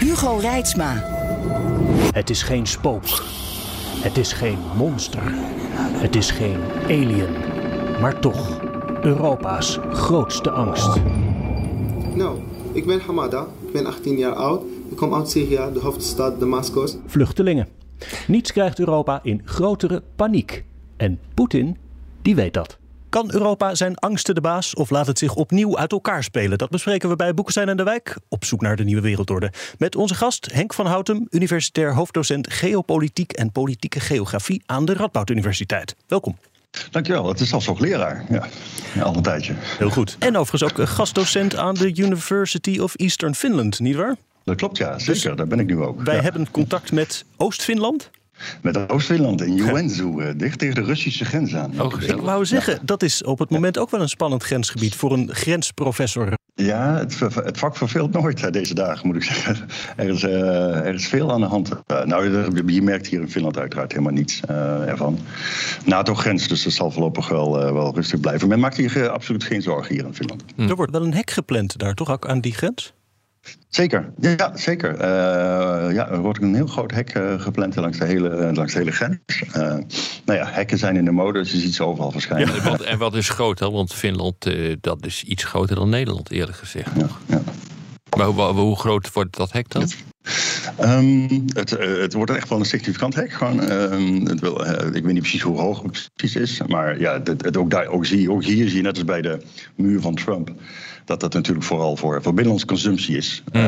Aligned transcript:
Hugo 0.00 0.36
Reitsma. 0.36 0.92
Het 2.12 2.30
is 2.30 2.42
geen 2.42 2.66
spook. 2.66 3.04
Het 4.02 4.16
is 4.16 4.32
geen 4.32 4.58
monster. 4.76 5.22
Het 5.76 6.16
is 6.16 6.30
geen 6.30 6.60
alien. 6.84 7.30
Maar 8.00 8.20
toch, 8.20 8.60
Europa's 9.02 9.78
grootste 9.90 10.50
angst. 10.50 11.00
Nou, 12.14 12.38
ik 12.72 12.86
ben 12.86 13.00
Hamada. 13.00 13.46
Ik 13.66 13.72
ben 13.72 13.86
18 13.86 14.16
jaar 14.16 14.34
oud. 14.34 14.62
Ik 14.90 14.96
kom 14.96 15.14
uit 15.14 15.30
Syrië, 15.30 15.72
de 15.72 15.80
hoofdstad 15.80 16.40
Damascus. 16.40 16.96
Vluchtelingen. 17.06 17.68
Niets 18.26 18.52
krijgt 18.52 18.78
Europa 18.78 19.20
in 19.22 19.42
grotere 19.44 20.02
paniek. 20.16 20.64
En 20.96 21.18
Poetin, 21.34 21.76
die 22.22 22.34
weet 22.34 22.54
dat. 22.54 22.78
Kan 23.08 23.32
Europa 23.32 23.74
zijn 23.74 23.96
angsten 23.96 24.34
de 24.34 24.40
baas 24.40 24.74
of 24.74 24.90
laat 24.90 25.06
het 25.06 25.18
zich 25.18 25.34
opnieuw 25.34 25.78
uit 25.78 25.92
elkaar 25.92 26.22
spelen? 26.22 26.58
Dat 26.58 26.70
bespreken 26.70 27.08
we 27.08 27.16
bij 27.16 27.34
Boekestein 27.34 27.68
en 27.68 27.76
de 27.76 27.82
Wijk 27.82 28.16
op 28.28 28.44
zoek 28.44 28.60
naar 28.60 28.76
de 28.76 28.84
nieuwe 28.84 29.00
wereldorde. 29.00 29.52
Met 29.78 29.96
onze 29.96 30.14
gast 30.14 30.52
Henk 30.52 30.74
van 30.74 30.86
Houten, 30.86 31.26
universitair 31.30 31.94
hoofddocent 31.94 32.52
geopolitiek 32.52 33.32
en 33.32 33.52
politieke 33.52 34.00
geografie 34.00 34.62
aan 34.66 34.84
de 34.84 34.94
Radboud 34.94 35.30
Universiteit. 35.30 35.96
Welkom. 36.06 36.36
Dankjewel, 36.90 37.28
het 37.28 37.40
is 37.40 37.48
zelfs 37.48 37.66
hoogleraar. 37.66 38.24
Ja, 38.28 38.48
al 39.02 39.16
een 39.16 39.22
tijdje. 39.22 39.52
Heel 39.56 39.90
goed. 39.90 40.16
En 40.18 40.36
overigens 40.36 40.72
ook 40.72 40.88
gastdocent 40.88 41.56
aan 41.56 41.74
de 41.74 41.94
University 41.96 42.78
of 42.78 42.94
Eastern 42.94 43.34
Finland, 43.34 43.80
nietwaar? 43.80 44.16
Dat 44.44 44.56
klopt, 44.56 44.76
ja, 44.76 44.98
zeker. 44.98 45.12
Dus 45.12 45.36
Daar 45.36 45.46
ben 45.46 45.60
ik 45.60 45.66
nu 45.66 45.82
ook. 45.82 46.02
Wij 46.02 46.18
hebben 46.18 46.50
contact 46.50 46.92
met 46.92 47.24
Oost-Finland. 47.36 48.10
Met 48.62 48.88
Oost-Finland 48.88 49.42
in 49.42 49.54
Joensuu, 49.54 50.22
eh, 50.22 50.32
dicht 50.36 50.58
tegen 50.58 50.74
de 50.74 50.82
Russische 50.82 51.24
grens 51.24 51.54
aan. 51.54 51.80
Oh, 51.80 52.02
ik 52.02 52.16
wou 52.16 52.44
zeggen, 52.44 52.78
dat 52.82 53.02
is 53.02 53.22
op 53.22 53.38
het 53.38 53.50
moment 53.50 53.78
ook 53.78 53.90
wel 53.90 54.00
een 54.00 54.08
spannend 54.08 54.42
grensgebied 54.42 54.94
voor 54.94 55.12
een 55.12 55.34
grensprofessor. 55.34 56.34
Ja, 56.54 56.96
het, 56.96 57.18
het 57.34 57.58
vak 57.58 57.76
verveelt 57.76 58.12
nooit 58.12 58.52
deze 58.52 58.74
dagen, 58.74 59.06
moet 59.06 59.16
ik 59.16 59.22
zeggen. 59.22 59.56
Er 59.96 60.08
is, 60.08 60.22
uh, 60.22 60.86
er 60.86 60.94
is 60.94 61.06
veel 61.06 61.32
aan 61.32 61.40
de 61.40 61.46
hand. 61.46 61.70
Uh, 61.70 62.04
nou, 62.04 62.72
je 62.72 62.82
merkt 62.82 63.06
hier 63.06 63.20
in 63.20 63.30
Finland 63.30 63.58
uiteraard 63.58 63.92
helemaal 63.92 64.12
niets 64.12 64.40
uh, 64.50 64.88
ervan. 64.88 65.18
NATO-grens, 65.84 66.48
dus 66.48 66.62
dat 66.62 66.72
zal 66.72 66.90
voorlopig 66.90 67.28
wel, 67.28 67.72
wel 67.72 67.94
rustig 67.94 68.20
blijven. 68.20 68.48
Men 68.48 68.60
maakt 68.60 68.76
hier 68.76 69.08
absoluut 69.08 69.44
geen 69.44 69.62
zorgen 69.62 69.94
hier 69.94 70.04
in 70.04 70.14
Finland. 70.14 70.44
Hm. 70.54 70.68
Er 70.68 70.76
wordt 70.76 70.92
wel 70.92 71.04
een 71.04 71.14
hek 71.14 71.30
gepland 71.30 71.78
daar, 71.78 71.94
toch, 71.94 72.10
ook 72.10 72.28
aan 72.28 72.40
die 72.40 72.54
grens? 72.54 72.92
Zeker, 73.68 74.12
ja, 74.20 74.56
zeker. 74.56 74.94
Uh, 74.94 75.00
ja, 75.94 76.08
er 76.08 76.20
wordt 76.20 76.42
een 76.42 76.54
heel 76.54 76.66
groot 76.66 76.90
hek 76.90 77.14
uh, 77.14 77.40
gepland 77.40 77.76
langs 77.76 77.98
de 77.98 78.04
hele, 78.04 78.52
langs 78.54 78.72
de 78.72 78.78
hele 78.78 78.90
grens. 78.90 79.18
Uh, 79.26 79.54
nou 80.24 80.38
ja, 80.38 80.46
hekken 80.46 80.78
zijn 80.78 80.96
in 80.96 81.04
de 81.04 81.10
mode, 81.10 81.38
dus 81.38 81.52
je 81.52 81.58
ziet 81.58 81.74
ze 81.74 81.84
overal 81.84 82.10
verschijnen. 82.10 82.54
Ja, 82.54 82.62
wat, 82.62 82.80
en 82.80 82.98
wat 82.98 83.14
is 83.14 83.28
groot, 83.28 83.58
hè? 83.58 83.70
want 83.70 83.94
Finland 83.94 84.34
dat 84.80 85.06
is 85.06 85.22
iets 85.22 85.44
groter 85.44 85.76
dan 85.76 85.88
Nederland, 85.88 86.30
eerlijk 86.30 86.58
gezegd. 86.58 86.90
Ja, 86.96 87.06
ja. 87.26 87.42
Maar 88.16 88.26
hoe, 88.26 88.42
hoe, 88.42 88.76
groot 88.76 89.12
wordt 89.12 89.36
dat 89.36 89.52
hek 89.52 89.70
dan? 89.70 89.88
Um, 90.80 91.44
het, 91.52 91.70
het, 91.70 92.12
wordt 92.12 92.30
echt 92.30 92.48
wel 92.48 92.58
een 92.58 92.64
significant 92.64 93.14
hek. 93.14 93.32
Gewoon, 93.32 93.70
um, 93.70 94.26
het 94.26 94.40
wil, 94.40 94.60
ik 94.92 95.04
weet 95.04 95.12
niet 95.12 95.20
precies 95.20 95.42
hoe 95.42 95.60
hoog 95.60 95.82
het 95.82 96.10
precies 96.14 96.36
is. 96.36 96.60
Maar 96.66 97.00
ja, 97.00 97.12
het, 97.12 97.44
het 97.44 97.56
ook, 97.56 97.70
daar, 97.70 97.86
ook, 97.86 98.06
zie, 98.06 98.30
ook 98.30 98.44
hier 98.44 98.68
zie 98.68 98.76
je, 98.76 98.82
net 98.82 98.94
als 98.94 99.04
bij 99.04 99.22
de 99.22 99.42
muur 99.74 100.00
van 100.00 100.14
Trump 100.14 100.50
dat 101.06 101.20
dat 101.20 101.32
natuurlijk 101.32 101.66
vooral 101.66 101.96
voor, 101.96 102.22
voor 102.22 102.32
binnenlandse 102.32 102.66
consumptie 102.66 103.16
is. 103.16 103.42
Mm. 103.52 103.60
Uh, 103.60 103.66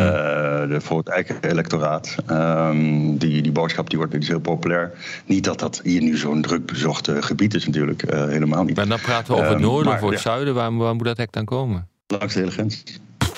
de, 0.68 0.80
voor 0.80 0.98
het 0.98 1.08
eigen 1.08 1.36
electoraat. 1.40 2.16
Um, 2.30 3.18
die, 3.18 3.42
die 3.42 3.52
boodschap 3.52 3.90
die 3.90 3.98
wordt 3.98 4.14
is 4.14 4.28
heel 4.28 4.40
populair. 4.40 4.92
Niet 5.26 5.44
dat 5.44 5.58
dat 5.58 5.80
hier 5.84 6.02
nu 6.02 6.16
zo'n 6.16 6.42
druk 6.42 6.66
bezocht 6.66 7.10
gebied 7.20 7.54
is 7.54 7.66
natuurlijk. 7.66 8.12
Uh, 8.12 8.24
helemaal 8.24 8.64
niet. 8.64 8.76
Maar 8.76 8.88
dan 8.88 9.00
praten 9.00 9.34
we 9.34 9.40
over 9.40 9.52
het 9.52 9.60
noorden 9.60 9.92
of 9.92 10.10
het 10.10 10.20
zuiden. 10.20 10.54
Waar, 10.54 10.76
waar 10.76 10.94
moet 10.94 11.06
dat 11.06 11.16
hek 11.16 11.32
dan 11.32 11.44
komen? 11.44 11.88
Langs 12.06 12.34
de 12.34 12.40
hele 12.40 12.52
grens. 12.52 12.84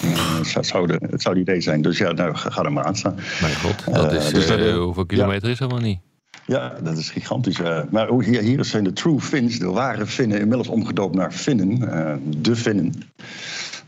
Uh, 0.05 0.39
het, 0.55 0.67
zou 0.67 0.87
de, 0.87 0.99
het 1.11 1.23
zou 1.23 1.39
het 1.39 1.49
idee 1.49 1.61
zijn. 1.61 1.83
Dus 1.83 1.99
ja, 1.99 2.13
nou, 2.13 2.35
ga, 2.35 2.63
er 2.63 2.73
maar 2.73 2.85
aan 2.85 2.97
staan. 2.97 3.15
Mijn 3.41 3.55
god, 3.55 3.95
dat 3.95 4.13
is, 4.13 4.33
dus 4.33 4.47
dat, 4.47 4.61
hoeveel 4.61 5.07
kilometer 5.07 5.47
ja. 5.47 5.53
is 5.53 5.59
helemaal 5.59 5.81
niet? 5.81 5.99
Ja, 6.47 6.73
dat 6.83 6.99
is 6.99 7.11
gigantisch. 7.11 7.59
Uh, 7.59 7.81
maar 7.91 8.13
hier, 8.13 8.41
hier 8.41 8.65
zijn 8.65 8.85
de 8.85 8.93
true 8.93 9.21
Finns, 9.21 9.59
de 9.59 9.67
ware 9.67 10.07
Finnen, 10.07 10.41
inmiddels 10.41 10.69
omgedoopt 10.69 11.15
naar 11.15 11.33
Finnen. 11.33 11.83
Uh, 11.83 12.13
de 12.43 12.57
Finnen. 12.57 12.95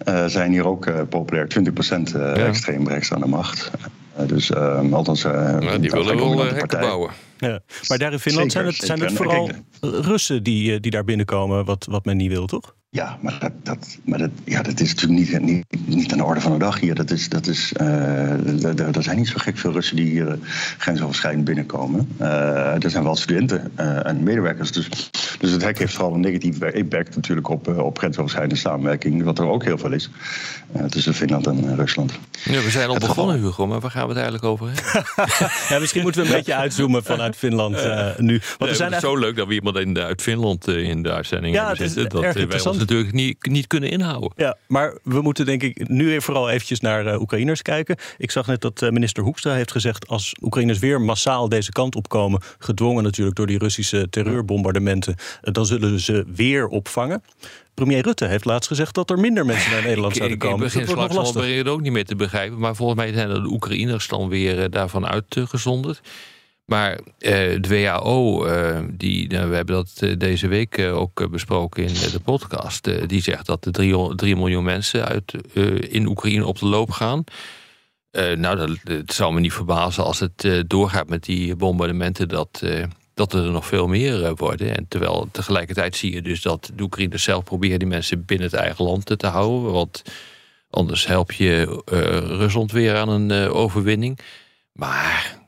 Uh, 0.09 0.27
zijn 0.27 0.50
hier 0.50 0.67
ook 0.67 1.09
populair. 1.09 1.47
20% 2.09 2.12
ja. 2.12 2.34
extreem 2.34 2.89
rechts 2.89 3.12
aan 3.12 3.21
de 3.21 3.27
macht. 3.27 3.71
dus 4.27 4.55
althans... 4.55 5.23
Ja, 5.23 5.79
die 5.79 5.91
willen 5.91 6.17
wel 6.17 6.44
hekken 6.44 6.81
bouwen. 6.81 7.11
Ja. 7.49 7.61
Maar 7.89 7.99
daar 7.99 8.13
in 8.13 8.19
Finland 8.19 8.53
zijn 8.53 8.67
het, 8.67 8.77
zijn 8.77 9.01
het 9.01 9.13
vooral 9.13 9.51
Russen 9.81 10.43
die, 10.43 10.81
die 10.81 10.91
daar 10.91 11.05
binnenkomen, 11.05 11.65
wat, 11.65 11.87
wat 11.91 12.05
men 12.05 12.17
niet 12.17 12.31
wil, 12.31 12.47
toch? 12.47 12.75
Ja, 12.91 13.19
maar 13.21 13.39
dat, 13.41 13.53
dat, 13.63 13.99
maar 14.05 14.19
dat, 14.19 14.31
ja, 14.45 14.63
dat 14.63 14.81
is 14.81 14.95
natuurlijk 14.95 15.31
niet, 15.31 15.41
niet, 15.41 15.87
niet 15.87 16.13
aan 16.13 16.19
de 16.19 16.25
orde 16.25 16.41
van 16.41 16.53
de 16.53 16.59
dag 16.59 16.81
hier. 16.81 16.95
Dat 16.95 17.11
is, 17.11 17.29
dat 17.29 17.47
is, 17.47 17.73
uh, 17.81 18.97
er 18.97 19.03
zijn 19.03 19.17
niet 19.17 19.29
zo 19.29 19.35
gek 19.37 19.59
veel 19.59 19.73
Russen 19.73 19.97
die 19.97 20.07
hier 20.07 20.39
grensoverschrijdend 20.79 21.45
binnenkomen. 21.45 22.09
Uh, 22.21 22.85
er 22.85 22.91
zijn 22.91 23.05
wel 23.05 23.17
studenten 23.17 23.77
en 24.05 24.23
medewerkers. 24.23 24.73
Dus, 24.73 25.11
dus 25.43 25.51
het 25.51 25.63
hek 25.63 25.79
heeft 25.79 25.95
vooral 25.95 26.15
een 26.15 26.21
negatieve 26.21 26.73
impact 26.73 27.17
natuurlijk 27.17 27.49
op, 27.49 27.69
op 27.79 27.99
grensoverschrijdende 27.99 28.61
samenwerking. 28.61 29.23
Wat 29.23 29.39
er 29.39 29.47
ook 29.47 29.65
heel 29.65 29.79
veel 29.79 29.93
is 29.93 30.11
tussen 30.89 31.15
Finland 31.15 31.47
en 31.47 31.77
Rusland. 31.77 32.13
Ja, 32.45 32.63
we 32.63 32.71
zijn 32.71 32.89
al 32.89 32.95
het 32.95 33.07
begonnen, 33.07 33.35
geval... 33.35 33.51
Hugo, 33.51 33.67
maar 33.67 33.81
waar 33.81 33.91
gaan 33.91 34.09
we 34.09 34.09
het 34.09 34.23
eigenlijk 34.23 34.45
over 34.45 34.69
ja, 35.69 35.79
misschien 35.79 36.03
moeten 36.03 36.23
we 36.23 36.27
een 36.29 36.35
beetje 36.35 36.55
uitzoomen 36.55 37.05
vanuit 37.05 37.37
Finland 37.37 37.75
nu. 37.75 37.83
Want 37.83 38.19
nee, 38.19 38.69
er 38.69 38.75
zijn 38.75 38.93
het 38.93 39.03
is 39.03 39.09
zo 39.09 39.17
leuk 39.17 39.37
dat 39.37 39.47
we 39.47 39.55
iemand 39.55 39.77
in, 39.77 39.99
uit 39.99 40.23
Finland 40.23 40.69
in 40.69 41.03
de 41.03 41.13
uitzending 41.13 41.55
ja, 41.55 41.67
hebben 41.67 41.91
zitten. 41.91 42.23
Dat 42.23 42.35
wij 42.35 42.73
natuurlijk 42.79 43.13
niet, 43.13 43.47
niet 43.47 43.67
kunnen 43.67 43.91
inhouden. 43.91 44.33
Ja, 44.37 44.57
maar 44.67 44.99
we 45.03 45.21
moeten 45.21 45.47
denk 45.47 45.63
ik 45.63 45.89
nu 45.89 46.07
weer 46.07 46.23
vooral 46.23 46.51
eventjes 46.51 46.81
naar 46.81 47.07
uh, 47.07 47.21
Oekraïners 47.21 47.63
kijken. 47.63 47.97
Ik 48.19 48.31
zag 48.31 48.47
net 48.47 48.61
dat 48.61 48.83
uh, 48.83 48.91
minister 48.91 49.23
Hoekstra 49.23 49.55
heeft 49.55 49.73
gezegd... 49.73 50.09
als 50.09 50.35
Oekraïners 50.43 50.79
weer 50.79 51.01
massaal 51.01 51.49
deze 51.49 51.73
kant 51.73 51.97
op 51.97 52.09
komen... 52.09 52.41
gedwongen 52.59 53.03
natuurlijk 53.03 53.37
door 53.37 53.47
die 53.47 53.59
Russische 53.59 54.07
terreurbombardementen... 54.11 55.15
Dan 55.41 55.66
zullen 55.66 56.00
ze 56.00 56.25
weer 56.34 56.66
opvangen. 56.66 57.22
Premier 57.75 58.03
Rutte 58.03 58.26
heeft 58.26 58.44
laatst 58.44 58.69
gezegd 58.69 58.94
dat 58.94 59.10
er 59.10 59.19
minder 59.19 59.47
mensen 59.47 59.70
naar 59.70 59.82
Nederland 59.88 60.16
zouden 60.16 60.38
komen. 60.38 60.56
Ik 60.56 60.62
begin 60.62 60.81
dus 60.81 61.34
al 61.34 61.72
ook 61.72 61.81
niet 61.81 61.93
meer 61.93 62.04
te 62.04 62.16
begrijpen. 62.16 62.59
Maar 62.59 62.76
volgens 62.76 62.98
mij 62.98 63.12
zijn 63.12 63.28
de 63.28 63.48
Oekraïners 63.48 64.09
dan 64.09 64.28
weer 64.28 64.70
daarvan 64.70 65.06
uitgezonderd. 65.06 66.00
Maar 66.65 66.93
uh, 66.93 67.00
de 67.60 67.69
WHO, 67.69 68.44
eh, 68.44 68.81
die, 68.93 69.28
nou, 69.28 69.48
we 69.48 69.54
hebben 69.54 69.75
dat 69.75 70.00
uh, 70.00 70.19
deze 70.19 70.48
week 70.48 70.78
ook 70.78 71.31
besproken 71.31 71.84
in 71.84 71.94
de 71.94 72.20
podcast, 72.25 73.09
die 73.09 73.22
zegt 73.22 73.47
dat 73.47 73.64
er 73.64 73.72
3 74.16 74.37
miljoen 74.37 74.64
mensen 74.64 75.04
uit, 75.04 75.34
in 75.88 76.06
Oekraïne 76.06 76.47
op 76.47 76.59
de 76.59 76.66
loop 76.66 76.91
gaan. 76.91 77.25
nou, 78.12 78.56
dat, 78.56 78.70
het 78.84 79.12
zou 79.12 79.34
me 79.34 79.41
niet 79.41 79.53
verbazen 79.53 80.04
als 80.04 80.20
het 80.20 80.64
doorgaat 80.66 81.09
met 81.09 81.25
die 81.25 81.56
bombardementen, 81.56 82.28
dat, 82.28 82.62
dat 83.28 83.33
er 83.44 83.50
nog 83.50 83.66
veel 83.66 83.87
meer 83.87 84.34
worden. 84.34 84.77
En 84.77 84.87
terwijl 84.88 85.28
tegelijkertijd 85.31 85.97
zie 85.97 86.12
je 86.12 86.22
dus 86.22 86.43
dat 86.43 86.71
de 86.75 86.83
Oekraïne 86.83 87.19
zelf 87.19 87.44
probeert 87.44 87.78
die 87.78 87.88
mensen 87.88 88.25
binnen 88.25 88.47
het 88.47 88.56
eigen 88.56 88.84
land 88.84 89.19
te 89.19 89.27
houden. 89.27 89.72
Want 89.72 90.03
anders 90.71 91.06
help 91.06 91.32
je 91.32 91.82
Rusland 92.27 92.72
weer 92.72 92.97
aan 92.97 93.09
een 93.09 93.50
overwinning. 93.50 94.19
Maar 94.73 95.41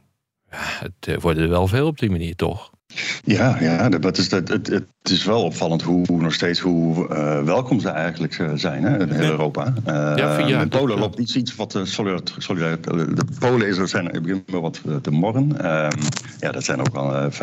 het 0.55 0.93
eh, 1.01 1.17
wordt 1.19 1.39
er 1.39 1.49
wel 1.49 1.67
veel 1.67 1.87
op 1.87 1.99
die 1.99 2.11
manier, 2.11 2.37
toch? 2.37 2.74
Ja, 3.25 3.57
ja 3.61 3.89
dat 3.89 4.19
is, 4.19 4.29
dat, 4.29 4.49
het, 4.49 4.67
het 4.67 5.13
is 5.13 5.25
wel 5.25 5.43
opvallend 5.43 5.83
hoe, 5.83 6.07
nog 6.07 6.35
steeds 6.35 6.61
hoe 6.61 7.09
uh, 7.09 7.43
welkom 7.43 7.81
ze 7.81 7.89
eigenlijk 7.89 8.39
eh, 8.39 8.51
zijn 8.55 8.83
hè, 8.83 9.01
in 9.01 9.11
heel 9.11 9.31
Europa. 9.31 9.73
Uh, 9.87 10.13
ja, 10.17 10.39
ja, 10.39 10.61
in 10.61 10.69
Polen 10.69 10.99
loopt 10.99 11.19
iets, 11.19 11.37
iets 11.37 11.57
wat 11.57 11.81
solidair. 11.83 12.81
De 12.81 13.25
Polen 13.39 13.69
is, 13.69 13.77
er 13.77 13.89
zijn, 13.89 14.11
begint 14.23 14.51
wel 14.51 14.61
wat 14.61 14.81
te 15.03 15.11
morren. 15.11 15.53
Uh, 15.63 15.89
ja, 16.41 16.53
dat 16.53 16.65
zijn 16.65 16.81
ook 16.81 16.93
wel 16.93 17.31
5,5 17.31 17.39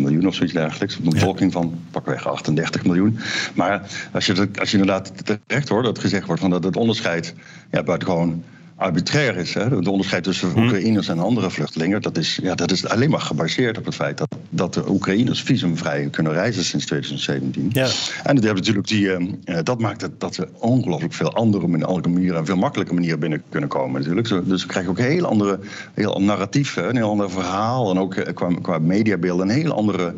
miljoen 0.00 0.26
of 0.26 0.34
zoiets 0.34 0.54
dergelijks. 0.54 0.96
Een 0.96 1.10
bevolking 1.10 1.52
van 1.52 1.80
pakweg 1.90 2.28
38 2.28 2.84
miljoen. 2.84 3.18
Maar 3.54 3.82
als 4.12 4.26
je, 4.26 4.48
als 4.58 4.70
je 4.70 4.78
inderdaad 4.78 5.12
terecht 5.24 5.68
hoort 5.68 5.84
dat 5.84 5.98
gezegd 5.98 6.26
wordt 6.26 6.40
van 6.40 6.50
dat 6.50 6.64
het 6.64 6.76
onderscheid 6.76 7.34
ja, 7.70 7.82
buitengewoon 7.82 8.44
arbitrair 8.76 9.36
is. 9.36 9.54
Hè? 9.54 9.80
De 9.80 9.90
onderscheid 9.90 10.24
tussen 10.24 10.50
hm. 10.50 10.62
Oekraïners 10.62 11.08
en 11.08 11.18
andere 11.18 11.50
vluchtelingen, 11.50 12.02
dat 12.02 12.16
is, 12.16 12.38
ja, 12.42 12.54
dat 12.54 12.70
is 12.70 12.88
alleen 12.88 13.10
maar 13.10 13.20
gebaseerd 13.20 13.78
op 13.78 13.84
het 13.84 13.94
feit 13.94 14.18
dat 14.18 14.36
dat 14.56 14.74
de 14.74 14.90
Oekraïners 14.90 15.42
visumvrij 15.42 16.08
kunnen 16.10 16.32
reizen 16.32 16.64
sinds 16.64 16.86
2017. 16.86 17.70
Ja. 17.72 17.84
En 18.22 18.34
dat, 18.34 18.44
hebben 18.44 18.54
natuurlijk 18.54 18.88
die, 18.88 19.06
uh, 19.06 19.58
dat 19.62 19.80
maakt 19.80 20.00
het 20.00 20.20
dat 20.20 20.34
ze 20.34 20.48
ongelooflijk 20.58 21.12
veel 21.12 21.32
andere 21.32 21.66
manieren, 21.66 22.36
en 22.36 22.46
veel 22.46 22.56
makkelijke 22.56 22.94
manieren 22.94 23.18
binnen 23.18 23.42
kunnen 23.48 23.68
komen 23.68 24.00
natuurlijk. 24.00 24.48
Dus 24.48 24.62
we 24.62 24.68
krijgen 24.68 24.90
ook 24.90 24.98
een 24.98 25.04
heel 25.04 25.26
andere, 25.26 25.58
heel 25.94 26.20
narratief, 26.20 26.76
een 26.76 26.96
heel 26.96 27.10
ander 27.10 27.30
verhaal 27.30 27.90
en 27.90 27.98
ook 27.98 28.34
qua, 28.34 28.48
qua 28.62 28.78
mediabeeld 28.78 29.40
een 29.40 29.48
heel 29.48 29.72
andere 29.72 30.14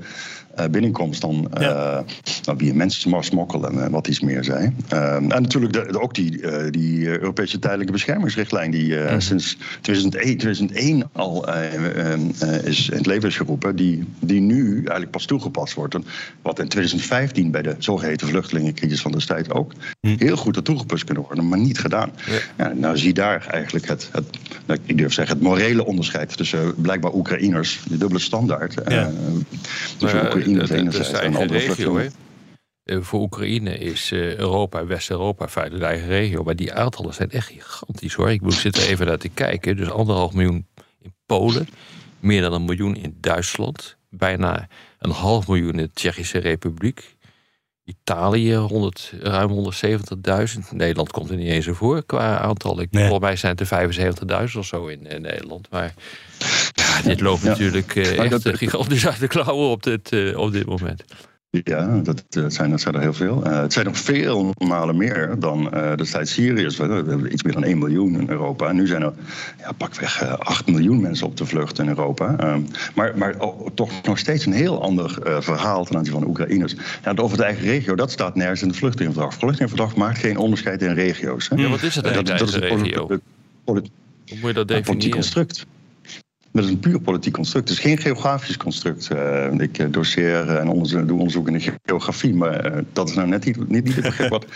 eh, 0.58 0.66
binnenkomst 0.70 1.20
dan, 1.20 1.50
ja. 1.58 1.98
uh, 1.98 2.04
wie 2.56 2.74
mensen 2.74 3.24
smokkelen 3.24 3.70
en 3.70 3.78
uh, 3.78 3.86
wat 3.86 4.08
iets 4.08 4.20
meer 4.20 4.44
zei. 4.44 4.72
en 4.88 5.26
natuurlijk 5.26 5.72
de, 5.72 6.00
ook 6.00 6.14
die, 6.14 6.40
die 6.70 7.06
Europese 7.06 7.58
tijdelijke 7.58 7.92
beschermingsrichtlijn 7.92 8.70
die 8.70 8.94
mhm. 8.94 9.20
sinds 9.20 9.58
2001, 9.80 10.36
2001 10.38 11.08
al 11.12 11.48
is 12.64 12.88
in 12.88 12.96
het 12.96 13.06
leven 13.06 13.28
is 13.28 13.36
geroepen, 13.36 13.76
die, 13.76 14.04
die 14.20 14.40
nu 14.40 14.74
eigenlijk 14.74 15.10
pas 15.10 15.24
toegepast 15.24 15.74
wordt. 15.74 15.94
En 15.94 16.04
wat 16.42 16.58
in 16.58 16.68
2015 16.68 17.50
bij 17.50 17.62
de 17.62 17.74
zogeheten 17.78 18.28
vluchtelingencrisis 18.28 19.00
van 19.00 19.12
destijds 19.12 19.50
ook 19.50 19.72
mhm. 20.00 20.14
heel 20.18 20.36
goed 20.36 20.56
er 20.56 20.62
toegepast 20.62 21.04
kunnen 21.04 21.24
worden, 21.24 21.48
maar 21.48 21.58
niet 21.58 21.78
gedaan. 21.78 22.10
Ja. 22.56 22.72
nou 22.72 22.96
zie 22.98 23.14
daar 23.14 23.46
eigenlijk 23.46 23.88
het, 23.88 24.08
het, 24.12 24.38
nou, 24.66 24.80
ik 24.84 24.98
durf 24.98 25.12
zeggen, 25.12 25.34
het 25.34 25.44
morele 25.44 25.84
onderscheid 25.84 26.36
tussen 26.36 26.74
blijkbaar 26.76 27.14
Oekraïners, 27.14 27.80
de 27.88 27.96
dubbele 27.96 28.20
standaard. 28.20 28.74
Ja. 28.88 29.10
tussen 29.96 30.24
Oekraïne 30.24 30.62
is 30.62 30.68
de 30.68 31.16
eigen 31.18 31.46
regio. 31.46 31.98
Hè? 31.98 32.06
Voor 32.96 33.20
Oekraïne 33.20 33.78
is 33.78 34.12
eh, 34.12 34.36
Europa, 34.36 34.86
West-Europa 34.86 35.48
feitelijk 35.48 35.82
de 35.84 35.90
eigen 35.90 36.08
regio. 36.08 36.42
Maar 36.42 36.56
die 36.56 36.72
aantallen 36.72 37.14
zijn 37.14 37.30
echt 37.30 37.46
gigantisch 37.46 38.14
hoor. 38.14 38.30
Ik 38.30 38.40
moet 38.40 38.54
zitten 38.54 38.82
even 38.82 39.06
naar 39.06 39.18
te 39.18 39.28
kijken. 39.28 39.76
Dus 39.76 39.90
anderhalf 39.90 40.32
miljoen 40.32 40.66
in 41.02 41.14
Polen. 41.26 41.68
Meer 42.20 42.42
dan 42.42 42.52
een 42.52 42.64
miljoen 42.64 42.96
in 42.96 43.16
Duitsland. 43.20 43.96
Bijna 44.10 44.68
een 44.98 45.10
half 45.10 45.48
miljoen 45.48 45.70
in 45.70 45.76
de 45.76 45.90
Tsjechische 45.92 46.38
Republiek. 46.38 47.16
Italië 47.84 48.54
100, 48.54 49.12
ruim 49.20 49.72
170.000. 49.72 50.58
Nederland 50.70 51.10
komt 51.10 51.30
er 51.30 51.36
niet 51.36 51.48
eens 51.48 51.66
voor 51.70 52.04
qua 52.06 52.38
aantal. 52.38 52.80
Ik, 52.80 52.88
Volgens 52.90 53.20
mij 53.20 53.36
zijn 53.36 53.56
het 53.56 53.70
er 53.70 54.48
75.000 54.50 54.58
of 54.58 54.66
zo 54.66 54.86
in, 54.86 55.06
in 55.06 55.22
Nederland. 55.22 55.70
Maar 55.70 55.94
ja, 56.72 57.02
dit 57.02 57.20
loopt 57.20 57.42
natuurlijk 57.42 57.94
uh, 57.94 58.18
echt 58.18 58.42
dat, 58.42 58.56
gigantisch 58.56 59.06
uit 59.06 59.20
de 59.20 59.26
klauwen 59.26 59.68
op 59.68 59.82
dit, 59.82 60.12
uh, 60.12 60.38
op 60.38 60.52
dit 60.52 60.66
moment. 60.66 61.04
Ja, 61.50 62.00
dat, 62.02 62.24
zijn, 62.48 62.70
dat 62.70 62.80
zijn 62.80 62.94
er 62.94 63.00
heel 63.00 63.12
veel. 63.12 63.46
Uh, 63.46 63.60
het 63.60 63.72
zijn 63.72 63.86
nog 63.86 63.98
veel 63.98 64.54
malen 64.58 64.96
meer 64.96 65.36
dan 65.38 65.70
uh, 65.74 65.94
destijds 65.96 66.32
Syriërs. 66.32 66.76
We 66.76 66.84
hebben 66.84 67.32
iets 67.32 67.42
meer 67.42 67.52
dan 67.52 67.64
1 67.64 67.78
miljoen 67.78 68.20
in 68.20 68.28
Europa. 68.28 68.68
En 68.68 68.76
nu 68.76 68.86
zijn 68.86 69.02
er 69.02 69.12
ja, 69.58 69.72
pakweg 69.72 70.22
uh, 70.22 70.32
8 70.32 70.66
miljoen 70.66 71.00
mensen 71.00 71.26
op 71.26 71.36
de 71.36 71.46
vlucht 71.46 71.78
in 71.78 71.88
Europa. 71.88 72.36
Uh, 72.40 72.56
maar 72.94 73.18
maar 73.18 73.34
oh, 73.38 73.66
toch 73.74 73.90
nog 74.02 74.18
steeds 74.18 74.46
een 74.46 74.52
heel 74.52 74.82
ander 74.82 75.18
verhaal 75.42 75.84
ten 75.84 75.96
aanzien 75.96 76.12
van 76.12 76.22
de 76.22 76.28
Oekraïners. 76.28 76.74
Ja, 77.04 77.12
over 77.16 77.36
de 77.36 77.44
eigen 77.44 77.64
regio, 77.64 77.94
dat 77.94 78.10
staat 78.10 78.34
nergens 78.34 78.62
in 78.62 78.68
het 78.68 78.76
vluchtelingenverdrag. 78.76 79.34
Het 79.34 79.42
vluchtelingenverdrag 79.42 80.06
maakt 80.06 80.18
geen 80.18 80.36
onderscheid 80.36 80.82
in 80.82 80.94
regio's. 80.94 81.48
Hè? 81.48 81.56
Ja, 81.56 81.68
wat 81.68 81.82
is 81.82 81.94
het 81.94 82.04
eigenlijk, 82.04 82.38
dat, 82.38 82.52
dat 82.52 82.62
is 82.62 82.68
regio? 82.68 83.06
Hoe 83.64 83.74
moet 83.74 83.90
je 84.42 84.52
dat 84.52 84.68
definiëren? 84.68 85.10
construct. 85.10 85.66
Dat 86.52 86.64
is 86.64 86.70
een 86.70 86.78
puur 86.78 87.00
politiek 87.00 87.32
construct. 87.32 87.68
Het 87.68 87.78
is 87.78 87.84
geen 87.84 87.98
geografisch 87.98 88.56
construct. 88.56 89.08
Uh, 89.12 89.52
ik 89.52 89.78
uh, 89.78 89.86
doseer 89.90 90.48
en 90.48 90.68
onderzoek, 90.68 91.08
doe 91.08 91.18
onderzoek 91.18 91.46
in 91.46 91.52
de 91.52 91.72
geografie, 91.84 92.34
maar 92.34 92.72
uh, 92.72 92.82
dat 92.92 93.08
is 93.08 93.14
nou 93.14 93.28
net 93.28 93.44
niet, 93.44 93.68
niet, 93.68 93.84
niet 93.84 93.94
het 93.94 94.04
begrip 94.04 94.30
wat, 94.30 94.46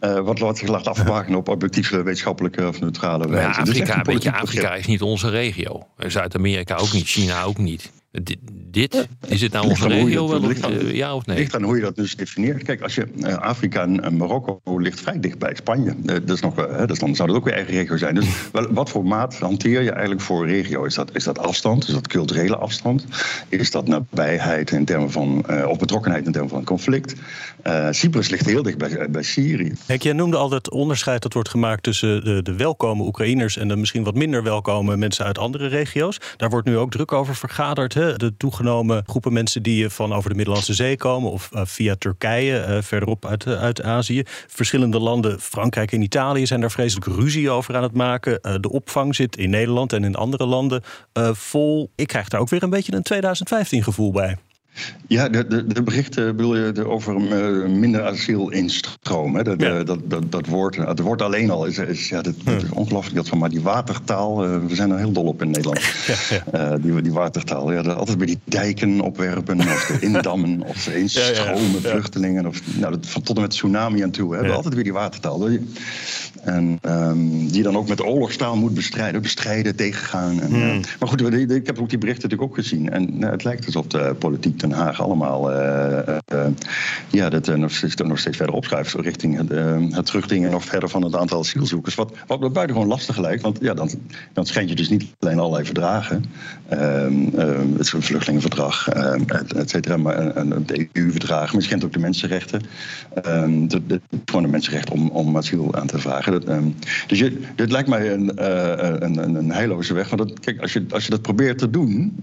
wat, 0.28 0.38
wat 0.38 0.58
zich 0.58 0.68
laat 0.68 0.86
afwagen 0.86 1.34
op 1.34 1.48
objectieve 1.48 2.02
wetenschappelijke 2.02 2.68
of 2.68 2.80
neutrale 2.80 3.28
wijze. 3.28 3.48
Ja, 3.48 3.56
Afrika, 3.56 4.02
weet 4.02 4.22
je, 4.22 4.32
Afrika 4.32 4.74
is 4.74 4.86
niet 4.86 5.02
onze 5.02 5.28
regio. 5.28 5.86
Zuid-Amerika 5.98 6.76
ook 6.76 6.92
niet, 6.92 7.06
China 7.06 7.42
ook 7.42 7.58
niet. 7.58 7.90
Dit, 8.22 9.08
is 9.26 9.40
het 9.40 9.52
nou 9.52 9.68
onze 9.68 9.88
regio 9.88 10.28
wel? 10.28 10.40
Ligt 10.40 10.64
aan, 10.64 10.94
ja 10.94 11.14
of 11.14 11.26
nee? 11.26 11.36
Ligt 11.36 11.54
aan 11.54 11.62
hoe 11.62 11.76
je 11.76 11.82
dat 11.82 11.96
dus 11.96 12.16
definieert. 12.16 12.62
Kijk, 12.62 12.82
als 12.82 12.94
je 12.94 13.38
Afrika 13.40 13.82
en 13.82 14.16
Marokko 14.16 14.60
ligt 14.78 15.00
vrij 15.00 15.20
dicht 15.20 15.38
bij 15.38 15.54
Spanje. 15.54 15.94
dat 16.02 16.30
is 16.30 16.40
nog, 16.40 16.54
dus 16.86 16.98
dan 16.98 17.14
zou 17.14 17.28
dat 17.28 17.36
ook 17.36 17.44
weer 17.44 17.54
eigen 17.54 17.74
regio 17.74 17.96
zijn. 17.96 18.14
Dus 18.14 18.26
wat 18.70 18.90
voor 18.90 19.04
maat 19.04 19.38
hanteer 19.38 19.82
je 19.82 19.90
eigenlijk 19.90 20.20
voor 20.20 20.46
regio? 20.46 20.84
Is 20.84 20.94
dat, 20.94 21.14
is 21.14 21.24
dat 21.24 21.38
afstand? 21.38 21.88
Is 21.88 21.94
dat 21.94 22.06
culturele 22.06 22.56
afstand? 22.56 23.04
Is 23.48 23.70
dat 23.70 23.88
nabijheid 23.88 24.70
in 24.70 24.84
termen 24.84 25.10
van, 25.10 25.44
uh, 25.50 25.68
of 25.68 25.78
betrokkenheid 25.78 26.26
in 26.26 26.32
termen 26.32 26.50
van 26.50 26.64
conflict? 26.64 27.14
Uh, 27.66 27.88
Cyprus 27.90 28.28
ligt 28.28 28.46
heel 28.46 28.62
dicht 28.62 28.78
bij, 28.78 29.10
bij 29.10 29.22
Syrië. 29.22 29.72
Henk, 29.86 30.02
jij 30.02 30.12
noemde 30.12 30.36
al 30.36 30.50
het 30.50 30.70
onderscheid 30.70 31.22
dat 31.22 31.32
wordt 31.32 31.48
gemaakt 31.48 31.82
tussen 31.82 32.24
de, 32.24 32.42
de 32.42 32.56
welkome 32.56 33.02
Oekraïners 33.02 33.56
en 33.56 33.68
de 33.68 33.76
misschien 33.76 34.04
wat 34.04 34.14
minder 34.14 34.42
welkome 34.42 34.96
mensen 34.96 35.24
uit 35.24 35.38
andere 35.38 35.66
regio's. 35.66 36.18
Daar 36.36 36.50
wordt 36.50 36.66
nu 36.66 36.76
ook 36.76 36.90
druk 36.90 37.12
over 37.12 37.36
vergaderd. 37.36 37.94
Hè? 37.94 38.05
De 38.14 38.36
toegenomen 38.36 39.02
groepen 39.06 39.32
mensen 39.32 39.62
die 39.62 39.88
van 39.88 40.12
over 40.12 40.30
de 40.30 40.36
Middellandse 40.36 40.74
Zee 40.74 40.96
komen 40.96 41.30
of 41.30 41.50
uh, 41.52 41.60
via 41.64 41.94
Turkije, 41.98 42.78
verderop 42.82 43.26
uit, 43.26 43.46
uit 43.46 43.82
Azië. 43.82 44.22
Verschillende 44.46 44.98
landen, 44.98 45.40
Frankrijk 45.40 45.92
en 45.92 46.02
Italië, 46.02 46.46
zijn 46.46 46.60
daar 46.60 46.70
vreselijk 46.70 47.06
ruzie 47.06 47.50
over 47.50 47.76
aan 47.76 47.82
het 47.82 47.94
maken. 47.94 48.60
de 48.60 48.70
opvang 48.70 49.14
zit 49.14 49.36
in 49.36 49.50
Nederland 49.50 49.92
en 49.92 50.04
in 50.04 50.14
andere 50.14 50.46
landen 50.46 50.82
vol. 51.32 51.90
Ik 51.94 52.06
krijg 52.06 52.28
daar 52.28 52.40
ook 52.40 52.48
weer 52.48 52.62
een 52.62 52.70
beetje 52.70 52.94
een 52.94 53.02
2015 53.02 53.82
gevoel 53.82 54.12
bij. 54.12 54.36
Ja, 55.08 55.28
de, 55.28 55.46
de, 55.46 55.66
de 55.66 55.82
berichten 55.82 56.36
bedoel 56.36 56.56
je 56.56 56.86
over 56.86 57.16
uh, 57.16 57.68
minder 57.68 58.02
asielinstroom. 58.02 59.36
Hè? 59.36 59.42
Dat, 59.42 59.60
ja. 59.60 59.84
dat, 59.84 59.98
dat, 60.10 60.32
dat, 60.32 60.46
woord, 60.46 60.76
het 60.76 61.00
woord 61.00 61.22
alleen 61.22 61.50
al 61.50 61.64
is, 61.64 61.78
is, 61.78 62.08
ja, 62.08 62.22
dat, 62.22 62.34
dat 62.44 62.62
is 62.62 62.70
ongelooflijk. 62.70 63.16
Dat 63.16 63.28
van, 63.28 63.38
maar 63.38 63.48
die 63.48 63.60
watertaal, 63.60 64.44
uh, 64.44 64.66
we 64.66 64.74
zijn 64.74 64.90
er 64.90 64.98
heel 64.98 65.12
dol 65.12 65.24
op 65.24 65.42
in 65.42 65.50
Nederland. 65.50 65.84
Ja, 66.06 66.14
ja. 66.52 66.72
Uh, 66.72 66.82
die, 66.82 67.02
die 67.02 67.12
watertaal. 67.12 67.72
Ja, 67.72 67.80
altijd 67.80 68.18
bij 68.18 68.26
die 68.26 68.38
dijken 68.44 69.00
opwerpen, 69.00 69.60
of 69.60 69.86
de 69.86 70.06
indammen, 70.06 70.62
of 70.66 70.84
de 70.84 70.98
instromen, 70.98 71.82
vluchtelingen. 71.82 72.46
Of, 72.46 72.60
nou, 72.78 72.92
dat, 72.92 73.06
van 73.06 73.22
tot 73.22 73.36
en 73.36 73.42
met 73.42 73.50
tsunami 73.50 74.02
aan 74.02 74.10
toe. 74.10 74.30
We 74.30 74.36
hebben 74.36 74.54
altijd 74.54 74.74
weer 74.74 74.84
die 74.84 74.92
watertaal. 74.92 75.48
En 76.42 76.78
um, 76.82 77.48
die 77.48 77.62
dan 77.62 77.76
ook 77.76 77.88
met 77.88 78.02
oorlogstaal 78.02 78.56
moet 78.56 78.74
bestrijden, 78.74 79.22
bestrijden, 79.22 79.76
tegengaan. 79.76 80.40
En, 80.40 80.48
hmm. 80.48 80.80
maar 80.98 81.08
goed, 81.08 81.32
ik 81.32 81.66
heb 81.66 81.78
ook 81.78 81.88
die 81.88 81.98
berichten 81.98 82.28
natuurlijk 82.28 82.50
ook 82.50 82.54
gezien. 82.54 82.90
En 82.90 83.22
het 83.22 83.44
lijkt 83.44 83.66
alsof 83.66 83.86
de 83.86 84.14
politiek 84.18 84.58
Haag 84.72 85.00
allemaal 85.00 85.52
uh, 85.52 85.98
uh, 86.32 86.46
ja, 87.10 87.28
dat 87.28 87.56
nog, 87.56 87.70
steeds, 87.70 87.94
nog 87.94 88.18
steeds 88.18 88.36
verder 88.36 88.54
opschuift 88.54 88.94
richting 88.94 89.36
het, 89.36 89.50
het 89.94 90.06
terugdingen 90.06 90.50
nog 90.50 90.64
verder 90.64 90.88
van 90.88 91.02
het 91.02 91.16
aantal 91.16 91.38
asielzoekers. 91.38 91.94
Wat, 91.94 92.12
wat 92.26 92.52
buitengewoon 92.52 92.88
lastig 92.88 93.18
lijkt, 93.18 93.42
want 93.42 93.58
ja, 93.60 93.74
dan, 93.74 93.90
dan 94.32 94.46
schend 94.46 94.68
je 94.68 94.74
dus 94.74 94.88
niet 94.88 95.04
alleen 95.18 95.38
allerlei 95.38 95.64
verdragen, 95.64 96.24
um, 96.72 97.32
um, 97.38 97.74
het 97.76 97.88
vluchtelingenverdrag, 97.88 98.96
um, 98.96 99.24
et 99.56 99.70
cetera, 99.70 99.96
maar 99.96 100.16
het 100.34 100.88
EU-verdrag, 100.92 101.52
maar 101.52 101.60
je 101.60 101.66
schendt 101.66 101.84
ook 101.84 101.92
de 101.92 101.98
mensenrechten. 101.98 102.60
De, 103.66 104.00
gewoon 104.24 104.42
de 104.42 104.48
mensenrecht 104.48 104.90
om, 104.90 105.08
om 105.08 105.36
asiel 105.36 105.74
aan 105.74 105.86
te 105.86 105.98
vragen. 105.98 106.74
Dus 107.06 107.18
je, 107.18 107.40
dit 107.54 107.70
lijkt 107.70 107.88
mij 107.88 108.12
een, 108.12 108.44
een, 109.04 109.22
een, 109.22 109.34
een 109.34 109.52
heilloze 109.52 109.94
weg. 109.94 110.08
Want 110.08 110.28
dat, 110.28 110.40
kijk, 110.40 110.60
als 110.60 110.72
je, 110.72 110.84
als 110.90 111.04
je 111.04 111.10
dat 111.10 111.22
probeert 111.22 111.58
te 111.58 111.70
doen, 111.70 112.14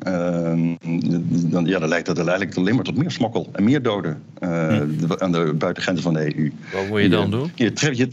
dan, 1.49 1.65
ja, 1.65 1.79
dan 1.79 1.89
lijkt 1.89 2.05
dat 2.05 2.17
eigenlijk 2.33 2.57
alleen 2.57 2.75
maar 2.75 2.83
tot 2.83 2.97
meer 2.97 3.11
smokkel 3.11 3.49
en 3.51 3.63
meer 3.63 3.81
doden 3.81 4.21
uh, 4.39 4.81
aan 5.17 5.31
de 5.31 5.53
buitengrenzen 5.57 6.03
van 6.03 6.13
de 6.13 6.37
EU. 6.37 6.51
Wat 6.73 6.87
moet 6.87 7.01
je 7.01 7.09
dan 7.09 7.31
doen? 7.31 7.51
Je, 7.55 7.71
je, 7.73 8.07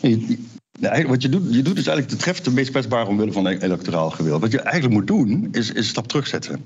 je, 0.00 0.38
wat 0.90 1.22
je 1.22 1.28
doet, 1.28 1.54
je 1.54 1.62
doet 1.62 1.76
dus 1.76 1.86
eigenlijk, 1.86 2.08
de 2.08 2.16
treft 2.16 2.44
de 2.44 2.50
meest 2.50 2.70
kwetsbare 2.70 3.08
omwille 3.08 3.32
van 3.32 3.46
electoraal 3.46 4.10
gewil. 4.10 4.40
Wat 4.40 4.52
je 4.52 4.60
eigenlijk 4.60 4.94
moet 4.94 5.06
doen, 5.06 5.48
is, 5.52 5.70
is 5.70 5.76
een 5.76 5.84
stap 5.84 6.08
terugzetten. 6.08 6.64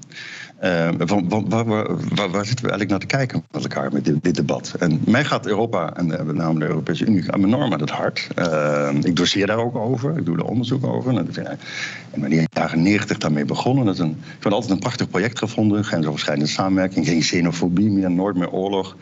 Uh, 0.65 0.89
van, 0.99 1.29
waar, 1.49 1.65
waar, 1.65 2.31
waar, 2.31 2.47
zitten 2.47 2.65
we 2.65 2.71
eigenlijk 2.71 2.91
naar 2.91 2.99
te 2.99 3.07
kijken 3.07 3.45
met 3.51 3.63
elkaar 3.63 3.93
met 3.93 4.05
dit, 4.23 4.35
debat? 4.35 4.75
En 4.79 5.01
mij 5.07 5.25
gaat 5.25 5.47
Europa, 5.47 5.97
en 5.97 6.07
met 6.07 6.35
name 6.35 6.59
de 6.59 6.67
Europese 6.67 7.07
Unie, 7.07 7.35
enorm 7.35 7.73
aan 7.73 7.81
het 7.81 7.91
hart. 7.91 8.29
Uh, 8.39 8.89
ik 9.03 9.17
doseer 9.17 9.47
daar 9.47 9.59
ook 9.59 9.77
over, 9.77 10.19
ik 10.19 10.25
doe 10.25 10.37
er 10.37 10.45
onderzoek 10.45 10.87
over. 10.87 11.17
En 11.17 11.29
ik 11.29 11.33
ben 11.35 12.33
in 12.33 12.39
de 12.45 12.47
jaren 12.53 12.83
negentig 12.83 13.19
daarmee 13.19 13.45
begonnen. 13.45 13.85
Dat 13.85 13.95
is 13.95 14.01
een, 14.01 14.11
ik 14.11 14.43
heb 14.43 14.53
altijd 14.53 14.73
een 14.73 14.79
prachtig 14.79 15.09
project 15.09 15.39
gevonden, 15.39 15.85
grensoverschrijdende 15.85 16.51
samenwerking, 16.51 17.07
geen 17.07 17.21
xenofobie 17.21 17.91
meer, 17.91 18.11
nooit 18.11 18.37
meer 18.37 18.51
oorlog 18.51 18.97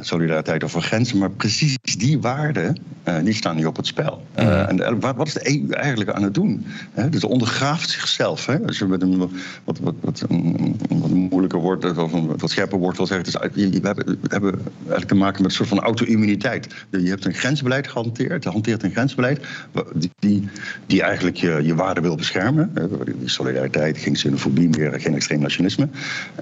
solidariteit 0.00 0.64
over 0.64 0.82
grenzen. 0.82 1.18
Maar 1.18 1.30
precies 1.30 1.76
die 1.98 2.20
waarden, 2.20 2.76
uh, 3.08 3.16
die 3.22 3.34
staan 3.34 3.56
nu 3.56 3.64
op 3.64 3.76
het 3.76 3.86
spel. 3.86 4.26
Uh, 4.38 4.70
en 4.70 5.00
wat, 5.00 5.16
wat, 5.16 5.26
is 5.26 5.32
de 5.32 5.50
EU 5.50 5.70
eigenlijk 5.70 6.10
aan 6.10 6.22
het 6.22 6.34
doen? 6.34 6.66
He, 6.92 7.08
dus 7.08 7.24
ondergraaft 7.24 7.90
zichzelf. 7.90 8.46
Hè? 8.46 8.66
Als 8.66 8.78
je 8.78 8.86
met 8.86 9.02
een 9.02 9.18
wat, 9.64 9.78
wat, 9.78 9.94
wat, 10.00 10.24
een, 10.28 10.76
wat 10.88 11.10
moeilijker 11.10 11.60
woord 11.60 11.98
of 11.98 12.12
een 12.12 12.36
wat 12.36 12.50
scherper 12.50 12.78
woord 12.78 12.96
wil 12.96 13.06
zeggen. 13.06 13.24
Dus, 13.24 13.52
we, 13.54 13.86
hebben, 13.86 14.06
we 14.06 14.28
hebben 14.28 14.60
eigenlijk 14.78 15.08
te 15.08 15.14
maken 15.14 15.42
met 15.42 15.50
een 15.50 15.56
soort 15.56 15.68
van 15.68 15.80
auto-immuniteit. 15.80 16.74
Je 16.90 17.08
hebt 17.08 17.24
een 17.24 17.34
grensbeleid 17.34 17.88
gehanteerd. 17.88 18.44
Je 18.44 18.50
hanteert 18.50 18.82
een 18.82 18.90
grensbeleid 18.90 19.46
die, 19.94 20.10
die, 20.18 20.48
die 20.86 21.02
eigenlijk 21.02 21.36
je, 21.36 21.60
je 21.62 21.74
waarden 21.74 22.02
wil 22.02 22.16
beschermen. 22.16 22.72
Die 23.18 23.28
solidariteit, 23.28 23.98
geen 23.98 24.12
xenofobie 24.12 24.68
meer, 24.68 25.00
geen 25.00 25.14
extreem 25.14 25.40
nationalisme. 25.40 25.88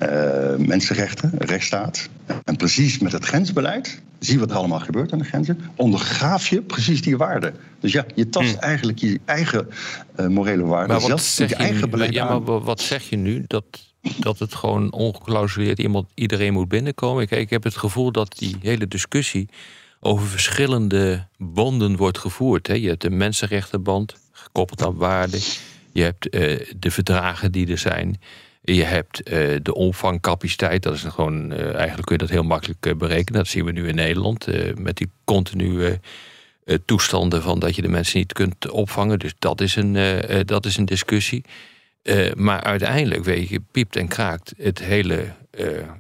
Uh, 0.03 0.67
mensenrechten, 0.67 1.33
rechtsstaat. 1.39 2.09
En 2.45 2.57
precies 2.57 2.99
met 2.99 3.13
het 3.13 3.27
grensbeleid, 3.35 4.03
zie 4.19 4.39
wat 4.39 4.51
er 4.51 4.57
allemaal 4.57 4.81
gebeurt 4.81 5.13
aan 5.13 5.19
de 5.19 5.25
grenzen, 5.25 5.61
ondergraaf 5.77 6.49
je 6.49 6.63
precies 6.63 7.03
die 7.03 7.17
waarden. 7.17 7.55
Dus 7.81 7.93
ja, 7.93 8.05
je 8.15 8.29
tast 8.29 8.51
hmm. 8.51 8.61
eigenlijk 8.61 8.99
je 8.99 9.21
eigen 9.25 9.69
uh, 10.21 10.27
morele 10.27 10.65
waarden, 10.65 11.01
zelfs 11.01 11.37
je, 11.37 11.49
je 11.49 11.55
eigen 11.55 11.91
beleid 11.91 12.13
Ja, 12.13 12.39
maar 12.39 12.61
wat 12.61 12.81
zeg 12.81 13.03
je 13.11 13.17
nu? 13.17 13.45
Dat, 13.47 13.65
dat 14.19 14.39
het 14.39 14.55
gewoon 14.55 14.93
ongeclausuleerd 14.93 15.79
iemand, 15.79 16.09
iedereen 16.15 16.53
moet 16.53 16.69
binnenkomen? 16.69 17.27
Kijk, 17.29 17.41
ik 17.41 17.51
heb 17.51 17.63
het 17.63 17.77
gevoel 17.77 18.13
dat 18.13 18.39
die 18.39 18.57
hele 18.61 18.89
discussie 18.89 19.49
over 20.01 20.27
verschillende 20.27 21.27
bonden 21.39 21.97
wordt 21.97 22.19
gevoerd. 22.19 22.67
Hè. 22.67 22.75
Je 22.75 22.89
hebt 22.89 23.03
de 23.03 23.11
mensenrechtenband, 23.11 24.15
gekoppeld 24.33 24.83
aan 24.83 24.97
waarden. 24.97 25.41
Je 25.93 26.03
hebt 26.03 26.35
uh, 26.35 26.61
de 26.77 26.91
verdragen 26.91 27.53
die 27.53 27.69
er 27.69 27.79
zijn. 27.79 28.21
Je 28.67 28.83
hebt 28.83 29.31
uh, 29.31 29.57
de 29.63 29.75
omvangcapaciteit, 29.75 30.83
dat 30.83 30.95
is 30.95 31.03
gewoon, 31.03 31.53
uh, 31.53 31.75
eigenlijk 31.75 32.07
kun 32.07 32.17
je 32.17 32.23
dat 32.23 32.31
heel 32.31 32.43
makkelijk 32.43 32.87
uh, 32.87 32.95
berekenen. 32.95 33.41
Dat 33.41 33.51
zien 33.51 33.65
we 33.65 33.73
nu 33.73 33.89
in 33.89 33.95
Nederland 33.95 34.47
met 34.79 34.97
die 34.97 35.11
continue 35.25 36.01
toestanden 36.85 37.43
van 37.43 37.59
dat 37.59 37.77
je 37.77 37.83
de 37.83 37.89
mensen 37.89 38.19
niet 38.19 38.33
kunt 38.33 38.71
opvangen. 38.71 39.19
Dus 39.19 39.35
dat 39.39 39.61
is 39.61 39.77
een, 39.77 39.97
dat 40.47 40.67
is 40.67 40.77
een 40.77 40.85
discussie. 40.85 41.45
maar 42.35 42.63
uiteindelijk, 42.63 43.25
weet 43.25 43.49
je, 43.49 43.61
piept 43.71 43.97
en 43.97 44.09
kraakt 44.09 44.55
het 44.57 44.79
hele, 44.79 45.25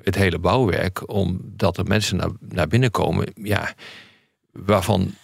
het 0.02 0.14
hele 0.14 0.38
bouwwerk, 0.38 1.12
omdat 1.12 1.78
er 1.78 1.84
mensen 1.84 2.16
naar, 2.16 2.30
naar 2.40 2.68
binnen 2.68 2.90
komen, 2.90 3.26
ja, 3.34 3.74
waarvan 4.52 5.14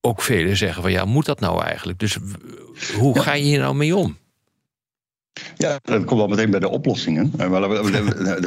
ook 0.00 0.22
velen 0.22 0.56
zeggen 0.56 0.82
van 0.82 0.92
ja, 0.92 1.04
moet 1.04 1.26
dat 1.26 1.40
nou 1.40 1.62
eigenlijk? 1.62 1.98
Dus 1.98 2.18
hoe 2.96 3.20
ga 3.20 3.32
je 3.32 3.42
hier 3.42 3.60
nou 3.60 3.74
mee 3.74 3.96
om? 3.96 4.16
Ja, 5.56 5.78
dat 5.82 6.04
komt 6.04 6.20
wel 6.20 6.28
meteen 6.28 6.50
bij 6.50 6.60
de 6.60 6.68
oplossingen. 6.68 7.32
Daar 7.36 7.50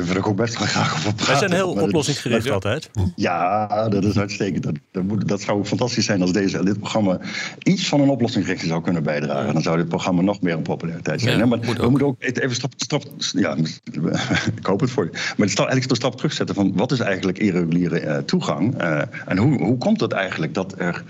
wil 0.05 0.15
ik 0.15 0.27
ook 0.27 0.35
best 0.35 0.57
wel 0.57 0.67
graag 0.67 0.95
over 0.95 1.13
praten. 1.13 1.27
Wij 1.27 1.37
zijn 1.37 1.51
heel 1.51 1.71
oplossingsgericht 1.71 2.49
altijd. 2.49 2.89
Ja, 3.15 3.89
dat 3.89 4.03
is 4.03 4.17
uitstekend. 4.17 4.63
Dat, 4.63 4.75
dat, 4.91 5.03
moet, 5.03 5.27
dat 5.27 5.41
zou 5.41 5.65
fantastisch 5.65 6.05
zijn 6.05 6.21
als 6.21 6.31
deze, 6.31 6.63
dit 6.63 6.79
programma 6.79 7.19
iets 7.63 7.87
van 7.87 8.01
een 8.01 8.09
oplossingsgericht 8.09 8.65
zou 8.65 8.81
kunnen 8.81 9.03
bijdragen. 9.03 9.53
Dan 9.53 9.61
zou 9.61 9.77
dit 9.77 9.87
programma 9.87 10.21
nog 10.21 10.41
meer 10.41 10.53
een 10.53 10.61
populariteit 10.61 11.21
zijn. 11.21 11.49
maar 11.49 11.59
we 11.59 11.89
moeten 11.89 12.07
ook 12.07 12.15
even 12.19 12.55
stap, 12.55 12.73
stap, 12.75 13.03
ja, 13.31 13.55
ik 14.59 14.65
hoop 14.65 14.79
het 14.79 14.89
voor 14.89 15.03
je. 15.03 15.33
Maar 15.37 15.49
stap, 15.49 15.67
eigenlijk 15.67 15.89
de 15.89 15.95
stap 15.95 16.15
terugzetten 16.15 16.55
van 16.55 16.71
wat 16.75 16.91
is 16.91 16.99
eigenlijk 16.99 17.37
irreguliere 17.37 18.01
uh, 18.01 18.17
toegang? 18.17 18.81
Uh, 18.81 19.01
en 19.25 19.37
hoe, 19.37 19.63
hoe 19.63 19.77
komt 19.77 20.01
het 20.01 20.11
eigenlijk 20.11 20.53
dat 20.53 20.73
er 20.77 21.03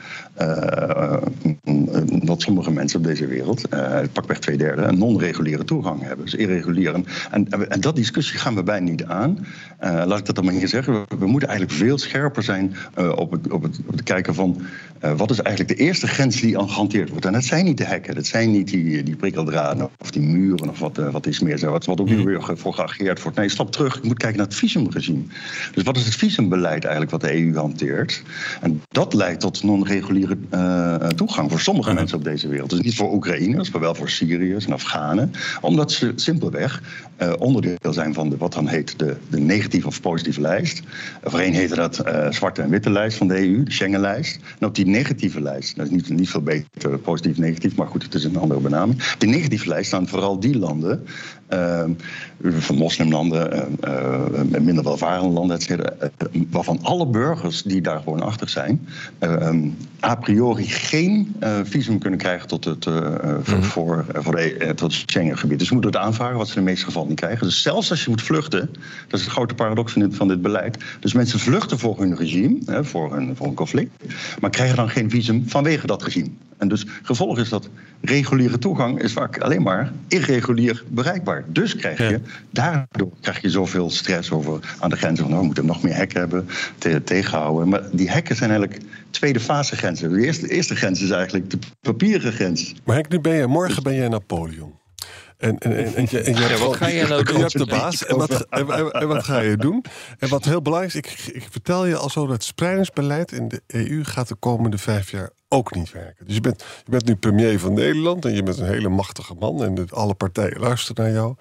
dat 2.21 2.41
sommige 2.41 2.71
mensen 2.71 2.99
op 2.99 3.05
deze 3.05 3.27
wereld, 3.27 3.69
pakweg 4.11 4.39
twee 4.39 4.57
derde, 4.57 4.81
een 4.81 4.97
non-reguliere 4.97 5.63
toegang 5.63 6.01
hebben. 6.01 6.25
Dus 6.25 6.35
irregulier. 6.35 6.93
En, 7.31 7.49
en, 7.69 7.81
dat 7.81 7.95
discussie 7.95 8.39
gaan 8.39 8.55
we 8.55 8.63
bijna 8.63 8.89
niet 8.89 9.03
aan. 9.03 9.37
Uh, 9.83 10.03
laat 10.05 10.19
ik 10.19 10.25
dat 10.25 10.35
dan 10.35 10.45
maar 10.45 10.53
hier 10.53 10.67
zeggen. 10.67 11.05
We, 11.19 11.27
moeten 11.27 11.49
eigenlijk 11.49 11.79
veel 11.79 11.97
scherper 11.97 12.43
zijn 12.43 12.75
op, 13.15 13.31
het, 13.31 13.51
op, 13.51 13.63
het, 13.63 13.79
op 13.85 13.91
het 13.91 14.03
kijken 14.03 14.35
van 14.35 14.61
wat 14.99 15.31
is 15.31 15.41
eigenlijk 15.41 15.77
de 15.77 15.83
eerste 15.83 16.07
grens 16.07 16.41
die 16.41 16.57
al 16.57 16.67
gehanteerd 16.67 17.09
wordt. 17.09 17.25
En 17.25 17.33
dat 17.33 17.43
zijn 17.43 17.65
niet 17.65 17.77
de 17.77 17.85
hekken, 17.85 18.15
dat 18.15 18.25
zijn 18.25 18.51
niet 18.51 18.67
die, 18.67 19.03
die 19.03 19.15
prikkeldraden 19.15 19.89
of 19.97 20.11
die 20.11 20.21
muren 20.21 20.69
of 20.69 20.79
wat, 20.79 20.97
wat 20.97 21.25
is 21.25 21.39
meer. 21.39 21.69
Wat, 21.69 21.85
wat 21.85 22.01
ook 22.01 22.09
nu 22.09 22.15
mhm. 22.15 22.25
weer 22.25 22.57
voor 22.57 22.73
geageerd 22.73 23.21
wordt. 23.21 23.37
Nee, 23.37 23.49
stap 23.49 23.71
terug. 23.71 23.99
Je 24.01 24.07
moet 24.07 24.17
kijken 24.17 24.37
naar 24.37 24.47
het 24.47 24.55
visumregime. 24.55 25.21
Dus 25.73 25.83
wat 25.83 25.97
is 25.97 26.05
het 26.05 26.15
visumbeleid 26.15 26.83
eigenlijk 26.83 27.11
wat 27.11 27.21
de 27.21 27.33
EU 27.33 27.55
hanteert? 27.55 28.23
En 28.61 28.81
dat 28.87 29.13
leidt 29.13 29.39
tot 29.39 29.63
non-reguliere 29.63 30.26
toegang 31.15 31.51
voor 31.51 31.59
sommige 31.59 31.93
mensen 31.93 32.17
op 32.17 32.23
deze 32.23 32.47
wereld. 32.47 32.69
Dus 32.69 32.79
niet 32.79 32.95
voor 32.95 33.13
Oekraïners, 33.13 33.71
maar 33.71 33.81
wel 33.81 33.95
voor 33.95 34.09
Syriërs 34.09 34.65
en 34.65 34.73
Afghanen 34.73 35.31
omdat 35.61 35.91
ze 35.91 36.11
simpelweg 36.15 36.81
uh, 37.21 37.33
onderdeel 37.37 37.93
zijn 37.93 38.13
van 38.13 38.29
de, 38.29 38.37
wat 38.37 38.53
dan 38.53 38.67
heet 38.67 38.99
de, 38.99 39.15
de 39.29 39.39
negatieve 39.39 39.87
of 39.87 40.01
positieve 40.01 40.41
lijst. 40.41 40.81
Voorheen 41.23 41.53
heette 41.53 41.75
dat 41.75 42.07
uh, 42.07 42.31
zwarte 42.31 42.61
en 42.61 42.69
witte 42.69 42.89
lijst 42.89 43.17
van 43.17 43.27
de 43.27 43.37
EU, 43.37 43.63
de 43.63 43.71
Schengen-lijst. 43.71 44.39
En 44.59 44.67
op 44.67 44.75
die 44.75 44.85
negatieve 44.85 45.41
lijst, 45.41 45.75
dat 45.75 45.85
is 45.85 45.91
niet, 45.91 46.09
niet 46.09 46.29
veel 46.29 46.41
beter 46.41 46.97
positief 46.99 47.37
negatief, 47.37 47.75
maar 47.75 47.87
goed, 47.87 48.03
het 48.03 48.13
is 48.13 48.23
een 48.23 48.37
andere 48.37 48.59
benaming. 48.59 49.11
Op 49.13 49.19
die 49.19 49.29
negatieve 49.29 49.67
lijst 49.67 49.87
staan 49.87 50.07
vooral 50.07 50.39
die 50.39 50.57
landen 50.57 51.05
van 52.41 52.75
moslimlanden, 52.75 53.77
uh, 53.87 54.59
minder 54.59 54.83
welvarende 54.83 55.33
landen, 55.33 55.55
et 55.55 55.63
cetera, 55.63 55.93
waarvan 56.49 56.79
alle 56.81 57.07
burgers 57.07 57.63
die 57.63 57.81
daar 57.81 57.99
gewoon 57.99 58.21
achter 58.21 58.49
zijn, 58.49 58.87
ehm, 59.19 59.67
a 60.05 60.15
priori 60.15 60.65
geen 60.65 61.35
visum 61.63 61.99
kunnen 61.99 62.19
krijgen 62.19 62.47
tot 62.47 62.65
het, 62.65 62.85
mhm. 62.85 63.61
voor, 63.61 64.05
voor 64.13 64.35
de, 64.35 64.71
tot 64.75 64.93
het 64.93 65.03
Schengengebied. 65.11 65.59
Dus 65.59 65.67
ze 65.67 65.73
moeten 65.73 65.91
het 65.91 66.01
aanvragen, 66.01 66.37
wat 66.37 66.47
ze 66.47 66.55
in 66.55 66.63
de 66.63 66.69
meeste 66.69 66.85
gevallen 66.85 67.07
niet 67.09 67.19
krijgen. 67.19 67.47
Dus 67.47 67.61
zelfs 67.61 67.89
als 67.89 68.03
je 68.03 68.09
moet 68.09 68.21
vluchten, 68.21 68.69
dat 69.07 69.19
is 69.19 69.25
het 69.25 69.33
grote 69.33 69.53
paradox 69.53 69.91
van 69.91 70.01
dit, 70.01 70.15
van 70.15 70.27
dit 70.27 70.41
beleid. 70.41 70.77
Dus 70.99 71.13
mensen 71.13 71.39
vluchten 71.39 71.79
voor 71.79 71.99
hun 71.99 72.15
regime, 72.15 72.83
voor, 72.83 73.15
een, 73.15 73.35
voor 73.35 73.47
een 73.47 73.53
conflict, 73.53 74.03
maar 74.39 74.49
krijgen 74.49 74.75
dan 74.75 74.89
geen 74.89 75.09
visum 75.09 75.43
vanwege 75.47 75.87
dat 75.87 76.03
regime. 76.03 76.29
En 76.57 76.67
dus 76.67 76.85
gevolg 77.03 77.37
is 77.37 77.49
dat 77.49 77.69
reguliere 78.01 78.57
toegang 78.57 79.01
is 79.01 79.13
vaak 79.13 79.41
alleen 79.41 79.61
maar 79.61 79.91
irregulier 80.07 80.83
bereikbaar. 80.87 81.43
Dus 81.47 81.75
krijg 81.75 81.97
je, 81.97 82.19
daardoor 82.49 83.11
krijg 83.21 83.41
je 83.41 83.49
zoveel 83.49 83.89
stress 83.89 84.31
over 84.31 84.75
aan 84.79 84.89
de 84.89 84.95
grenzen 84.95 85.25
van 85.25 85.33
oh, 85.33 85.39
we 85.39 85.45
moeten 85.45 85.65
nog 85.65 85.83
meer 85.83 85.95
hekken 85.95 86.19
hebben, 86.19 86.47
te, 86.77 87.03
tegenhouden. 87.03 87.69
Maar 87.69 87.81
die 87.91 88.09
hekken 88.09 88.35
zijn 88.35 88.49
eigenlijk 88.49 88.81
tweede 89.09 89.39
fase 89.39 89.75
grenzen. 89.75 90.13
De 90.13 90.25
eerste, 90.25 90.49
eerste 90.49 90.75
grens 90.75 91.01
is 91.01 91.09
eigenlijk 91.09 91.49
de 91.49 91.57
papieren 91.81 92.31
grens. 92.31 92.73
Maar 92.83 92.95
Henk, 92.95 93.09
nu 93.09 93.19
ben 93.19 93.35
je, 93.35 93.47
morgen 93.47 93.83
ben 93.83 93.95
jij 93.95 94.07
Napoleon. 94.07 94.73
En, 95.37 95.57
en, 95.57 95.77
en, 95.77 95.95
en, 95.95 96.07
je, 96.09 96.19
en 96.19 96.33
je 96.33 96.39
ja, 96.39 96.57
wat 96.57 96.75
ga 96.75 96.87
je 96.87 97.05
nou 97.07 97.23
doen? 97.23 97.35
Je 97.35 97.41
hebt 97.41 97.57
de 97.57 97.65
baas. 97.65 98.05
En 98.05 98.17
wat, 98.17 98.45
en, 98.49 99.07
wat 99.07 99.23
ga 99.23 99.39
je 99.39 99.57
doen? 99.57 99.85
En 100.19 100.29
wat 100.29 100.45
heel 100.45 100.61
belangrijk 100.61 100.93
is, 100.93 101.27
ik, 101.27 101.35
ik 101.35 101.47
vertel 101.51 101.85
je 101.85 101.95
al 101.95 102.09
zo... 102.09 102.21
dat 102.21 102.33
het 102.33 102.43
spreidingsbeleid 102.43 103.31
in 103.31 103.47
de 103.47 103.61
EU 103.67 104.03
gaat 104.03 104.27
de 104.27 104.35
komende 104.35 104.77
vijf 104.77 105.11
jaar 105.11 105.29
ook 105.47 105.75
niet 105.75 105.91
werken. 105.91 106.25
Dus 106.25 106.35
je 106.35 106.41
bent, 106.41 106.65
je 106.85 106.91
bent 106.91 107.05
nu 107.05 107.15
premier 107.15 107.59
van 107.59 107.73
Nederland... 107.73 108.25
en 108.25 108.33
je 108.33 108.43
bent 108.43 108.57
een 108.57 108.67
hele 108.67 108.89
machtige 108.89 109.33
man... 109.33 109.63
en 109.63 109.89
alle 109.89 110.13
partijen 110.13 110.59
luisteren 110.59 111.03
naar 111.03 111.13
jou. 111.13 111.35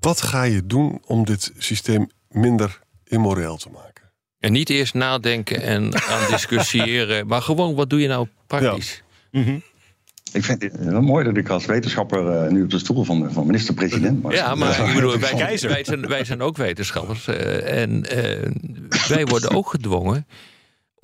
Wat 0.00 0.20
ga 0.20 0.42
je 0.42 0.66
doen 0.66 1.02
om 1.06 1.24
dit 1.24 1.52
systeem 1.58 2.10
minder 2.28 2.80
immoreel 3.04 3.56
te 3.56 3.68
maken? 3.70 4.12
En 4.38 4.52
niet 4.52 4.70
eerst 4.70 4.94
nadenken 4.94 5.62
en 5.62 6.02
aan 6.02 6.30
discussiëren... 6.36 7.26
maar 7.26 7.42
gewoon, 7.42 7.74
wat 7.74 7.90
doe 7.90 8.00
je 8.00 8.08
nou 8.08 8.28
praktisch? 8.46 9.02
Ja. 9.30 9.40
Mm 9.40 9.62
ik 10.34 10.44
vind 10.44 10.62
het 10.62 10.84
wel 10.84 11.00
mooi 11.00 11.24
dat 11.24 11.36
ik 11.36 11.48
als 11.48 11.66
wetenschapper 11.66 12.44
uh, 12.44 12.50
nu 12.50 12.62
op 12.62 12.70
de 12.70 12.78
stoel 12.78 13.04
van, 13.04 13.32
van 13.32 13.46
minister-president 13.46 14.22
was. 14.22 14.34
Ja, 14.34 14.54
maar 14.54 14.88
ik 14.88 14.94
bedoel, 14.94 15.18
wij, 15.36 15.58
wij, 15.60 15.84
zijn, 15.84 16.08
wij 16.08 16.24
zijn 16.24 16.42
ook 16.42 16.56
wetenschappers. 16.56 17.28
Uh, 17.28 17.82
en 17.82 17.90
uh, 17.90 19.08
wij 19.08 19.26
worden 19.26 19.50
ook 19.50 19.70
gedwongen 19.70 20.26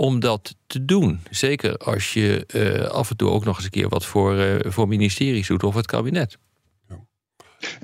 om 0.01 0.21
dat 0.21 0.55
te 0.67 0.85
doen. 0.85 1.21
Zeker 1.31 1.77
als 1.77 2.13
je 2.13 2.47
af 2.93 3.11
en 3.11 3.17
toe 3.17 3.31
ook 3.31 3.45
nog 3.45 3.57
eens 3.57 3.65
een 3.65 3.71
keer 3.71 3.89
wat 3.89 4.05
voor, 4.05 4.61
voor 4.67 4.89
ministeries 4.89 5.47
doet 5.47 5.63
of 5.63 5.75
het 5.75 5.87
kabinet. 5.87 6.39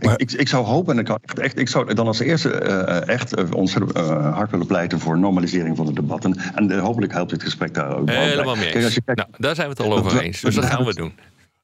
Maar... 0.03 0.21
Ik, 0.21 0.33
ik, 0.33 0.49
zou 0.49 0.65
hopen, 0.65 0.99
en 0.99 1.01
ik, 1.01 1.39
echt, 1.39 1.59
ik 1.59 1.69
zou 1.69 1.95
dan 1.95 2.07
als 2.07 2.19
eerste 2.19 2.63
uh, 2.63 3.09
echt 3.09 3.39
uh, 3.39 3.45
uh, 3.49 4.35
hard 4.35 4.51
willen 4.51 4.67
pleiten 4.67 5.01
voor 5.01 5.19
normalisering 5.19 5.77
van 5.77 5.87
de 5.87 5.93
debatten. 5.93 6.37
En 6.55 6.79
hopelijk 6.79 7.13
helpt 7.13 7.31
dit 7.31 7.43
gesprek 7.43 7.75
daar 7.75 7.97
ook 7.97 8.05
bij. 8.05 8.29
Helemaal 8.29 8.57
mee 8.57 8.73
nou, 8.73 9.29
daar 9.37 9.55
zijn 9.55 9.69
we 9.69 9.75
het 9.77 9.81
al 9.81 9.97
over 9.99 10.21
eens. 10.21 10.41
Dus 10.41 10.55
dat 10.55 10.65
gaan 10.65 10.85
we 10.85 10.95
doen. 10.95 11.13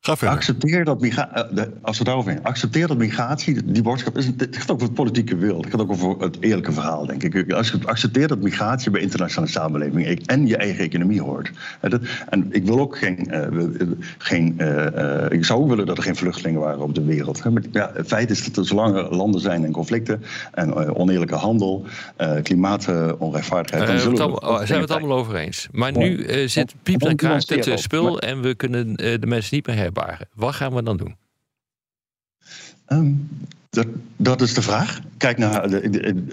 Accepteer 0.09 0.85
dat, 0.85 1.01
migratie, 1.01 1.61
eh, 1.61 1.67
als 1.83 1.99
we 1.99 2.05
daarover 2.05 2.31
heen, 2.33 2.43
accepteer 2.43 2.87
dat 2.87 2.97
migratie, 2.97 3.65
die 3.65 3.83
boodschap, 3.83 4.17
is, 4.17 4.27
het 4.27 4.57
gaat 4.57 4.71
ook 4.71 4.75
over 4.75 4.87
het 4.87 4.95
politieke 4.95 5.37
wil. 5.37 5.61
Het 5.61 5.71
gaat 5.71 5.81
ook 5.81 5.91
over 5.91 6.19
het 6.19 6.37
eerlijke 6.41 6.73
verhaal, 6.73 7.07
denk 7.07 7.23
ik. 7.23 7.53
Als 7.53 7.71
je 7.71 7.79
accepteert 7.85 8.29
dat 8.29 8.41
migratie 8.41 8.91
bij 8.91 9.01
internationale 9.01 9.51
samenleving 9.51 10.27
en 10.27 10.47
je 10.47 10.57
eigen 10.57 10.85
economie 10.85 11.21
hoort. 11.21 11.51
En 12.29 12.47
ik 12.51 12.65
wil 12.65 12.81
ook 12.81 12.99
geen. 12.99 13.29
Uh, 13.31 13.65
geen 14.19 14.55
uh, 14.59 15.25
ik 15.29 15.45
zou 15.45 15.61
ook 15.61 15.69
willen 15.69 15.87
dat 15.87 15.97
er 15.97 16.03
geen 16.03 16.17
vluchtelingen 16.17 16.61
waren 16.61 16.81
op 16.81 16.95
de 16.95 17.05
wereld. 17.05 17.45
Maar 17.45 17.63
ja, 17.73 17.91
het 17.95 18.07
feit 18.07 18.31
is 18.31 18.45
dat 18.45 18.57
er 18.57 18.67
zolang 18.67 18.97
er 18.97 19.15
landen 19.15 19.41
zijn 19.41 19.65
en 19.65 19.73
conflicten 19.73 20.23
en 20.53 20.75
oneerlijke 20.95 21.35
handel, 21.35 21.87
klimaatonrechtvaardigheid. 22.43 24.05
we, 24.05 24.11
het, 24.11 24.19
zijn 24.67 24.67
we 24.67 24.75
het 24.75 24.91
allemaal 24.91 25.19
over 25.19 25.37
eens. 25.37 25.69
Maar 25.73 25.97
nu 25.97 26.25
zit 26.49 26.75
piep 26.83 27.03
en 27.03 27.17
kaart 27.17 27.49
het 27.49 27.81
spul 27.81 28.21
en 28.21 28.41
we 28.41 28.55
kunnen 28.55 28.95
de 28.95 29.27
mensen 29.27 29.55
niet 29.55 29.67
meer 29.67 29.77
hebben. 29.77 29.92
Wat 30.35 30.55
gaan 30.55 30.75
we 30.75 30.83
dan 30.83 30.97
doen? 30.97 31.17
Ehm, 32.87 33.13
dat, 33.71 33.87
dat, 34.17 34.41
is 34.41 34.55
de 34.55 34.63
vraag. 34.63 35.01
Kijk 35.17 35.39
naar. 35.39 35.71
De, 35.71 35.79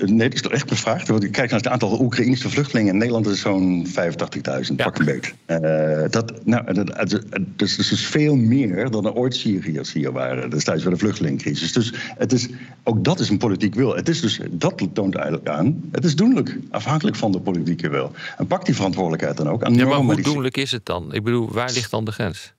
nee, 0.06 0.18
dat 0.18 0.34
is 0.34 0.42
toch 0.42 0.52
echt 0.52 0.70
gevraagd. 0.70 1.08
Kijk 1.08 1.50
naar 1.50 1.60
het 1.60 1.68
aantal 1.68 2.02
Oekraïnse 2.02 2.50
vluchtelingen. 2.50 2.94
In 2.94 2.98
Nederland 2.98 3.28
is 3.28 3.40
zo'n 3.40 3.88
85.000, 3.88 4.76
pak 4.76 5.00
een 5.00 5.06
beet. 5.06 5.34
Uh, 5.48 6.10
dat, 6.10 6.46
nou, 6.46 6.74
dat, 6.74 7.22
dus, 7.56 7.76
dus 7.76 7.92
is 7.92 8.06
veel 8.06 8.36
meer 8.36 8.90
dan 8.92 9.06
er 9.06 9.14
ooit 9.14 9.36
Syriërs 9.36 9.94
hier 9.94 10.12
waren. 10.12 10.50
Destijds 10.50 10.84
bij 10.84 10.92
de 10.92 11.00
vluchtelingencrisis. 11.00 11.74
Dus 11.74 11.94
het 12.18 12.34
is, 12.34 12.48
ook 12.84 13.04
dat 13.04 13.20
is 13.20 13.30
een 13.30 13.38
politiek 13.38 13.76
wil. 13.76 13.96
Het 13.96 14.10
is 14.10 14.22
dus, 14.22 14.40
dat 14.52 14.88
toont 14.94 15.16
eigenlijk 15.16 15.50
aan. 15.50 15.90
Het 15.92 16.06
is 16.06 16.16
doenlijk, 16.16 16.58
afhankelijk 16.70 17.18
van 17.18 17.32
de 17.32 17.40
politieke 17.40 17.90
wil. 17.90 18.12
En 18.38 18.48
pak 18.48 18.66
die 18.66 18.76
verantwoordelijkheid 18.76 19.38
dan 19.38 19.50
ook. 19.50 19.64
Aan 19.64 19.74
ja, 19.74 19.86
maar 19.86 19.98
hoe 19.98 20.22
doenlijk 20.22 20.58
is 20.58 20.72
het 20.72 20.86
dan? 20.86 21.14
Ik 21.14 21.24
bedoel, 21.24 21.52
waar 21.52 21.72
ligt 21.72 21.92
dan 21.92 22.06
de 22.06 22.12
grens? 22.12 22.54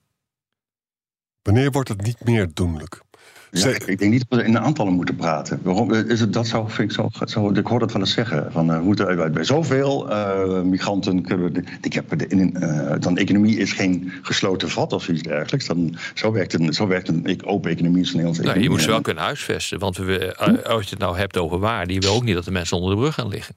Wanneer 1.43 1.71
wordt 1.71 1.89
het 1.89 2.01
niet 2.01 2.25
meer 2.25 2.47
doenlijk? 2.53 3.01
Ja, 3.51 3.67
ik 3.85 3.99
denk 3.99 4.11
niet 4.11 4.25
dat 4.29 4.39
we 4.39 4.45
in 4.45 4.59
aantallen 4.59 4.93
moeten 4.93 5.15
praten. 5.15 5.59
Waarom 5.63 5.93
is 5.93 6.19
het 6.19 6.33
dat 6.33 6.47
zo? 6.47 6.67
Vind 6.67 6.91
ik, 6.91 6.95
zo, 6.95 7.09
zo 7.25 7.49
ik 7.49 7.67
hoor 7.67 7.79
dat 7.79 7.91
wel 7.91 8.01
eens 8.01 8.13
zeggen. 8.13 8.51
Van, 8.51 8.71
uh, 8.71 8.79
moeten 8.79 9.33
bij 9.33 9.43
zoveel 9.43 10.09
uh, 10.09 10.61
migranten 10.61 11.21
kunnen. 11.21 11.53
We, 11.53 11.63
ik 11.81 11.93
heb 11.93 12.13
in, 12.13 12.55
uh, 12.57 12.93
dan 12.99 13.17
economie 13.17 13.57
is 13.57 13.71
geen 13.71 14.11
gesloten 14.21 14.69
vat 14.69 14.93
of 14.93 15.07
iets 15.07 15.21
dergelijks. 15.21 15.67
Dan, 15.67 15.97
zo 16.13 16.31
werkt 16.31 16.53
een, 16.53 16.73
zo 16.73 16.87
werkt 16.87 17.07
een 17.07 17.45
open 17.45 17.71
economie. 17.71 18.01
Is 18.01 18.13
een 18.13 18.21
nou, 18.21 18.59
je 18.59 18.69
moet 18.69 18.81
ze 18.81 18.87
wel 18.87 19.01
kunnen 19.01 19.23
huisvesten. 19.23 19.79
Want 19.79 19.97
we, 19.97 20.35
als 20.67 20.83
je 20.83 20.89
het 20.89 20.99
nou 20.99 21.17
hebt 21.17 21.37
over 21.37 21.59
waarde, 21.59 21.93
je 21.93 21.99
wil 21.99 22.13
ook 22.13 22.23
niet 22.23 22.35
dat 22.35 22.45
de 22.45 22.51
mensen 22.51 22.77
onder 22.77 22.95
de 22.95 23.01
brug 23.01 23.13
gaan 23.13 23.27
liggen. 23.27 23.55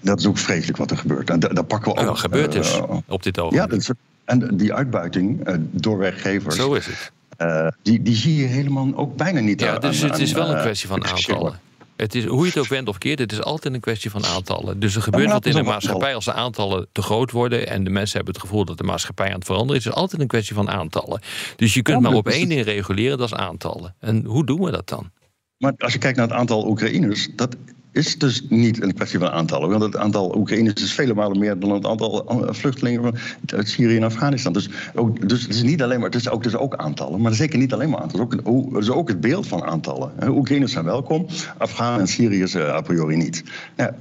Dat 0.00 0.18
is 0.18 0.26
ook 0.26 0.38
vreselijk 0.38 0.78
wat 0.78 0.90
er 0.90 0.96
gebeurt. 0.96 1.30
En 1.30 1.40
daar, 1.40 1.64
pakken 1.64 1.92
we 1.92 1.98
ook. 1.98 2.04
Nou, 2.04 2.16
gebeurt 2.16 2.52
dus 2.52 2.80
op 3.06 3.22
dit 3.22 3.38
ogenblik. 3.38 3.62
Ja, 3.62 3.68
dat 3.68 3.80
is, 3.80 3.90
en 4.24 4.56
die 4.56 4.72
uitbuiting 4.72 5.48
door 5.70 5.98
werkgevers. 5.98 6.56
Zo 6.56 6.74
is 6.74 6.86
het. 6.86 7.12
Uh, 7.38 7.68
die, 7.82 8.02
die 8.02 8.16
zie 8.16 8.36
je 8.36 8.46
helemaal 8.46 8.92
ook 8.94 9.16
bijna 9.16 9.40
niet. 9.40 9.60
Ja, 9.60 9.78
dus 9.78 10.00
het 10.00 10.18
is 10.18 10.32
wel 10.32 10.54
een 10.54 10.60
kwestie 10.60 10.88
van 10.88 11.04
aantallen. 11.04 11.60
Het 11.96 12.14
is, 12.14 12.24
hoe 12.24 12.40
je 12.40 12.48
het 12.48 12.58
ook 12.58 12.66
wendt 12.66 12.88
of 12.88 12.98
keert, 12.98 13.18
het 13.18 13.32
is 13.32 13.42
altijd 13.42 13.74
een 13.74 13.80
kwestie 13.80 14.10
van 14.10 14.24
aantallen. 14.24 14.80
Dus 14.80 14.96
er 14.96 15.02
gebeurt 15.02 15.30
wat 15.30 15.46
in 15.46 15.54
de 15.54 15.62
maatschappij 15.62 16.14
als 16.14 16.24
de 16.24 16.32
aantallen 16.32 16.86
te 16.92 17.02
groot 17.02 17.30
worden... 17.30 17.68
en 17.68 17.84
de 17.84 17.90
mensen 17.90 18.16
hebben 18.16 18.34
het 18.34 18.42
gevoel 18.42 18.64
dat 18.64 18.78
de 18.78 18.84
maatschappij 18.84 19.26
aan 19.26 19.34
het 19.34 19.44
veranderen 19.44 19.76
is. 19.76 19.84
Het 19.84 19.94
is 19.94 20.00
altijd 20.00 20.20
een 20.20 20.28
kwestie 20.28 20.54
van 20.54 20.70
aantallen. 20.70 21.20
Dus 21.56 21.74
je 21.74 21.82
kunt 21.82 22.00
maar 22.00 22.12
op 22.12 22.28
één 22.28 22.48
ding 22.48 22.64
reguleren, 22.64 23.18
dat 23.18 23.26
is 23.26 23.34
aantallen. 23.34 23.94
En 24.00 24.24
hoe 24.24 24.46
doen 24.46 24.60
we 24.60 24.70
dat 24.70 24.88
dan? 24.88 25.10
Maar 25.58 25.72
als 25.78 25.92
je 25.92 25.98
kijkt 25.98 26.16
naar 26.16 26.28
het 26.28 26.36
aantal 26.36 26.66
Oekraïners... 26.66 27.28
dat 27.36 27.56
is 27.94 28.18
dus 28.18 28.42
niet 28.48 28.82
een 28.82 28.94
kwestie 28.94 29.18
van 29.18 29.30
aantallen. 29.30 29.70
Want 29.70 29.82
het 29.82 29.96
aantal 29.96 30.36
Oekraïners 30.36 30.82
is 30.82 30.92
vele 30.92 31.14
malen 31.14 31.38
meer 31.38 31.58
dan 31.58 31.70
het 31.70 31.86
aantal 31.86 32.26
vluchtelingen 32.50 33.14
uit 33.46 33.68
Syrië 33.68 33.96
en 33.96 34.02
Afghanistan. 34.02 34.52
Dus, 34.52 34.68
ook, 34.94 35.28
dus 35.28 35.42
het 35.42 35.54
is 35.54 35.62
niet 35.62 35.82
alleen 35.82 35.98
maar, 35.98 36.10
het 36.10 36.20
is 36.20 36.28
ook, 36.28 36.42
dus 36.42 36.56
ook 36.56 36.74
aantallen, 36.74 37.20
maar 37.20 37.34
zeker 37.34 37.58
niet 37.58 37.72
alleen 37.72 37.90
maar 37.90 38.00
aantallen. 38.00 38.26
Het 38.28 38.38
is 38.38 38.44
ook, 38.46 38.72
het 38.74 38.82
is 38.82 38.90
ook 38.90 39.08
het 39.08 39.20
beeld 39.20 39.46
van 39.46 39.64
aantallen. 39.64 40.12
Oekraïners 40.28 40.72
zijn 40.72 40.84
welkom, 40.84 41.26
Afghanen 41.58 42.00
en 42.00 42.06
Syriërs 42.06 42.54
uh, 42.54 42.74
a 42.74 42.80
priori 42.80 43.16
niet. 43.16 43.44
Ja, 43.76 43.96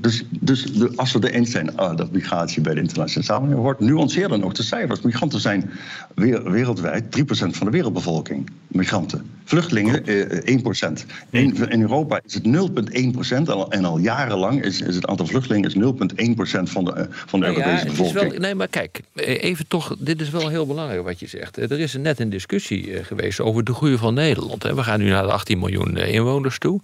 dus 0.00 0.24
dus 0.40 0.72
de, 0.72 0.92
als 0.96 1.12
we 1.12 1.20
er 1.20 1.34
eens 1.34 1.50
zijn 1.50 1.70
uh, 1.76 1.96
dat 1.96 2.12
migratie 2.12 2.62
bij 2.62 2.74
de 2.74 2.80
internationale 2.80 3.26
samenleving 3.26 3.62
wordt, 3.62 3.80
nuanceer 3.80 4.28
dan 4.28 4.44
ook 4.44 4.54
de 4.54 4.62
cijfers. 4.62 5.00
Migranten 5.00 5.40
zijn 5.40 5.70
weer, 6.14 6.50
wereldwijd 6.50 7.04
3% 7.18 7.22
van 7.30 7.66
de 7.66 7.72
wereldbevolking. 7.72 8.50
Migranten. 8.68 9.26
Vluchtelingen 9.44 10.10
uh, 10.10 10.58
1%. 10.90 10.92
In, 11.30 11.70
in 11.70 11.80
Europa 11.80 12.20
is 12.24 12.34
het 12.34 12.44
0,1% 12.44 13.29
en 13.30 13.84
al 13.84 13.98
jarenlang 13.98 14.64
is, 14.64 14.80
is 14.80 14.94
het 14.94 15.06
aantal 15.06 15.26
vluchtelingen 15.26 15.72
0,1% 15.72 16.62
van 16.62 16.84
de, 16.84 17.06
van 17.10 17.40
de 17.40 17.46
nou 17.46 17.58
Europese 17.58 17.84
ja, 17.84 17.90
bevolking. 17.90 18.30
Wel, 18.30 18.40
nee, 18.40 18.54
maar 18.54 18.68
kijk, 18.68 19.00
eh, 19.14 19.42
even 19.42 19.66
toch, 19.68 19.96
dit 19.98 20.20
is 20.20 20.30
wel 20.30 20.48
heel 20.48 20.66
belangrijk 20.66 21.02
wat 21.02 21.20
je 21.20 21.26
zegt. 21.26 21.56
Er 21.56 21.80
is 21.80 21.94
net 21.94 22.20
een 22.20 22.30
discussie 22.30 22.92
eh, 22.92 23.04
geweest 23.04 23.40
over 23.40 23.64
de 23.64 23.74
groei 23.74 23.96
van 23.96 24.14
Nederland. 24.14 24.62
We 24.62 24.82
gaan 24.82 25.00
nu 25.00 25.08
naar 25.08 25.22
de 25.22 25.32
18 25.32 25.58
miljoen 25.58 25.96
eh, 25.96 26.14
inwoners 26.14 26.58
toe. 26.58 26.80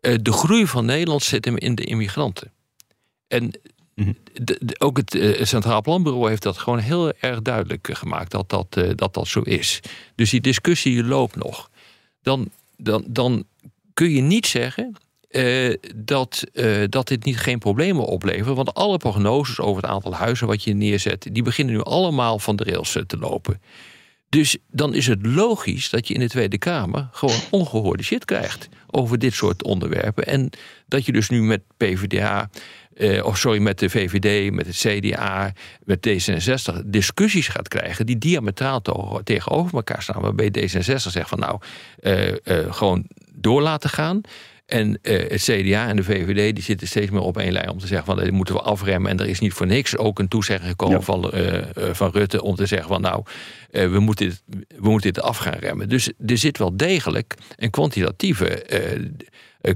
De 0.00 0.32
groei 0.32 0.66
van 0.66 0.84
Nederland 0.84 1.22
zit 1.22 1.44
hem 1.44 1.56
in 1.56 1.74
de 1.74 1.84
immigranten. 1.84 2.50
En 3.28 3.50
mhm. 3.94 4.12
ook 4.78 4.96
het 4.96 5.38
Centraal 5.48 5.82
Planbureau 5.82 6.28
heeft 6.28 6.42
dat 6.42 6.58
gewoon 6.58 6.78
heel 6.78 7.12
erg 7.12 7.42
duidelijk 7.42 7.88
gemaakt 7.92 8.30
dat 8.30 8.48
dat, 8.48 8.66
dat, 8.94 9.14
dat 9.14 9.28
zo 9.28 9.40
is. 9.40 9.80
Dus 10.14 10.30
die 10.30 10.40
discussie 10.40 11.04
loopt 11.04 11.36
nog. 11.36 11.70
Dan, 12.22 12.48
dan, 12.76 13.04
dan 13.06 13.44
kun 13.94 14.10
je 14.10 14.20
niet 14.20 14.46
zeggen 14.46 14.96
uh, 15.36 15.74
dat, 15.96 16.44
uh, 16.52 16.84
dat 16.88 17.08
dit 17.08 17.24
niet 17.24 17.38
geen 17.38 17.58
problemen 17.58 18.04
oplevert. 18.04 18.56
Want 18.56 18.74
alle 18.74 18.96
prognoses 18.96 19.60
over 19.60 19.82
het 19.82 19.90
aantal 19.90 20.14
huizen 20.14 20.46
wat 20.46 20.64
je 20.64 20.74
neerzet, 20.74 21.28
die 21.32 21.42
beginnen 21.42 21.74
nu 21.74 21.82
allemaal 21.82 22.38
van 22.38 22.56
de 22.56 22.64
rails 22.64 22.96
eh, 22.96 23.02
te 23.02 23.18
lopen. 23.18 23.60
Dus 24.28 24.56
dan 24.70 24.94
is 24.94 25.06
het 25.06 25.26
logisch 25.26 25.90
dat 25.90 26.08
je 26.08 26.14
in 26.14 26.20
de 26.20 26.28
Tweede 26.28 26.58
Kamer 26.58 27.08
gewoon 27.12 27.40
ongehoorde 27.50 28.02
shit 28.02 28.24
krijgt 28.24 28.68
over 28.86 29.18
dit 29.18 29.34
soort 29.34 29.62
onderwerpen. 29.62 30.26
En 30.26 30.50
dat 30.86 31.06
je 31.06 31.12
dus 31.12 31.28
nu 31.28 31.42
met 31.42 31.62
PvdA, 31.76 32.50
eh, 32.94 33.24
of 33.24 33.38
sorry, 33.38 33.60
met 33.60 33.78
de 33.78 33.90
VVD, 33.90 34.52
met 34.52 34.66
het 34.66 34.76
CDA, 34.76 35.52
met 35.84 36.08
D66 36.08 36.82
discussies 36.84 37.48
gaat 37.48 37.68
krijgen 37.68 38.06
die 38.06 38.18
diametraal 38.18 38.82
tegenover 39.24 39.74
elkaar 39.74 40.02
staan. 40.02 40.22
Waarbij 40.22 40.50
D66 40.58 40.96
zegt 40.96 41.28
van 41.28 41.38
nou, 41.38 41.60
eh, 41.98 42.28
eh, 42.28 42.72
gewoon 42.74 43.06
door 43.34 43.62
laten 43.62 43.90
gaan. 43.90 44.20
En 44.66 44.98
uh, 45.02 45.18
het 45.28 45.42
CDA 45.42 45.88
en 45.88 45.96
de 45.96 46.04
VVD 46.04 46.54
die 46.54 46.64
zitten 46.64 46.86
steeds 46.86 47.10
meer 47.10 47.20
op 47.20 47.38
één 47.38 47.52
lijn 47.52 47.70
om 47.70 47.78
te 47.78 47.86
zeggen 47.86 48.06
van 48.06 48.16
dit 48.16 48.30
moeten 48.30 48.54
we 48.54 48.60
afremmen. 48.60 49.10
En 49.10 49.18
er 49.18 49.28
is 49.28 49.40
niet 49.40 49.52
voor 49.52 49.66
niks 49.66 49.96
ook 49.96 50.18
een 50.18 50.28
toezegging 50.28 50.70
gekomen 50.70 51.02
van, 51.02 51.30
uh, 51.34 51.62
van 51.92 52.10
Rutte 52.10 52.42
om 52.42 52.54
te 52.54 52.66
zeggen 52.66 52.88
van 52.88 53.00
nou, 53.00 53.22
uh, 53.70 53.90
we, 53.90 53.98
moeten 53.98 54.28
dit, 54.28 54.42
we 54.76 54.88
moeten 54.90 55.12
dit 55.12 55.22
af 55.22 55.36
gaan 55.36 55.52
remmen. 55.52 55.88
Dus 55.88 56.12
er 56.26 56.38
zit 56.38 56.58
wel 56.58 56.76
degelijk 56.76 57.34
een 57.56 57.70
kwantitatieve 57.70 58.66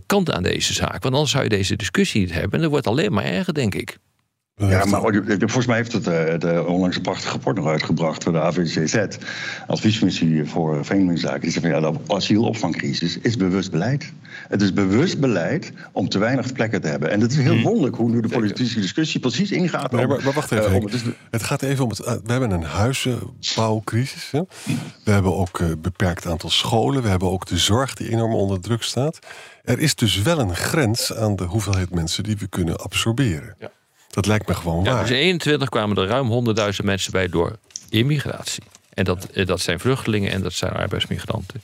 kant 0.06 0.32
aan 0.32 0.42
deze 0.42 0.72
zaak. 0.72 1.02
Want 1.02 1.14
anders 1.14 1.30
zou 1.30 1.42
je 1.42 1.48
deze 1.48 1.76
discussie 1.76 2.20
niet 2.20 2.32
hebben. 2.32 2.52
En 2.52 2.60
dat 2.60 2.70
wordt 2.70 2.86
alleen 2.86 3.12
maar 3.12 3.24
erger, 3.24 3.54
denk 3.54 3.74
ik. 3.74 3.98
Ja, 4.54 4.84
maar 4.84 5.00
volgens 5.38 5.66
mij 5.66 5.76
heeft 5.76 5.92
het 5.92 6.40
de 6.40 6.64
onlangs 6.66 6.96
een 6.96 7.02
prachtig 7.02 7.30
rapport 7.30 7.56
nog 7.56 7.66
uitgebracht 7.66 8.22
voor 8.22 8.32
de 8.32 8.40
AVCZ, 8.40 9.18
adviesmissie 9.66 10.44
voor 10.44 10.84
vreemdelingenzaken. 10.84 11.40
Die 11.40 11.50
zegt 11.50 11.66
van 11.66 11.74
ja, 11.74 11.90
de 11.90 11.98
asielopvangcrisis 12.14 13.18
is 13.18 13.36
bewust 13.36 13.70
beleid. 13.70 14.12
Het 14.50 14.62
is 14.62 14.72
bewust 14.72 15.20
beleid 15.20 15.72
om 15.92 16.08
te 16.08 16.18
weinig 16.18 16.52
plekken 16.52 16.80
te 16.80 16.88
hebben. 16.88 17.10
En 17.10 17.20
het 17.20 17.30
is 17.30 17.36
heel 17.36 17.52
hmm. 17.52 17.62
wonderlijk 17.62 17.96
hoe 17.96 18.10
nu 18.10 18.20
de 18.20 18.28
politieke 18.28 18.80
discussie 18.80 19.20
precies 19.20 19.50
ingaat. 19.50 19.92
Nee, 19.92 20.06
maar, 20.06 20.22
wacht 20.22 20.52
even. 20.52 20.82
Uh, 20.82 20.92
het, 20.92 21.02
het, 21.30 21.42
gaat 21.42 21.62
even 21.62 21.84
om 21.84 21.90
het. 21.90 22.00
Uh, 22.00 22.06
we 22.06 22.32
hebben 22.32 22.50
een 22.50 22.62
huizenbouwcrisis. 22.62 24.30
Hè? 24.30 24.42
We 25.04 25.10
hebben 25.10 25.36
ook 25.36 25.58
een 25.58 25.68
uh, 25.68 25.76
beperkt 25.78 26.26
aantal 26.26 26.50
scholen. 26.50 27.02
We 27.02 27.08
hebben 27.08 27.30
ook 27.30 27.46
de 27.46 27.58
zorg 27.58 27.94
die 27.94 28.10
enorm 28.10 28.34
onder 28.34 28.60
druk 28.60 28.82
staat. 28.82 29.18
Er 29.64 29.78
is 29.78 29.94
dus 29.94 30.22
wel 30.22 30.38
een 30.38 30.56
grens 30.56 31.14
aan 31.14 31.36
de 31.36 31.44
hoeveelheid 31.44 31.90
mensen 31.90 32.22
die 32.22 32.36
we 32.36 32.46
kunnen 32.46 32.80
absorberen. 32.80 33.54
Ja. 33.58 33.70
Dat 34.08 34.26
lijkt 34.26 34.48
me 34.48 34.54
gewoon 34.54 34.84
ja, 34.84 34.92
waar. 34.92 35.00
Dus 35.02 35.10
in 35.10 35.16
21 35.16 35.68
kwamen 35.68 35.96
er 35.96 36.06
ruim 36.06 36.56
100.000 36.56 36.84
mensen 36.84 37.12
bij 37.12 37.28
door 37.28 37.58
immigratie. 37.88 38.62
En 38.94 39.04
dat, 39.04 39.24
eh, 39.24 39.46
dat 39.46 39.60
zijn 39.60 39.80
vluchtelingen 39.80 40.30
en 40.32 40.42
dat 40.42 40.52
zijn 40.52 40.72
arbeidsmigranten. 40.72 41.62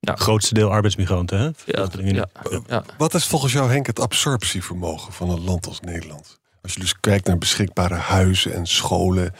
Nou, 0.00 0.18
grootste 0.18 0.54
deel 0.54 0.70
arbeidsmigranten, 0.70 1.38
hè? 1.38 1.44
Ja, 1.44 1.88
ja, 1.92 2.26
ja, 2.66 2.84
Wat 2.98 3.14
is 3.14 3.26
volgens 3.26 3.52
jou, 3.52 3.70
Henk, 3.70 3.86
het 3.86 4.00
absorptievermogen 4.00 5.12
van 5.12 5.30
een 5.30 5.44
land 5.44 5.66
als 5.66 5.80
Nederland? 5.80 6.38
Als 6.62 6.72
je 6.74 6.80
dus 6.80 7.00
kijkt 7.00 7.26
naar 7.26 7.38
beschikbare 7.38 7.94
huizen 7.94 8.54
en 8.54 8.66
scholen 8.66 9.34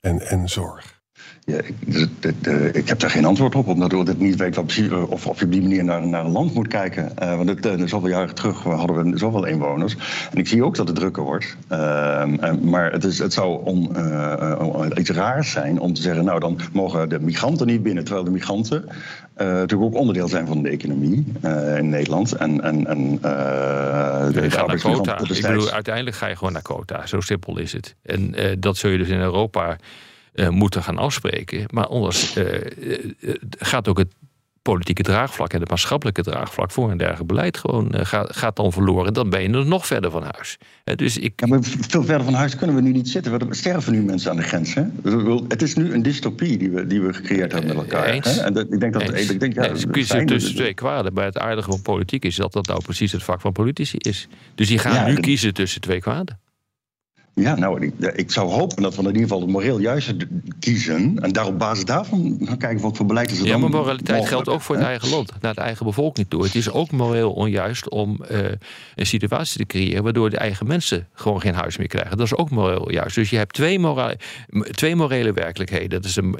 en, 0.00 0.20
en 0.20 0.48
zorg. 0.48 0.91
Ja, 1.44 1.56
ik, 1.56 1.74
ik, 2.72 2.88
heb 2.88 2.98
daar 2.98 3.10
geen 3.10 3.24
antwoord 3.24 3.54
op, 3.54 3.66
omdat 3.66 4.08
ik 4.08 4.18
niet 4.18 4.36
weet 4.36 4.54
wat 4.54 4.64
of, 5.08 5.26
of 5.26 5.38
je 5.38 5.44
op 5.44 5.52
die 5.52 5.62
manier 5.62 5.84
naar, 5.84 6.06
naar 6.06 6.24
een 6.24 6.30
land 6.30 6.54
moet 6.54 6.68
kijken. 6.68 7.12
Uh, 7.22 7.36
want 7.36 7.48
het, 7.48 7.66
uh, 7.66 7.86
zoveel 7.86 8.08
jaren 8.08 8.34
terug 8.34 8.62
hadden 8.62 9.10
we 9.10 9.18
zoveel 9.18 9.44
inwoners. 9.44 9.96
En 10.32 10.38
ik 10.38 10.48
zie 10.48 10.64
ook 10.64 10.76
dat 10.76 10.88
het 10.88 10.96
drukker 10.96 11.22
wordt. 11.22 11.56
Uh, 11.72 12.24
maar 12.62 12.92
het, 12.92 13.04
is, 13.04 13.18
het 13.18 13.32
zou 13.32 13.64
on, 13.64 13.90
iets 14.98 15.10
raars 15.10 15.50
zijn 15.50 15.80
om 15.80 15.94
te 15.94 16.02
zeggen, 16.02 16.24
nou 16.24 16.40
dan 16.40 16.60
mogen 16.72 17.08
de 17.08 17.20
migranten 17.20 17.66
niet 17.66 17.82
binnen, 17.82 18.04
terwijl 18.04 18.24
de 18.24 18.30
migranten 18.30 18.84
natuurlijk 19.36 19.82
ook 19.82 19.94
onderdeel 19.94 20.28
zijn 20.28 20.46
van 20.46 20.62
de 20.62 20.68
economie 20.68 21.24
in 21.76 21.88
Nederland. 21.88 22.32
En, 22.32 22.60
en, 22.60 22.86
en 22.86 23.10
de, 23.10 24.48
de 24.48 24.60
arbeidsmigranten. 24.60 25.36
Ik 25.36 25.42
bedoel, 25.42 25.70
uiteindelijk 25.70 26.16
ga 26.16 26.26
je 26.26 26.36
gewoon 26.36 26.52
naar 26.52 26.62
quota. 26.62 27.06
Zo 27.06 27.20
simpel 27.20 27.58
is 27.58 27.72
het. 27.72 27.94
En 28.02 28.34
dat 28.58 28.76
zul 28.76 28.90
je 28.90 28.98
dus 28.98 29.08
in 29.08 29.20
Europa 29.20 29.76
uh, 30.34 30.48
moeten 30.48 30.82
gaan 30.82 30.98
afspreken. 30.98 31.64
Maar 31.70 31.86
anders 31.86 32.36
uh, 32.36 32.44
gaat 33.58 33.88
ook 33.88 33.98
het 33.98 34.12
politieke 34.62 35.02
draagvlak 35.02 35.52
en 35.52 35.60
het 35.60 35.68
maatschappelijke 35.68 36.22
draagvlak 36.22 36.70
voor 36.70 36.90
een 36.90 36.96
dergelijk 36.96 37.26
beleid 37.26 37.56
gewoon 37.56 37.94
gaat, 38.06 38.36
gaat 38.36 38.56
dan 38.56 38.72
verloren. 38.72 39.14
Dan 39.14 39.30
ben 39.30 39.42
je 39.42 39.48
er 39.48 39.66
nog 39.66 39.86
verder 39.86 40.10
van 40.10 40.22
huis. 40.22 40.58
dus 40.84 41.18
ik... 41.18 41.32
Ja, 41.36 41.46
maar 41.46 41.58
veel 41.62 42.04
verder 42.04 42.24
van 42.24 42.34
huis 42.34 42.56
kunnen 42.56 42.76
we 42.76 42.82
nu 42.82 42.92
niet 42.92 43.08
zitten. 43.08 43.48
We 43.48 43.54
sterven 43.54 43.92
nu 43.92 44.02
mensen 44.02 44.30
aan 44.30 44.36
de 44.36 44.42
grens. 44.42 44.74
Hè? 44.74 44.84
Het 45.48 45.62
is 45.62 45.74
nu 45.74 45.92
een 45.92 46.02
dystopie 46.02 46.56
die 46.56 46.70
we, 46.70 46.86
die 46.86 47.00
we 47.00 47.12
gecreëerd 47.12 47.52
hebben 47.52 47.76
met 47.76 47.84
elkaar. 47.84 48.06
Eens. 48.06 48.34
Hè? 48.34 48.40
En 48.40 48.52
dat, 48.52 48.72
ik 48.72 48.80
denk 48.80 48.92
dat. 48.92 49.02
Ik 49.02 49.40
denk, 49.40 49.54
ja, 49.54 49.68
Eens. 49.68 49.86
kiezen 49.86 50.26
tussen 50.26 50.54
twee 50.54 50.74
kwaden. 50.74 51.14
Bij 51.14 51.24
het 51.24 51.38
aardige 51.38 51.70
van 51.70 51.82
politiek 51.82 52.24
is 52.24 52.36
dat 52.36 52.52
dat 52.52 52.66
nou 52.66 52.82
precies 52.82 53.12
het 53.12 53.22
vak 53.22 53.40
van 53.40 53.52
politici 53.52 53.96
is. 53.98 54.28
Dus 54.54 54.68
die 54.68 54.78
gaan 54.78 55.06
nu 55.06 55.20
kiezen 55.20 55.54
tussen 55.54 55.80
twee 55.80 56.00
kwaden. 56.00 56.41
Ja, 57.34 57.54
nou, 57.54 57.86
ik, 57.86 58.14
ik, 58.14 58.30
zou 58.30 58.50
hopen 58.50 58.82
dat 58.82 58.94
we 58.94 59.00
in 59.00 59.06
ieder 59.06 59.22
geval 59.22 59.40
het 59.40 59.50
moreel 59.50 59.78
juiste 59.78 60.16
kiezen. 60.58 61.18
En 61.18 61.32
daar 61.32 61.46
op 61.46 61.58
basis 61.58 61.84
daarvan 61.84 62.38
gaan 62.42 62.58
kijken 62.58 62.82
wat 62.82 62.96
voor 62.96 63.06
beleid 63.06 63.30
is 63.30 63.38
er 63.38 63.44
ja, 63.44 63.52
dan. 63.52 63.60
Ja, 63.60 63.68
maar 63.68 63.78
moraliteit 63.78 64.28
geldt 64.28 64.48
ook 64.48 64.60
voor 64.60 64.76
het 64.76 64.84
eigen 64.84 65.08
land, 65.08 65.32
naar 65.40 65.54
de 65.54 65.60
eigen 65.60 65.86
bevolking 65.86 66.26
toe. 66.28 66.44
Het 66.44 66.54
is 66.54 66.70
ook 66.70 66.90
moreel 66.90 67.32
onjuist 67.32 67.88
om 67.88 68.24
uh, 68.30 68.38
een 68.94 69.06
situatie 69.06 69.58
te 69.58 69.66
creëren 69.66 70.02
waardoor 70.02 70.30
de 70.30 70.36
eigen 70.36 70.66
mensen 70.66 71.08
gewoon 71.12 71.40
geen 71.40 71.54
huis 71.54 71.76
meer 71.76 71.86
krijgen. 71.86 72.16
Dat 72.16 72.26
is 72.26 72.36
ook 72.36 72.50
moreel 72.50 72.90
juist. 72.90 73.14
Dus 73.14 73.30
je 73.30 73.36
hebt 73.36 73.54
twee, 73.54 73.78
morale, 73.78 74.18
twee 74.70 74.96
morele 74.96 75.32
werkelijkheden. 75.32 75.90
Dat 75.90 76.04
is, 76.04 76.16
een, 76.16 76.32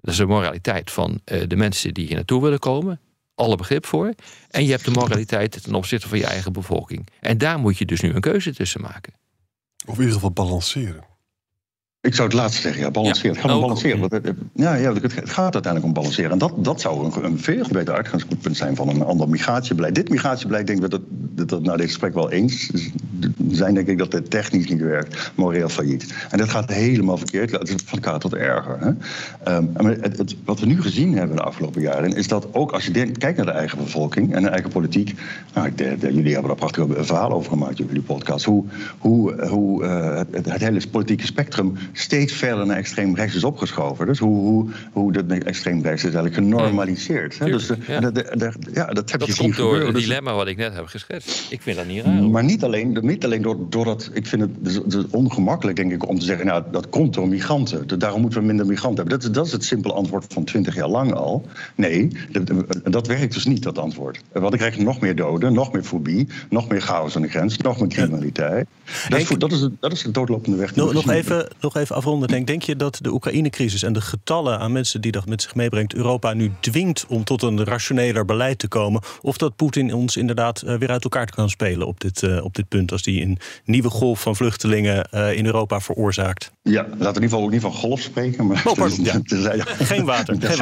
dat 0.00 0.12
is 0.12 0.16
de 0.16 0.26
moraliteit 0.26 0.90
van 0.90 1.20
uh, 1.32 1.42
de 1.46 1.56
mensen 1.56 1.94
die 1.94 2.06
hier 2.06 2.16
naartoe 2.16 2.42
willen 2.42 2.58
komen 2.58 3.00
alle 3.34 3.56
begrip 3.56 3.86
voor. 3.86 4.14
En 4.50 4.64
je 4.64 4.70
hebt 4.70 4.84
de 4.84 4.90
moraliteit 4.90 5.62
ten 5.62 5.74
opzichte 5.74 6.08
van 6.08 6.18
je 6.18 6.26
eigen 6.26 6.52
bevolking. 6.52 7.08
En 7.20 7.38
daar 7.38 7.58
moet 7.58 7.78
je 7.78 7.84
dus 7.84 8.00
nu 8.00 8.14
een 8.14 8.20
keuze 8.20 8.54
tussen 8.54 8.80
maken. 8.80 9.12
Of 9.86 9.94
in 9.94 10.00
ieder 10.00 10.14
geval 10.14 10.32
balanceren. 10.32 11.04
Ik 12.04 12.14
zou 12.14 12.28
het 12.28 12.36
laatste 12.36 12.60
zeggen, 12.60 12.82
ja, 12.82 12.90
balanceren. 12.90 13.30
het 13.30 13.40
gaat 13.40 13.54
om 13.54 13.60
balanceren. 13.60 14.00
Want 14.00 14.12
het, 14.12 14.32
ja, 14.54 14.74
ja, 14.74 14.92
het 14.92 15.30
gaat 15.30 15.54
uiteindelijk 15.54 15.84
om 15.84 15.92
balanceren. 15.92 16.30
En 16.30 16.38
dat, 16.38 16.52
dat 16.56 16.80
zou 16.80 17.04
een, 17.04 17.24
een 17.24 17.38
veel 17.38 17.64
beter 17.70 17.94
uitgangspunt 17.94 18.56
zijn 18.56 18.76
van 18.76 18.88
een 18.88 19.02
ander 19.02 19.28
migratiebeleid. 19.28 19.94
Dit 19.94 20.08
migratiebeleid, 20.08 20.66
denk 20.66 20.84
ik 20.84 20.90
dat 20.90 21.00
dat, 21.34 21.48
dat 21.48 21.62
na 21.62 21.76
dit 21.76 21.86
gesprek 21.86 22.14
wel 22.14 22.30
eens 22.30 22.70
zijn, 23.50 23.74
denk 23.74 23.88
ik 23.88 23.98
dat 23.98 24.12
het 24.12 24.30
technisch 24.30 24.68
niet 24.68 24.80
werkt, 24.80 25.32
moreel 25.34 25.68
failliet. 25.68 26.14
En 26.30 26.38
dat 26.38 26.48
gaat 26.48 26.72
helemaal 26.72 27.16
verkeerd. 27.16 27.50
Het 27.50 27.68
is 27.68 27.82
van 27.84 27.98
elkaar 27.98 28.18
tot 28.18 28.34
erger. 28.34 28.78
Hè? 28.80 29.56
Um, 29.56 29.70
het, 29.76 30.18
het, 30.18 30.36
wat 30.44 30.60
we 30.60 30.66
nu 30.66 30.82
gezien 30.82 31.16
hebben 31.16 31.36
de 31.36 31.42
afgelopen 31.42 31.82
jaren, 31.82 32.12
is 32.12 32.28
dat 32.28 32.46
ook 32.52 32.72
als 32.72 32.84
je 32.84 32.90
denkt, 32.90 33.18
kijkt 33.18 33.36
naar 33.36 33.46
de 33.46 33.52
eigen 33.52 33.78
bevolking 33.78 34.34
en 34.34 34.42
de 34.42 34.48
eigen 34.48 34.70
politiek. 34.70 35.14
Nou, 35.54 35.74
de, 35.74 35.96
de, 35.98 36.14
jullie 36.14 36.32
hebben 36.32 36.48
daar 36.48 36.68
prachtig 36.70 36.86
verhaal 37.06 37.30
over 37.30 37.50
gemaakt 37.50 37.78
in 37.78 37.86
jullie 37.86 38.02
podcast. 38.02 38.44
Hoe, 38.44 38.64
hoe, 38.98 39.46
hoe 39.46 39.82
uh, 39.82 40.16
het, 40.16 40.46
het 40.48 40.62
hele 40.62 40.80
politieke 40.90 41.26
spectrum 41.26 41.76
steeds 41.98 42.32
verder 42.32 42.66
naar 42.66 42.76
extreem 42.76 43.16
rechts 43.16 43.36
is 43.36 43.44
opgeschoven. 43.44 44.06
Dus 44.06 44.18
hoe, 44.18 44.36
hoe, 44.38 44.70
hoe 44.92 45.12
dat 45.12 45.24
extreem 45.26 45.82
rechts 45.82 46.04
is 46.04 46.14
eigenlijk 46.14 46.34
genormaliseerd. 46.34 47.38
Hè? 47.38 47.50
Dus, 47.50 47.70
ja. 47.86 48.00
Dat, 48.00 48.14
dat, 48.14 48.56
ja, 48.72 48.86
dat 48.86 49.10
heb 49.10 49.20
dat 49.20 49.28
je 49.28 49.34
komt 49.36 49.56
door 49.56 49.80
het 49.80 49.94
dus- 49.94 50.02
dilemma 50.02 50.34
wat 50.34 50.46
ik 50.46 50.56
net 50.56 50.74
heb 50.74 50.86
geschetst. 50.86 51.46
Ik 51.50 51.62
vind 51.62 51.76
dat 51.76 51.86
niet 51.86 52.04
raar. 52.04 52.22
Maar 52.22 52.44
niet 52.44 52.64
alleen, 52.64 52.98
niet 53.00 53.24
alleen 53.24 53.42
door, 53.42 53.56
doordat... 53.68 54.10
Ik 54.12 54.26
vind 54.26 54.42
het 54.62 55.10
ongemakkelijk, 55.10 55.76
denk 55.76 55.92
ik, 55.92 56.08
om 56.08 56.18
te 56.18 56.24
zeggen... 56.24 56.46
nou, 56.46 56.62
dat 56.70 56.88
komt 56.88 57.14
door 57.14 57.28
migranten. 57.28 57.98
Daarom 57.98 58.20
moeten 58.20 58.40
we 58.40 58.46
minder 58.46 58.66
migranten 58.66 59.00
hebben. 59.00 59.20
Dat, 59.20 59.34
dat 59.34 59.46
is 59.46 59.52
het 59.52 59.64
simpele 59.64 59.94
antwoord 59.94 60.24
van 60.28 60.44
twintig 60.44 60.74
jaar 60.74 60.88
lang 60.88 61.12
al. 61.14 61.46
Nee, 61.74 62.08
dat, 62.30 62.52
dat 62.84 63.06
werkt 63.06 63.34
dus 63.34 63.44
niet, 63.44 63.62
dat 63.62 63.78
antwoord. 63.78 64.20
Want 64.32 64.52
ik 64.52 64.58
krijg 64.58 64.78
nog 64.78 65.00
meer 65.00 65.16
doden, 65.16 65.52
nog 65.52 65.72
meer 65.72 65.82
fobie... 65.82 66.28
nog 66.50 66.68
meer 66.68 66.80
chaos 66.80 67.16
aan 67.16 67.22
de 67.22 67.28
grens, 67.28 67.56
nog 67.56 67.80
meer 67.80 67.88
criminaliteit. 67.88 68.66
Dat, 69.08 69.20
is, 69.20 69.28
dat, 69.28 69.52
is, 69.52 69.68
dat 69.80 69.92
is 69.92 70.02
de 70.02 70.10
doodlopende 70.10 70.56
weg. 70.56 70.74
Nog, 70.74 70.92
nog, 70.92 71.10
even, 71.10 71.48
nog 71.60 71.76
even 71.76 71.83
afronden, 71.92 72.28
denk, 72.28 72.46
denk 72.46 72.62
je 72.62 72.76
dat 72.76 72.98
de 73.02 73.12
Oekraïne-crisis 73.12 73.82
en 73.82 73.92
de 73.92 74.00
getallen 74.00 74.58
aan 74.58 74.72
mensen 74.72 75.00
die 75.00 75.12
dat 75.12 75.26
met 75.26 75.42
zich 75.42 75.54
meebrengt, 75.54 75.94
Europa 75.94 76.32
nu 76.32 76.52
dwingt 76.60 77.06
om 77.08 77.24
tot 77.24 77.42
een 77.42 77.64
rationeler 77.64 78.24
beleid 78.24 78.58
te 78.58 78.68
komen? 78.68 79.02
Of 79.22 79.36
dat 79.36 79.56
Poetin 79.56 79.94
ons 79.94 80.16
inderdaad 80.16 80.62
uh, 80.66 80.74
weer 80.74 80.90
uit 80.90 81.04
elkaar 81.04 81.30
kan 81.30 81.50
spelen 81.50 81.86
op 81.86 82.00
dit, 82.00 82.22
uh, 82.22 82.44
op 82.44 82.54
dit 82.54 82.68
punt, 82.68 82.92
als 82.92 83.02
die 83.02 83.22
een 83.22 83.38
nieuwe 83.64 83.90
golf 83.90 84.20
van 84.20 84.36
vluchtelingen 84.36 85.08
uh, 85.14 85.32
in 85.36 85.46
Europa 85.46 85.80
veroorzaakt? 85.80 86.52
Ja, 86.62 86.82
laten 86.82 86.98
we 86.98 86.98
in 86.98 87.06
ieder 87.06 87.22
geval 87.22 87.42
ook 87.42 87.50
niet 87.50 87.60
van 87.60 87.72
golf 87.72 88.00
spreken. 88.00 88.46
Maar 88.46 88.62
oh, 88.66 88.74
pardon, 88.74 89.04
ja. 89.04 89.20
Geen 89.64 90.04
water. 90.04 90.36
Geen 90.40 90.58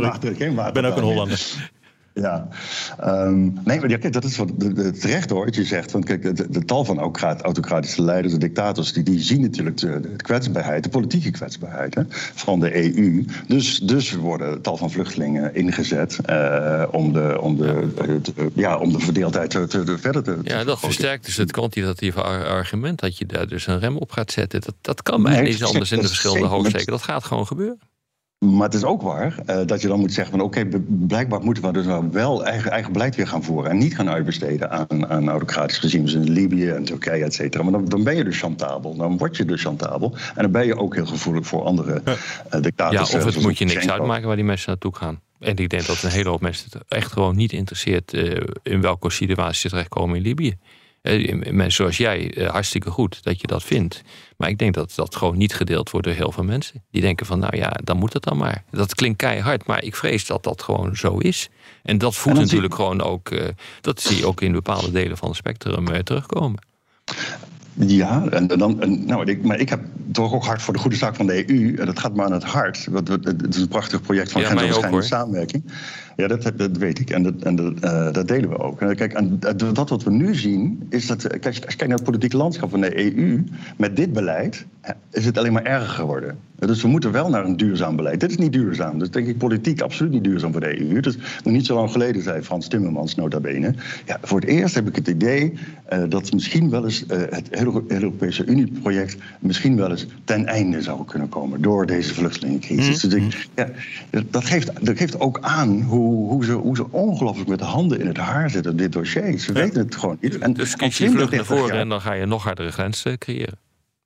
water, 0.00 0.34
geen 0.36 0.54
water. 0.54 0.66
Ik 0.66 0.72
ben 0.72 0.84
ook 0.84 0.96
een 0.96 1.02
Hollander. 1.02 1.72
Ja, 2.14 2.48
um, 3.04 3.60
nee, 3.64 3.80
maar 3.80 3.88
ja, 3.88 3.96
kijk, 3.96 4.12
dat 4.12 4.24
is 4.24 4.36
wat 4.36 4.50
terecht 5.00 5.30
hoor, 5.30 5.44
wat 5.44 5.54
je 5.54 5.64
zegt. 5.64 5.92
Want 5.92 6.04
kijk, 6.04 6.36
de, 6.36 6.50
de 6.50 6.64
tal 6.64 6.84
van 6.84 6.98
autocratische 6.98 8.02
leiders, 8.02 8.32
de 8.32 8.38
dictators, 8.38 8.92
die, 8.92 9.02
die 9.02 9.20
zien 9.20 9.40
natuurlijk 9.40 9.76
de, 9.76 10.00
de 10.00 10.16
kwetsbaarheid, 10.16 10.82
de 10.82 10.88
politieke 10.88 11.30
kwetsbaarheid 11.30 11.94
hè, 11.94 12.02
van 12.34 12.60
de 12.60 12.96
EU. 12.96 13.24
Dus, 13.46 13.78
dus 13.78 14.12
worden 14.12 14.60
tal 14.62 14.76
van 14.76 14.90
vluchtelingen 14.90 15.54
ingezet 15.54 16.18
uh, 16.30 16.84
om, 16.90 17.12
de, 17.12 17.40
om, 17.40 17.56
de, 17.56 17.88
uh, 18.08 18.46
ja, 18.54 18.78
om 18.78 18.92
de 18.92 18.98
verdeeldheid 18.98 19.50
te, 19.50 19.66
te, 19.66 19.98
verder 19.98 20.22
te. 20.22 20.38
Ja, 20.42 20.64
dat 20.64 20.78
versterkt 20.78 21.24
dus 21.24 21.36
het 21.36 21.52
kwantitatieve 21.52 22.22
argument 22.22 23.00
dat 23.00 23.18
je 23.18 23.26
daar 23.26 23.48
dus 23.48 23.66
een 23.66 23.78
rem 23.78 23.96
op 23.96 24.10
gaat 24.10 24.32
zetten. 24.32 24.60
Dat, 24.60 24.74
dat 24.80 25.02
kan 25.02 25.22
mij 25.22 25.40
nee, 25.40 25.52
niet 25.52 25.64
anders 25.64 25.92
in 25.92 26.00
de 26.00 26.06
verschillende 26.06 26.46
hoofdsteken. 26.46 26.92
Dat 26.92 27.02
gaat 27.02 27.24
gewoon 27.24 27.46
gebeuren. 27.46 27.78
Maar 28.52 28.66
het 28.66 28.74
is 28.74 28.84
ook 28.84 29.02
waar 29.02 29.34
uh, 29.46 29.60
dat 29.66 29.80
je 29.80 29.88
dan 29.88 30.00
moet 30.00 30.12
zeggen: 30.12 30.38
van 30.38 30.46
oké, 30.46 30.60
okay, 30.60 30.80
blijkbaar 30.86 31.40
moeten 31.40 31.62
we 31.62 31.72
dus 31.72 31.86
wel 32.10 32.44
eigen, 32.44 32.70
eigen 32.70 32.92
beleid 32.92 33.16
weer 33.16 33.26
gaan 33.26 33.42
voeren. 33.42 33.70
En 33.70 33.78
niet 33.78 33.94
gaan 33.94 34.08
uitbesteden 34.08 34.70
aan, 34.70 35.06
aan 35.08 35.28
autocratische 35.28 35.80
regimes 35.80 36.12
in 36.12 36.30
Libië 36.30 36.68
en 36.68 36.84
Turkije, 36.84 37.24
et 37.24 37.34
cetera. 37.34 37.62
Maar 37.62 37.72
dan, 37.72 37.84
dan, 37.84 38.04
ben 38.04 38.16
je 38.16 38.24
dus 38.24 38.38
chantabel. 38.38 38.96
Dan 38.96 39.18
word 39.18 39.36
je 39.36 39.44
dus 39.44 39.62
chantabel. 39.62 40.16
En 40.34 40.42
dan 40.42 40.50
ben 40.50 40.66
je 40.66 40.78
ook 40.78 40.94
heel 40.94 41.06
gevoelig 41.06 41.46
voor 41.46 41.62
andere 41.62 42.02
uh, 42.04 42.62
dictators. 42.62 43.10
Ja, 43.10 43.18
of 43.18 43.24
het 43.24 43.42
moet 43.42 43.58
je 43.58 43.64
niks 43.64 43.88
uitmaken 43.88 44.26
waar 44.26 44.36
die 44.36 44.44
mensen 44.44 44.70
naartoe 44.70 44.96
gaan. 44.96 45.20
En 45.38 45.56
ik 45.56 45.68
denk 45.68 45.86
dat 45.86 46.02
een 46.02 46.10
hele 46.10 46.28
hoop 46.28 46.40
mensen 46.40 46.68
het 46.72 46.82
echt 46.88 47.12
gewoon 47.12 47.36
niet 47.36 47.52
interesseert 47.52 48.12
uh, 48.12 48.40
in 48.62 48.80
welke 48.80 49.10
situatie 49.10 49.60
ze 49.60 49.68
terechtkomen 49.68 50.16
in 50.16 50.22
Libië. 50.22 50.56
Mensen 51.50 51.70
zoals 51.70 51.96
jij, 51.96 52.48
hartstikke 52.50 52.90
goed 52.90 53.24
dat 53.24 53.40
je 53.40 53.46
dat 53.46 53.62
vindt. 53.62 54.02
Maar 54.36 54.48
ik 54.48 54.58
denk 54.58 54.74
dat 54.74 54.92
dat 54.94 55.16
gewoon 55.16 55.36
niet 55.36 55.54
gedeeld 55.54 55.90
wordt 55.90 56.06
door 56.06 56.16
heel 56.16 56.32
veel 56.32 56.44
mensen. 56.44 56.84
Die 56.90 57.00
denken 57.00 57.26
van, 57.26 57.38
nou 57.38 57.56
ja, 57.56 57.72
dan 57.84 57.96
moet 57.96 58.12
het 58.12 58.22
dan 58.22 58.36
maar. 58.36 58.64
Dat 58.70 58.94
klinkt 58.94 59.16
keihard, 59.16 59.66
maar 59.66 59.84
ik 59.84 59.96
vrees 59.96 60.26
dat 60.26 60.42
dat 60.42 60.62
gewoon 60.62 60.96
zo 60.96 61.18
is. 61.18 61.48
En 61.82 61.98
dat 61.98 62.14
voelt 62.14 62.36
natuurlijk 62.36 62.74
gewoon 62.74 63.02
ook, 63.02 63.30
uh, 63.30 63.44
dat 63.80 64.00
zie 64.00 64.16
je 64.16 64.26
ook 64.26 64.40
in 64.40 64.52
bepaalde 64.52 64.90
delen 64.90 65.16
van 65.16 65.28
het 65.28 65.36
spectrum 65.36 66.04
terugkomen. 66.04 66.58
Ja, 67.74 68.24
en, 68.30 68.46
dan, 68.46 68.80
en, 68.80 69.06
nou, 69.06 69.30
ik, 69.30 69.42
maar 69.42 69.58
ik 69.58 69.68
heb 69.68 69.80
toch 70.12 70.32
ook 70.32 70.44
hard 70.44 70.62
voor 70.62 70.74
de 70.74 70.80
goede 70.80 70.96
zaak 70.96 71.16
van 71.16 71.26
de 71.26 71.50
EU. 71.50 71.76
En 71.76 71.86
dat 71.86 71.98
gaat 71.98 72.14
maar 72.14 72.26
aan 72.26 72.32
het 72.32 72.44
hart. 72.44 72.88
Het 72.94 73.54
is 73.54 73.60
een 73.60 73.68
prachtig 73.68 74.02
project 74.02 74.32
van 74.32 74.40
ja, 74.40 74.46
grensoverschrijdende 74.46 75.02
samenwerking. 75.06 75.72
Ja, 76.16 76.26
dat, 76.26 76.52
dat 76.56 76.76
weet 76.76 76.98
ik 76.98 77.10
en 77.10 77.22
dat, 77.22 77.34
en 77.42 77.56
dat, 77.56 77.72
uh, 77.84 78.12
dat 78.12 78.28
delen 78.28 78.48
we 78.48 78.58
ook. 78.58 78.78
Kijk, 78.78 79.12
en 79.12 79.38
dat 79.72 79.88
wat 79.88 80.02
we 80.02 80.10
nu 80.10 80.34
zien, 80.34 80.86
is 80.88 81.06
dat. 81.06 81.26
Kijk, 81.26 81.46
als 81.46 81.56
je 81.56 81.62
kijkt 81.62 81.86
naar 81.86 81.96
het 81.96 82.04
politieke 82.04 82.36
landschap 82.36 82.70
van 82.70 82.80
de 82.80 82.98
EU, 82.98 83.44
met 83.76 83.96
dit 83.96 84.12
beleid 84.12 84.66
is 85.10 85.24
het 85.24 85.38
alleen 85.38 85.52
maar 85.52 85.64
erger 85.64 85.88
geworden. 85.88 86.38
Dus 86.56 86.82
we 86.82 86.88
moeten 86.88 87.12
wel 87.12 87.28
naar 87.28 87.44
een 87.44 87.56
duurzaam 87.56 87.96
beleid. 87.96 88.20
Dit 88.20 88.30
is 88.30 88.36
niet 88.36 88.52
duurzaam. 88.52 88.98
Dus 88.98 89.10
denk 89.10 89.26
ik 89.26 89.38
politiek 89.38 89.80
absoluut 89.80 90.12
niet 90.12 90.24
duurzaam 90.24 90.52
voor 90.52 90.60
de 90.60 90.80
EU. 90.80 91.00
Dus 91.00 91.16
nog 91.16 91.52
niet 91.52 91.66
zo 91.66 91.74
lang 91.74 91.90
geleden 91.90 92.22
zei 92.22 92.42
Frans 92.42 92.68
Timmermans 92.68 93.14
nota 93.14 93.40
bene. 93.40 93.74
Ja, 94.06 94.18
voor 94.22 94.40
het 94.40 94.48
eerst 94.48 94.74
heb 94.74 94.88
ik 94.88 94.96
het 94.96 95.08
idee 95.08 95.52
uh, 95.92 96.02
dat 96.08 96.32
misschien 96.32 96.70
wel 96.70 96.84
eens 96.84 97.04
uh, 97.10 97.16
het 97.30 97.48
hele 97.50 97.82
Europese 97.88 98.44
Unie-project 98.44 99.16
misschien 99.40 99.76
wel 99.76 99.90
eens 99.90 100.06
ten 100.24 100.46
einde 100.46 100.82
zou 100.82 101.04
kunnen 101.04 101.28
komen 101.28 101.62
door 101.62 101.86
deze 101.86 102.14
vluchtelingencrisis. 102.14 103.04
Mm. 103.04 103.10
Dus 103.10 103.22
ik, 103.22 103.48
ja, 103.54 103.68
dat, 104.30 104.44
geeft, 104.44 104.86
dat 104.86 104.96
geeft 104.96 105.20
ook 105.20 105.38
aan 105.40 105.82
hoe, 105.82 106.03
hoe 106.04 106.44
ze, 106.44 106.52
hoe 106.52 106.76
ze 106.76 106.90
ongelooflijk 106.90 107.48
met 107.48 107.58
de 107.58 107.64
handen 107.64 108.00
in 108.00 108.06
het 108.06 108.16
haar 108.16 108.50
zitten 108.50 108.72
op 108.72 108.78
dit 108.78 108.92
dossier. 108.92 109.38
Ze 109.38 109.52
ja. 109.52 109.60
weten 109.60 109.84
het 109.84 109.96
gewoon 109.96 110.18
niet. 110.20 110.38
En 110.38 110.52
dus 110.52 110.76
kies 110.76 110.98
je 110.98 111.10
vlucht 111.10 111.30
naar 111.30 111.44
voren 111.44 111.78
en 111.78 111.88
dan 111.88 112.00
ga 112.00 112.12
je 112.12 112.26
nog 112.26 112.42
hardere 112.42 112.70
grenzen 112.70 113.18
creëren. 113.18 113.58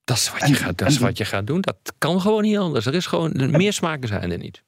Dat 0.04 0.16
is 0.16 0.32
wat 0.32 0.48
je, 0.48 0.54
gaat, 0.54 0.78
dat 0.78 0.88
is 0.88 0.98
wat 0.98 1.18
je 1.18 1.24
gaat 1.24 1.46
doen. 1.46 1.60
Dat 1.60 1.76
kan 1.98 2.20
gewoon 2.20 2.42
niet 2.42 2.56
anders. 2.56 2.86
Er 2.86 2.94
is 2.94 3.06
gewoon, 3.06 3.50
meer 3.50 3.72
smaken 3.72 4.08
zijn 4.08 4.32
er 4.32 4.38
niet. 4.38 4.62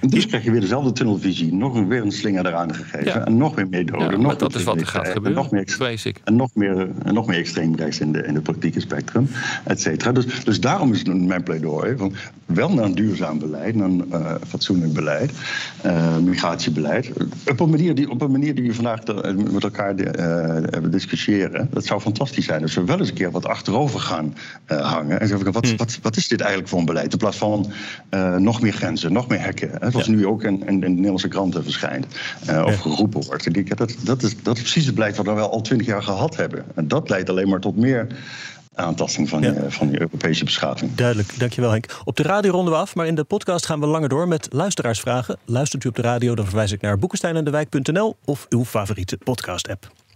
En 0.00 0.08
dus 0.08 0.26
krijg 0.26 0.44
je 0.44 0.50
weer 0.50 0.60
dezelfde 0.60 0.92
tunnelvisie. 0.92 1.54
Nog 1.54 1.74
een, 1.74 1.88
weer 1.88 2.02
een 2.02 2.12
slinger 2.12 2.46
eraan 2.46 2.74
gegeven. 2.74 3.26
En 3.26 3.36
nog 3.36 3.56
meer 3.56 3.68
meedoden. 3.68 4.10
Ja, 4.10 4.16
nog 4.16 4.36
dat 4.36 4.54
is 4.54 4.64
wat 4.64 4.80
er 4.80 4.86
gaat 4.86 5.06
gebeuren. 5.06 5.30
En 5.30 5.42
nog 5.42 5.50
meer, 5.50 5.64
vrees 5.66 6.04
ik. 6.04 6.20
En 6.24 6.36
nog 6.36 6.50
meer, 6.54 6.88
en 7.04 7.14
nog 7.14 7.26
meer 7.26 7.38
extreem 7.38 7.74
rechts 7.74 8.00
in 8.00 8.12
de, 8.12 8.22
in 8.22 8.34
de 8.34 8.40
politieke 8.40 8.80
spectrum. 8.80 9.28
Et 9.64 9.80
cetera. 9.80 10.12
Dus, 10.12 10.44
dus 10.44 10.60
daarom 10.60 10.92
is 10.92 11.04
mijn 11.04 11.42
pleidooi. 11.42 11.96
Van 11.96 12.14
wel 12.46 12.72
naar 12.74 12.84
een 12.84 12.94
duurzaam 12.94 13.38
beleid. 13.38 13.74
Naar 13.74 13.88
een 13.88 14.04
uh, 14.12 14.34
fatsoenlijk 14.46 14.92
beleid. 14.92 15.32
Uh, 15.86 16.16
migratiebeleid. 16.16 17.12
Op 17.46 17.60
een, 17.60 17.70
manier 17.70 17.94
die, 17.94 18.10
op 18.10 18.22
een 18.22 18.30
manier 18.30 18.54
die 18.54 18.64
we 18.68 18.74
vandaag 18.74 19.00
met 19.52 19.62
elkaar 19.62 19.94
uh, 19.94 20.90
discussiëren. 20.90 21.68
Dat 21.70 21.84
zou 21.84 22.00
fantastisch 22.00 22.44
zijn. 22.44 22.60
Dus 22.60 22.74
we 22.74 22.84
wel 22.84 22.98
eens 22.98 23.08
een 23.08 23.14
keer 23.14 23.30
wat 23.30 23.46
achterover 23.46 24.00
gaan 24.00 24.34
hangen. 24.66 25.20
En 25.20 25.28
zeggen, 25.28 25.52
wat, 25.52 25.68
hm. 25.68 25.76
wat, 25.76 25.98
wat 26.02 26.16
is 26.16 26.28
dit 26.28 26.40
eigenlijk 26.40 26.70
voor 26.70 26.78
een 26.78 26.84
beleid? 26.84 27.12
In 27.12 27.18
plaats 27.18 27.36
van 27.36 27.72
nog 28.38 28.60
meer 28.60 28.72
grenzen, 28.72 29.12
nog 29.12 29.28
meer 29.28 29.40
hekken 29.40 29.56
Hè, 29.60 29.90
zoals 29.90 30.08
nu 30.08 30.26
ook 30.26 30.42
in, 30.42 30.66
in, 30.66 30.80
de 30.80 30.88
Nederlandse 30.88 31.28
kranten 31.28 31.62
verschijnt. 31.62 32.06
Uh, 32.50 32.62
of 32.66 32.80
geroepen 32.80 33.24
wordt. 33.24 33.52
Die, 33.52 33.74
dat, 33.74 33.96
dat, 34.04 34.22
is, 34.22 34.42
dat 34.42 34.56
is 34.56 34.62
precies 34.62 34.86
het 34.86 34.94
beleid 34.94 35.16
wat 35.16 35.26
we 35.26 35.32
wel 35.32 35.50
al 35.50 35.60
twintig 35.60 35.86
jaar 35.86 36.02
gehad 36.02 36.36
hebben. 36.36 36.64
En 36.74 36.88
dat 36.88 37.08
leidt 37.08 37.30
alleen 37.30 37.48
maar 37.48 37.60
tot 37.60 37.76
meer 37.76 38.06
aantasting 38.74 39.28
van, 39.28 39.42
ja. 39.42 39.52
je, 39.52 39.70
van 39.70 39.90
je 39.90 40.00
Europese 40.00 40.44
beschaving. 40.44 40.94
Duidelijk, 40.94 41.38
dankjewel 41.38 41.70
Henk. 41.70 42.00
Op 42.04 42.16
de 42.16 42.22
radio 42.22 42.50
ronden 42.50 42.72
we 42.72 42.78
af, 42.78 42.94
maar 42.94 43.06
in 43.06 43.14
de 43.14 43.24
podcast 43.24 43.66
gaan 43.66 43.80
we 43.80 43.86
langer 43.86 44.08
door 44.08 44.28
met 44.28 44.48
luisteraarsvragen. 44.50 45.38
Luistert 45.44 45.84
u 45.84 45.88
op 45.88 45.94
de 45.94 46.02
radio, 46.02 46.34
dan 46.34 46.46
verwijs 46.46 46.72
ik 46.72 46.80
naar 46.80 46.98
boekensteinendewijk.nl 46.98 48.16
of 48.24 48.46
uw 48.48 48.64
favoriete 48.64 49.16
podcast-app. 49.16 50.07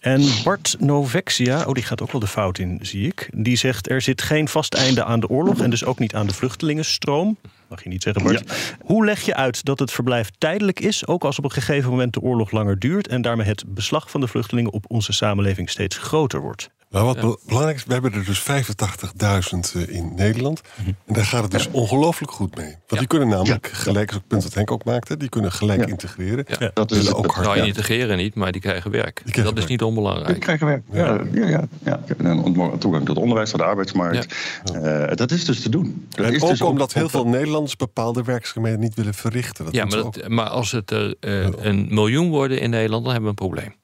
En 0.00 0.28
Bart 0.44 0.76
Novexia, 0.78 1.64
oh 1.64 1.72
die 1.72 1.82
gaat 1.82 2.02
ook 2.02 2.12
wel 2.12 2.20
de 2.20 2.26
fout 2.26 2.58
in, 2.58 2.78
zie 2.82 3.06
ik. 3.06 3.30
Die 3.34 3.56
zegt 3.56 3.90
er 3.90 4.02
zit 4.02 4.22
geen 4.22 4.48
vast 4.48 4.74
einde 4.74 5.04
aan 5.04 5.20
de 5.20 5.28
oorlog 5.28 5.60
en 5.60 5.70
dus 5.70 5.84
ook 5.84 5.98
niet 5.98 6.14
aan 6.14 6.26
de 6.26 6.34
vluchtelingenstroom. 6.34 7.36
Mag 7.68 7.82
je 7.82 7.88
niet 7.88 8.02
zeggen, 8.02 8.22
Bart. 8.22 8.76
Hoe 8.80 9.04
leg 9.04 9.20
je 9.20 9.34
uit 9.34 9.64
dat 9.64 9.78
het 9.78 9.90
verblijf 9.90 10.30
tijdelijk 10.38 10.80
is, 10.80 11.06
ook 11.06 11.24
als 11.24 11.38
op 11.38 11.44
een 11.44 11.50
gegeven 11.50 11.90
moment 11.90 12.12
de 12.12 12.20
oorlog 12.20 12.50
langer 12.50 12.78
duurt 12.78 13.08
en 13.08 13.22
daarmee 13.22 13.46
het 13.46 13.64
beslag 13.66 14.10
van 14.10 14.20
de 14.20 14.28
vluchtelingen 14.28 14.72
op 14.72 14.84
onze 14.88 15.12
samenleving 15.12 15.70
steeds 15.70 15.98
groter 15.98 16.40
wordt? 16.40 16.70
Nou, 16.90 17.04
wat 17.04 17.38
belangrijk 17.46 17.76
is, 17.76 17.84
we 17.84 17.92
hebben 17.92 18.12
er 18.12 18.24
dus 18.24 18.40
85.000 18.40 19.74
eh, 19.74 19.96
in 19.96 20.14
Nederland. 20.14 20.62
Mhm. 20.74 20.88
En 20.88 21.14
daar 21.14 21.24
gaat 21.24 21.42
het 21.42 21.50
dus 21.50 21.68
ongelooflijk 21.70 22.32
goed 22.32 22.56
mee. 22.56 22.74
Want 22.86 22.98
die 22.98 23.06
kunnen 23.06 23.28
namelijk, 23.28 23.70
gelijk 23.72 24.06
als 24.06 24.16
het 24.16 24.26
punt 24.26 24.42
dat 24.42 24.54
Henk 24.54 24.70
ook 24.70 24.84
maakte, 24.84 25.16
die 25.16 25.28
kunnen 25.28 25.52
gelijk 25.52 25.86
integreren. 25.86 26.46
Dat 26.74 26.90
is 26.90 27.12
ook 27.12 27.30
hard. 27.30 27.46
Nou, 27.46 27.66
integreren 27.66 28.16
niet, 28.16 28.34
maar 28.34 28.52
die 28.52 28.60
krijgen 28.60 28.90
werk. 28.90 29.22
dat 29.44 29.58
is 29.58 29.66
niet 29.66 29.82
onbelangrijk. 29.82 30.28
Die 30.28 30.38
krijgen 30.38 30.66
werk. 30.66 30.82
Ja, 30.92 31.20
ja, 31.32 31.48
ja. 31.48 31.68
ja. 31.84 32.00
En 32.18 32.78
toegang 32.78 33.06
tot 33.06 33.16
onderwijs, 33.16 33.50
tot 33.50 33.60
de 33.60 33.66
arbeidsmarkt. 33.66 34.34
Uh, 34.74 35.06
dat 35.14 35.30
is 35.30 35.44
dus 35.44 35.60
te 35.62 35.68
doen. 35.68 36.06
Dat 36.08 36.26
en 36.26 36.34
is 36.34 36.42
ook 36.42 36.48
dus 36.48 36.62
omdat 36.62 36.92
heel 36.92 37.08
veel 37.08 37.26
Nederlanders 37.26 37.76
bepaalde 37.76 38.22
werkzaamheden 38.22 38.80
niet 38.80 38.94
willen 38.94 39.14
verrichten. 39.14 39.64
Dat 39.64 39.74
ja, 39.74 39.84
maar, 39.84 40.02
dat, 40.02 40.28
maar 40.28 40.48
als 40.48 40.72
het 40.72 40.90
er 40.90 41.14
uh, 41.20 41.48
een 41.60 41.86
miljoen 41.90 42.30
worden 42.30 42.60
in 42.60 42.70
Nederland, 42.70 43.04
dan 43.04 43.12
hebben 43.12 43.34
we 43.34 43.42
een 43.42 43.48
probleem. 43.48 43.74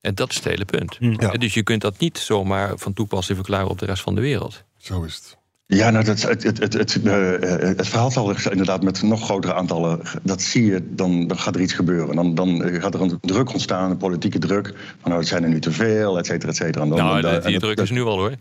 En 0.00 0.14
dat 0.14 0.30
is 0.30 0.36
het 0.36 0.44
hele 0.44 0.64
punt. 0.64 0.96
Hmm. 0.96 1.38
Dus 1.38 1.54
je 1.54 1.62
kunt 1.62 1.80
dat 1.80 1.98
niet 1.98 2.18
zomaar 2.18 2.78
van 2.78 2.92
toepassing 2.92 3.36
verklaren 3.36 3.68
op 3.68 3.78
de 3.78 3.86
rest 3.86 4.02
van 4.02 4.14
de 4.14 4.20
wereld. 4.20 4.64
Zo 4.76 5.02
is 5.02 5.14
het. 5.14 5.36
Ja, 5.66 5.90
nou, 5.90 6.04
dat, 6.04 6.22
het, 6.22 6.42
het, 6.42 6.58
het, 6.58 6.72
het, 6.72 6.94
het 7.76 7.88
verhaal 7.88 8.10
zal 8.10 8.50
inderdaad 8.50 8.82
met 8.82 9.02
nog 9.02 9.24
grotere 9.24 9.54
aantallen. 9.54 10.00
Dat 10.22 10.42
zie 10.42 10.64
je, 10.64 10.94
dan, 10.94 11.26
dan 11.26 11.38
gaat 11.38 11.54
er 11.54 11.60
iets 11.60 11.72
gebeuren. 11.72 12.16
Dan, 12.16 12.34
dan 12.34 12.80
gaat 12.80 12.94
er 12.94 13.00
een 13.00 13.18
druk 13.20 13.52
ontstaan, 13.52 13.90
een 13.90 13.96
politieke 13.96 14.38
druk. 14.38 14.66
Van 15.00 15.10
nou, 15.10 15.18
het 15.18 15.28
zijn 15.28 15.42
er 15.42 15.48
nu 15.48 15.60
te 15.60 15.72
veel, 15.72 16.18
et 16.18 16.26
cetera, 16.26 16.50
et 16.50 16.56
cetera. 16.56 16.86
dan, 16.86 16.98
nou, 16.98 17.40
die 17.40 17.58
druk 17.58 17.80
is 17.80 17.90
nu 17.90 18.02
al 18.02 18.18
hoor. 18.18 18.32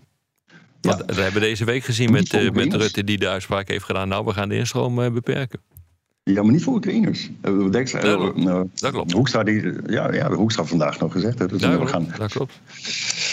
Ja. 0.82 0.98
we 1.06 1.22
hebben 1.22 1.42
deze 1.42 1.66
week 1.66 1.84
gezien 1.84 2.12
met, 2.12 2.34
uh, 2.34 2.52
met 2.52 2.74
Rutte 2.74 3.04
die 3.04 3.18
de 3.18 3.28
uitspraak 3.28 3.68
heeft 3.68 3.86
gedaan. 3.86 4.08
Nou, 4.08 4.26
we 4.26 4.34
gaan 4.34 4.50
de 4.50 4.58
instroom 4.58 5.00
uh, 5.00 5.12
beperken. 5.12 5.60
Ja, 6.28 6.44
maar 6.44 6.52
niet 6.52 6.64
voor 6.64 6.74
Oekraïners. 6.74 7.30
Uh, 7.44 7.72
dat, 8.74 8.92
klopt. 8.92 9.12
Hoekstra, 9.12 9.44
die, 9.44 9.74
ja, 9.86 10.14
ja, 10.14 10.32
Hoekstra 10.32 10.64
vandaag 10.64 11.00
nog 11.00 11.12
gezegd. 11.12 11.38
Dat, 11.38 11.60
ja, 11.60 11.80
we 11.80 11.88
gaan. 11.88 12.14
dat 12.18 12.32
klopt. 12.32 12.60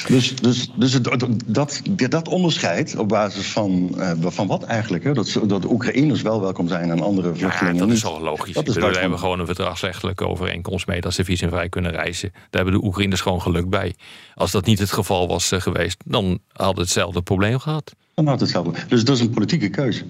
Dus, 0.06 0.36
dus, 0.36 0.70
dus 0.76 0.92
het, 0.92 1.08
dat, 1.46 1.80
dat 2.08 2.28
onderscheid 2.28 2.96
op 2.96 3.08
basis 3.08 3.46
van, 3.46 3.94
uh, 3.96 4.12
van 4.20 4.46
wat 4.46 4.62
eigenlijk? 4.62 5.04
Hè? 5.04 5.12
Dat, 5.12 5.40
dat 5.46 5.62
de 5.62 5.70
Oekraïners 5.70 6.22
wel 6.22 6.40
welkom 6.40 6.68
zijn 6.68 6.90
en 6.90 7.00
andere 7.00 7.34
vluchtelingen 7.34 7.74
ja, 7.74 7.86
dat 7.86 7.96
is 7.96 8.04
al 8.04 8.20
logisch. 8.20 8.54
Dat 8.54 8.68
is 8.68 8.74
we 8.74 8.98
hebben 8.98 9.18
gewoon 9.18 9.40
een 9.40 9.46
verdragsrechtelijke 9.46 10.26
overeenkomst 10.26 10.86
mee... 10.86 11.00
dat 11.00 11.14
ze 11.14 11.24
visumvrij 11.24 11.68
kunnen 11.68 11.90
reizen. 11.90 12.30
Daar 12.32 12.62
hebben 12.62 12.80
de 12.80 12.86
Oekraïners 12.86 13.20
gewoon 13.20 13.42
geluk 13.42 13.70
bij. 13.70 13.94
Als 14.34 14.50
dat 14.50 14.66
niet 14.66 14.78
het 14.78 14.92
geval 14.92 15.28
was 15.28 15.52
uh, 15.52 15.60
geweest... 15.60 16.02
dan 16.04 16.38
hadden 16.52 16.84
hetzelfde 16.84 17.22
probleem 17.22 17.58
gehad. 17.58 17.94
Dan 18.14 18.26
had 18.26 18.40
hetzelfde. 18.40 18.80
Dus 18.88 19.04
dat 19.04 19.16
is 19.16 19.20
een 19.20 19.30
politieke 19.30 19.68
keuze. 19.68 20.04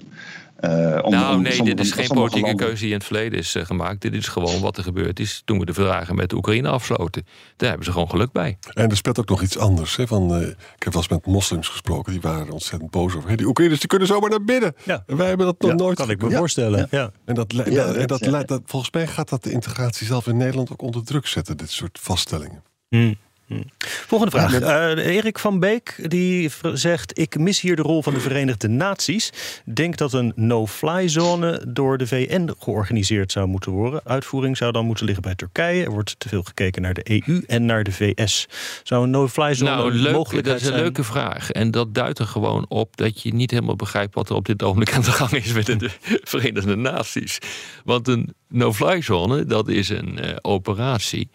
Uh, 0.65 0.99
om, 1.03 1.11
nou, 1.11 1.41
nee, 1.41 1.63
dit 1.63 1.79
is 1.79 1.91
geen 1.91 2.07
politieke 2.07 2.55
keuze 2.55 2.81
die 2.81 2.87
in 2.87 2.97
het 2.97 3.03
verleden 3.03 3.39
is 3.39 3.55
uh, 3.55 3.65
gemaakt. 3.65 4.01
Dit 4.01 4.13
is 4.13 4.27
gewoon 4.27 4.61
wat 4.61 4.77
er 4.77 4.83
gebeurd 4.83 5.19
is 5.19 5.41
toen 5.45 5.59
we 5.59 5.65
de 5.65 5.73
verdragen 5.73 6.15
met 6.15 6.29
de 6.29 6.35
Oekraïne 6.35 6.69
afsloten. 6.69 7.25
Daar 7.55 7.69
hebben 7.69 7.85
ze 7.85 7.91
gewoon 7.91 8.09
geluk 8.09 8.31
bij. 8.31 8.57
En 8.73 8.89
er 8.89 8.95
speelt 8.95 9.19
ook 9.19 9.29
nog 9.29 9.41
iets 9.41 9.57
anders. 9.57 9.95
Hè, 9.95 10.07
van, 10.07 10.41
uh, 10.41 10.47
ik 10.47 10.83
heb 10.83 10.93
wel 10.93 11.01
eens 11.01 11.07
met 11.07 11.25
moslims 11.25 11.67
gesproken, 11.67 12.11
die 12.11 12.21
waren 12.21 12.51
ontzettend 12.51 12.91
boos 12.91 13.15
over. 13.15 13.27
Hey, 13.27 13.37
die 13.37 13.47
Oekraïners 13.47 13.79
die 13.79 13.89
kunnen 13.89 14.07
zomaar 14.07 14.29
naar 14.29 14.43
binnen. 14.43 14.75
Ja. 14.83 15.03
En 15.07 15.17
wij 15.17 15.27
hebben 15.27 15.45
dat 15.45 15.61
nog 15.61 15.71
ja, 15.71 15.75
nooit. 15.77 15.97
Kan 15.97 16.09
ik 16.09 16.21
me 16.21 16.31
voorstellen. 16.31 16.87
Ja. 16.91 17.11
En, 17.25 17.35
dat, 17.35 17.53
en 17.53 18.07
dat, 18.07 18.19
dat, 18.19 18.47
dat, 18.47 18.61
volgens 18.65 18.91
mij 18.91 19.07
gaat 19.07 19.29
dat 19.29 19.43
de 19.43 19.51
integratie 19.51 20.07
zelf 20.07 20.27
in 20.27 20.37
Nederland 20.37 20.71
ook 20.71 20.81
onder 20.81 21.03
druk 21.03 21.27
zetten, 21.27 21.57
dit 21.57 21.71
soort 21.71 21.99
vaststellingen. 22.01 22.63
Hmm. 22.89 23.15
Hm. 23.47 23.61
Volgende 23.77 24.37
vraag. 24.37 24.61
Uh, 24.95 25.05
Erik 25.05 25.39
van 25.39 25.59
Beek 25.59 26.09
die 26.09 26.51
zegt: 26.73 27.19
Ik 27.19 27.39
mis 27.39 27.61
hier 27.61 27.75
de 27.75 27.81
rol 27.81 28.03
van 28.03 28.13
de 28.13 28.19
Verenigde 28.19 28.67
Naties. 28.67 29.29
Denk 29.65 29.97
dat 29.97 30.13
een 30.13 30.33
no-fly 30.35 31.07
zone 31.07 31.63
door 31.67 31.97
de 31.97 32.07
VN 32.07 32.53
georganiseerd 32.59 33.31
zou 33.31 33.47
moeten 33.47 33.71
worden. 33.71 34.01
Uitvoering 34.03 34.57
zou 34.57 34.71
dan 34.71 34.85
moeten 34.85 35.05
liggen 35.05 35.23
bij 35.23 35.35
Turkije. 35.35 35.83
Er 35.83 35.91
wordt 35.91 36.15
te 36.19 36.29
veel 36.29 36.43
gekeken 36.43 36.81
naar 36.81 36.93
de 36.93 37.21
EU 37.25 37.43
en 37.47 37.65
naar 37.65 37.83
de 37.83 37.91
VS. 37.91 38.47
Zou 38.83 39.03
een 39.03 39.09
no-fly 39.09 39.53
zone 39.53 39.69
nou, 39.69 39.91
leuk, 39.91 40.13
mogelijk 40.13 40.47
Dat 40.47 40.61
is 40.61 40.67
een 40.67 40.75
leuke 40.75 41.03
vraag. 41.03 41.51
En 41.51 41.71
dat 41.71 41.93
duidt 41.93 42.19
er 42.19 42.27
gewoon 42.27 42.65
op 42.67 42.97
dat 42.97 43.21
je 43.21 43.33
niet 43.33 43.51
helemaal 43.51 43.75
begrijpt 43.75 44.15
wat 44.15 44.29
er 44.29 44.35
op 44.35 44.45
dit 44.45 44.63
ogenblik 44.63 44.93
aan 44.93 45.01
de 45.01 45.11
gang 45.11 45.31
is 45.31 45.53
met 45.53 45.65
de 45.65 45.89
Verenigde 46.23 46.75
Naties. 46.75 47.39
Want 47.83 48.07
een 48.07 48.33
no-fly 48.47 49.01
zone, 49.01 49.45
dat 49.45 49.67
is 49.67 49.89
een 49.89 50.19
uh, 50.25 50.35
operatie 50.41 51.29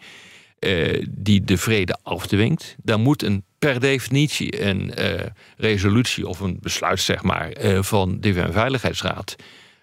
uh, 0.65 1.05
die 1.09 1.43
de 1.43 1.57
vrede 1.57 1.97
afdwingt. 2.03 2.75
Daar 2.83 2.99
moet 2.99 3.23
een, 3.23 3.43
per 3.59 3.79
definitie 3.79 4.63
een 4.65 4.93
uh, 4.99 5.19
resolutie 5.57 6.27
of 6.27 6.39
een 6.39 6.57
besluit 6.61 6.99
zeg 6.99 7.23
maar, 7.23 7.63
uh, 7.63 7.83
van 7.83 8.17
de 8.19 8.33
VN-veiligheidsraad 8.33 9.35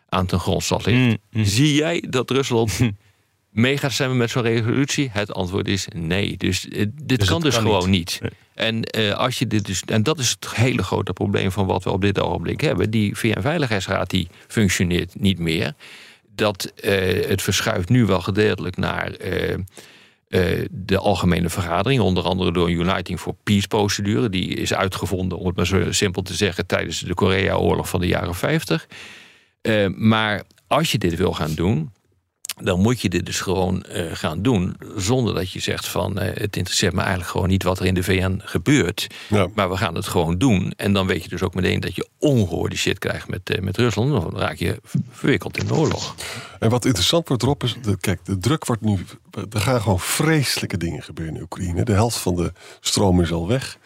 aan 0.08 0.26
ten 0.26 0.40
grondslag 0.40 0.86
ligt. 0.86 0.98
Mm, 0.98 1.16
mm. 1.30 1.44
Zie 1.44 1.74
jij 1.74 2.04
dat 2.08 2.30
Rusland 2.30 2.78
mee 3.50 3.78
gaat 3.78 3.92
stemmen 3.92 4.16
met 4.16 4.30
zo'n 4.30 4.42
resolutie? 4.42 5.08
Het 5.12 5.32
antwoord 5.32 5.68
is 5.68 5.88
nee. 5.94 6.36
Dus 6.36 6.60
dit 6.60 7.18
dus 7.18 7.28
kan 7.28 7.40
dus 7.40 7.56
gewoon 7.56 7.90
niet. 7.90 8.20
En, 8.54 8.84
als 9.16 9.38
je 9.38 9.46
dit 9.46 9.66
dus, 9.66 9.82
en 9.86 10.02
dat 10.02 10.18
is 10.18 10.30
het 10.30 10.54
hele 10.54 10.82
grote 10.82 11.12
probleem 11.12 11.52
van 11.52 11.66
wat 11.66 11.84
we 11.84 11.90
op 11.90 12.00
dit 12.00 12.20
ogenblik 12.20 12.60
hebben. 12.60 12.90
Die 12.90 13.16
VN-veiligheidsraad 13.16 14.10
die 14.10 14.28
functioneert 14.46 15.20
niet 15.20 15.38
meer. 15.38 15.74
Dat, 16.34 16.72
het 17.26 17.42
verschuift 17.42 17.88
nu 17.88 18.04
wel 18.04 18.20
gedeeltelijk 18.20 18.76
naar 18.76 19.12
uh, 20.28 20.64
de 20.70 20.98
algemene 20.98 21.48
vergadering, 21.48 22.00
onder 22.00 22.24
andere 22.24 22.52
door 22.52 22.66
een 22.66 22.80
Uniting 22.80 23.20
for 23.20 23.34
Peace 23.42 23.66
procedure. 23.66 24.28
Die 24.28 24.48
is 24.48 24.74
uitgevonden, 24.74 25.38
om 25.38 25.46
het 25.46 25.56
maar 25.56 25.66
zo 25.66 25.92
simpel 25.92 26.22
te 26.22 26.34
zeggen, 26.34 26.66
tijdens 26.66 27.00
de 27.00 27.14
Korea-oorlog 27.14 27.88
van 27.88 28.00
de 28.00 28.06
jaren 28.06 28.34
50. 28.34 28.88
Uh, 29.62 29.84
eh, 29.84 29.92
maar 29.94 30.42
als 30.66 30.92
je 30.92 30.98
dit 30.98 31.16
wil 31.16 31.32
gaan 31.32 31.54
doen, 31.54 31.92
dan 32.60 32.80
moet 32.80 33.00
je 33.00 33.08
dit 33.08 33.26
dus 33.26 33.40
gewoon 33.40 33.84
uh, 33.92 34.04
gaan 34.12 34.42
doen. 34.42 34.76
Zonder 34.96 35.34
dat 35.34 35.50
je 35.50 35.60
zegt 35.60 35.88
van 35.88 36.18
het 36.18 36.56
interesseert 36.56 36.92
me 36.92 37.00
eigenlijk 37.00 37.30
gewoon 37.30 37.48
niet 37.48 37.62
wat 37.62 37.78
er 37.78 37.86
in 37.86 37.94
de 37.94 38.02
VN 38.02 38.40
gebeurt. 38.44 39.06
Ja. 39.28 39.46
Maar 39.54 39.70
we 39.70 39.76
gaan 39.76 39.94
het 39.94 40.06
gewoon 40.06 40.38
doen. 40.38 40.72
En 40.76 40.92
dan 40.92 41.06
weet 41.06 41.22
je 41.22 41.28
dus 41.28 41.42
ook 41.42 41.54
meteen 41.54 41.80
dat 41.80 41.94
je 41.94 42.08
ongehoorde 42.18 42.76
shit 42.76 42.98
krijgt 42.98 43.28
met, 43.28 43.56
uh, 43.56 43.62
met 43.62 43.76
Rusland. 43.76 44.10
Dan 44.10 44.38
raak 44.38 44.56
je 44.56 44.80
verwikkeld 45.10 45.58
in 45.58 45.66
de 45.66 45.74
oorlog. 45.74 46.14
En 46.58 46.70
wat 46.70 46.84
interessant 46.84 47.28
wordt 47.28 47.42
erop 47.42 47.64
is, 47.64 47.76
de, 47.82 47.96
kijk, 48.00 48.24
de 48.24 48.38
druk 48.38 48.64
wordt 48.64 48.82
nu. 48.82 49.04
Er 49.52 49.60
gaan 49.60 49.80
gewoon 49.80 50.00
vreselijke 50.00 50.76
dingen 50.76 51.02
gebeuren 51.02 51.34
in 51.34 51.42
Oekraïne. 51.42 51.84
De 51.84 51.92
helft 51.92 52.16
van 52.16 52.36
de 52.36 52.52
stroom 52.80 53.20
is 53.20 53.32
al 53.32 53.48
weg. 53.48 53.78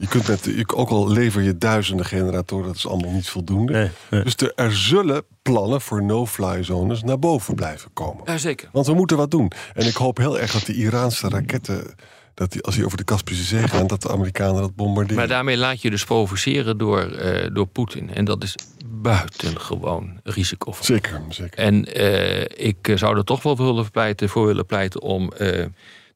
Je 0.00 0.06
kunt 0.08 0.28
met, 0.28 0.74
ook 0.74 0.88
al 0.88 1.08
lever 1.08 1.42
je 1.42 1.58
duizenden 1.58 2.06
generatoren, 2.06 2.66
dat 2.66 2.76
is 2.76 2.86
allemaal 2.86 3.12
niet 3.12 3.28
voldoende. 3.28 3.90
Dus 4.10 4.34
er, 4.54 4.72
zullen 4.72 5.24
plannen 5.42 5.80
voor 5.80 6.02
no-fly 6.02 6.62
zones 6.62 7.02
naar 7.02 7.18
boven 7.18 7.54
blijven 7.54 7.90
komen. 7.92 8.22
Ja, 8.24 8.38
zeker. 8.38 8.68
Want 8.72 8.86
we 8.86 8.94
moeten 8.94 9.16
wat 9.16 9.30
doen. 9.30 9.52
En 9.74 9.86
ik 9.86 9.94
hoop 9.96 10.16
heel 10.16 10.38
erg 10.38 10.52
dat 10.52 10.66
de 10.66 10.74
Iraanse 10.74 11.28
raketten 11.28 11.94
dat 12.34 12.52
die, 12.52 12.62
als 12.62 12.74
die 12.74 12.84
over 12.84 12.96
de 12.96 13.04
Kaspische 13.04 13.44
Zee 13.44 13.68
gaan, 13.68 13.86
dat 13.86 14.02
de 14.02 14.10
Amerikanen 14.10 14.60
dat 14.60 14.74
bombarderen. 14.74 15.16
Maar 15.16 15.28
daarmee 15.28 15.56
laat 15.56 15.82
je 15.82 15.90
dus 15.90 16.04
provoceren 16.04 16.78
door, 16.78 17.12
uh, 17.12 17.46
door 17.52 17.66
Poetin. 17.66 18.14
En 18.14 18.24
dat 18.24 18.42
is 18.42 18.54
buitengewoon 18.86 20.20
risicovol. 20.24 20.84
Zeker, 20.84 21.22
zeker. 21.28 21.58
En 21.58 22.00
uh, 22.00 22.40
ik 22.40 22.92
zou 22.94 23.16
er 23.16 23.24
toch 23.24 23.42
wel 23.42 23.56
willen 23.56 23.90
pleiten, 23.90 24.28
voor 24.28 24.46
willen 24.46 24.66
pleiten 24.66 25.02
om 25.02 25.32
uh, 25.40 25.64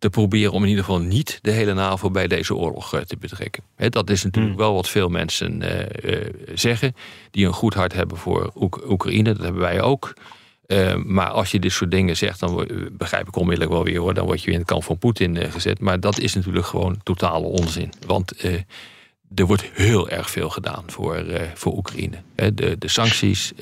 te 0.03 0.11
proberen 0.11 0.53
om 0.53 0.63
in 0.63 0.69
ieder 0.69 0.85
geval 0.85 1.01
niet 1.01 1.39
de 1.43 1.51
hele 1.51 1.75
NAVO 1.75 2.11
bij 2.11 2.27
deze 2.27 2.55
oorlog 2.55 3.03
te 3.07 3.17
betrekken. 3.17 3.63
dat 3.77 4.11
is 4.11 4.25
natuurlijk 4.25 4.55
hmm. 4.55 4.65
wel 4.65 4.75
wat 4.75 4.89
veel 4.89 5.09
mensen 5.09 5.63
zeggen, 6.55 6.95
die 7.31 7.47
een 7.47 7.53
goed 7.53 7.75
hart 7.75 7.93
hebben 7.93 8.17
voor 8.17 8.51
Oek 8.55 8.91
Oekraïne. 8.91 9.33
Dat 9.33 9.43
hebben 9.43 9.61
wij 9.61 9.83
ook. 9.83 10.15
Uh, 10.67 10.95
maar 10.95 11.29
als 11.29 11.51
je 11.51 11.59
dit 11.59 11.73
soort 11.73 11.91
dingen 11.91 12.17
zegt, 12.17 12.41
dan 12.41 12.69
begrijp 12.93 13.29
ik 13.29 13.37
onmiddellijk 13.37 13.75
wel 13.75 13.85
weer 13.85 13.99
hoor. 13.99 14.15
Dan 14.15 14.27
word 14.27 14.43
je 14.43 14.51
in 14.51 14.59
het 14.59 14.67
kamp 14.67 14.85
van 14.85 14.99
Poetin 14.99 15.35
uh, 15.35 15.51
gezet. 15.51 15.81
Maar 15.81 16.01
dat 16.01 16.19
is 16.19 16.35
natuurlijk 16.35 16.67
gewoon 16.67 17.01
totale 17.03 17.47
onzin. 17.47 17.93
Want 18.07 18.45
uh, 18.45 18.55
er 19.35 19.47
wordt 19.47 19.71
heel 19.73 20.09
erg 20.09 20.31
veel 20.31 20.51
gedaan 20.51 20.85
voor, 20.87 21.25
voor 21.55 21.77
Oekraïne. 21.77 22.17
De, 22.35 22.79
de 22.79 22.89
sancties, 22.89 23.53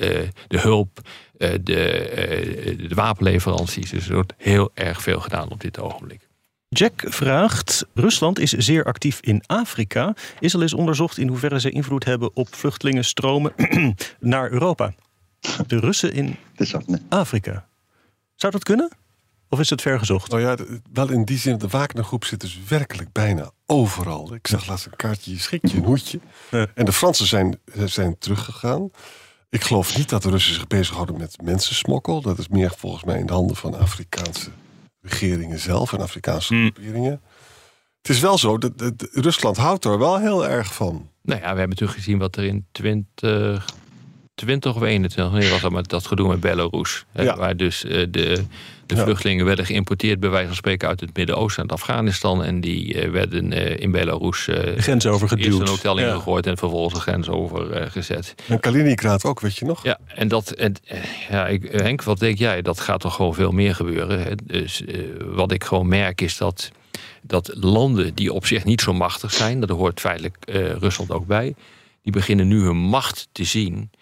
de 0.47 0.59
hulp, 0.59 0.99
de, 1.37 1.59
de 1.63 2.95
wapenleveranties. 2.95 3.89
Dus 3.89 4.07
er 4.07 4.13
wordt 4.13 4.33
heel 4.37 4.71
erg 4.73 5.01
veel 5.01 5.19
gedaan 5.19 5.49
op 5.49 5.61
dit 5.61 5.79
ogenblik. 5.79 6.29
Jack 6.73 7.03
vraagt: 7.05 7.85
Rusland 7.93 8.39
is 8.39 8.51
zeer 8.51 8.83
actief 8.83 9.19
in 9.21 9.43
Afrika. 9.45 10.13
Is 10.39 10.55
al 10.55 10.61
eens 10.61 10.73
onderzocht 10.73 11.17
in 11.17 11.27
hoeverre 11.27 11.59
ze 11.59 11.69
invloed 11.69 12.03
hebben 12.03 12.35
op 12.35 12.55
vluchtelingenstromen 12.55 13.53
naar 14.19 14.51
Europa? 14.51 14.93
De 15.67 15.79
Russen 15.79 16.13
in 16.13 16.37
Afrika. 17.09 17.67
Zou 18.35 18.51
dat 18.51 18.63
kunnen? 18.63 18.91
Of 19.49 19.59
is 19.59 19.69
het 19.69 19.81
vergezocht? 19.81 20.33
Oh 20.33 20.39
ja, 20.39 20.55
wel 20.93 21.09
in 21.09 21.25
die 21.25 21.37
zin, 21.37 21.57
de 21.57 21.67
Wagnergroep 21.67 22.25
zit 22.25 22.39
dus 22.39 22.59
werkelijk 22.67 23.11
bijna 23.11 23.51
overal. 23.65 24.33
Ik 24.33 24.47
zag 24.47 24.67
laatst 24.67 24.85
een 24.85 24.95
kaartje, 24.95 25.31
je 25.31 25.39
schikje, 25.39 25.77
een 25.77 25.85
hoedje. 25.85 26.19
En 26.49 26.85
de 26.85 26.93
Fransen 26.93 27.27
zijn, 27.27 27.59
zijn 27.85 28.17
teruggegaan. 28.17 28.89
Ik 29.49 29.63
geloof 29.63 29.97
niet 29.97 30.09
dat 30.09 30.23
de 30.23 30.29
Russen 30.29 30.53
zich 30.53 30.67
bezighouden 30.67 31.17
met 31.17 31.41
mensensmokkel. 31.41 32.21
Dat 32.21 32.37
is 32.37 32.47
meer 32.47 32.73
volgens 32.77 33.03
mij 33.03 33.19
in 33.19 33.25
de 33.25 33.33
handen 33.33 33.55
van 33.55 33.77
Afrikaanse 33.77 34.49
regeringen 35.01 35.59
zelf 35.59 35.93
en 35.93 35.99
Afrikaanse 35.99 36.71
regeringen. 36.73 37.21
Het 38.01 38.11
is 38.11 38.19
wel 38.19 38.37
zo, 38.37 38.57
dat, 38.57 38.73
Rusland 39.11 39.57
houdt 39.57 39.85
er 39.85 39.99
wel 39.99 40.19
heel 40.19 40.47
erg 40.47 40.73
van. 40.73 41.09
Nou 41.21 41.39
ja, 41.39 41.53
we 41.53 41.59
hebben 41.59 41.69
natuurlijk 41.69 41.97
gezien 41.97 42.17
wat 42.17 42.35
er 42.35 42.43
in 42.43 42.65
20, 42.71 43.65
20 44.35 44.75
of 44.75 44.81
21, 44.81 45.31
wanneer 45.31 45.49
was 45.49 45.61
dat 45.61 45.71
met 45.71 45.89
dat 45.89 46.05
gedoe 46.05 46.27
met 46.27 46.39
Belarus? 46.39 47.05
Waar 47.13 47.57
dus 47.57 47.85
uh, 47.85 47.91
de, 47.91 48.43
de 48.85 48.97
vluchtelingen 48.97 49.45
werden 49.45 49.65
geïmporteerd, 49.65 50.19
bij 50.19 50.29
wijze 50.29 50.47
van 50.47 50.55
spreken, 50.55 50.87
uit 50.87 50.99
het 50.99 51.17
Midden-Oosten 51.17 51.63
en 51.63 51.69
Afghanistan. 51.69 52.43
En 52.43 52.61
die 52.61 52.93
uh, 52.93 53.11
werden 53.11 53.51
uh, 53.51 53.79
in 53.79 53.91
Belarus 53.91 54.47
grens 54.77 55.05
overgeduwd. 55.05 55.45
Eerst 55.45 55.59
een 55.59 55.67
hotel 55.67 55.97
ingegooid 55.97 56.47
en 56.47 56.57
vervolgens 56.57 56.93
de 56.93 56.99
grens 56.99 57.29
overgezet. 57.29 58.35
en 58.47 58.59
Kaliningrad 58.59 59.25
ook, 59.25 59.39
weet 59.39 59.57
je 59.57 59.65
nog? 59.65 59.83
Ja, 59.83 59.99
en 60.07 60.27
dat, 60.27 60.51
en, 60.51 60.75
ja, 61.29 61.47
ik, 61.47 61.71
Henk, 61.71 62.03
wat 62.03 62.19
denk 62.19 62.37
jij? 62.37 62.61
Dat 62.61 62.79
gaat 62.79 62.99
toch 62.99 63.15
gewoon 63.15 63.33
veel 63.33 63.51
meer 63.51 63.75
gebeuren. 63.75 64.37
Dus 64.43 64.83
wat 65.25 65.51
ik 65.51 65.63
gewoon 65.63 65.87
merk 65.87 66.21
is 66.21 66.37
dat, 66.37 66.71
dat 67.21 67.51
landen 67.53 68.15
die 68.15 68.33
op 68.33 68.45
zich 68.45 68.63
niet 68.63 68.81
zo 68.81 68.93
machtig 68.93 69.33
zijn, 69.33 69.59
dat 69.59 69.69
hoort 69.69 69.99
feitelijk 69.99 70.37
Rusland 70.79 71.11
ook 71.11 71.27
bij, 71.27 71.55
die 72.03 72.11
beginnen 72.11 72.47
nu 72.47 72.61
hun 72.61 72.77
macht 72.77 73.27
te 73.31 73.43
zien 73.43 73.89
eh, 73.91 74.00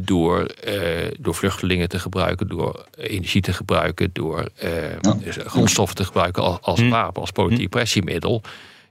door, 0.00 0.46
uh, 0.68 0.74
door 1.18 1.34
vluchtelingen 1.34 1.88
te 1.88 1.98
gebruiken, 1.98 2.48
door 2.48 2.86
energie 2.96 3.40
te 3.40 3.52
gebruiken, 3.52 4.10
door 4.12 4.48
uh, 4.64 5.14
grondstoffen 5.46 5.96
te 5.96 6.04
gebruiken 6.04 6.42
als, 6.42 6.58
als 6.60 6.80
hm. 6.80 6.88
wapen, 6.88 7.20
als 7.20 7.30
politiek 7.30 7.64
hm. 7.64 7.68
pressiemiddel. 7.68 8.42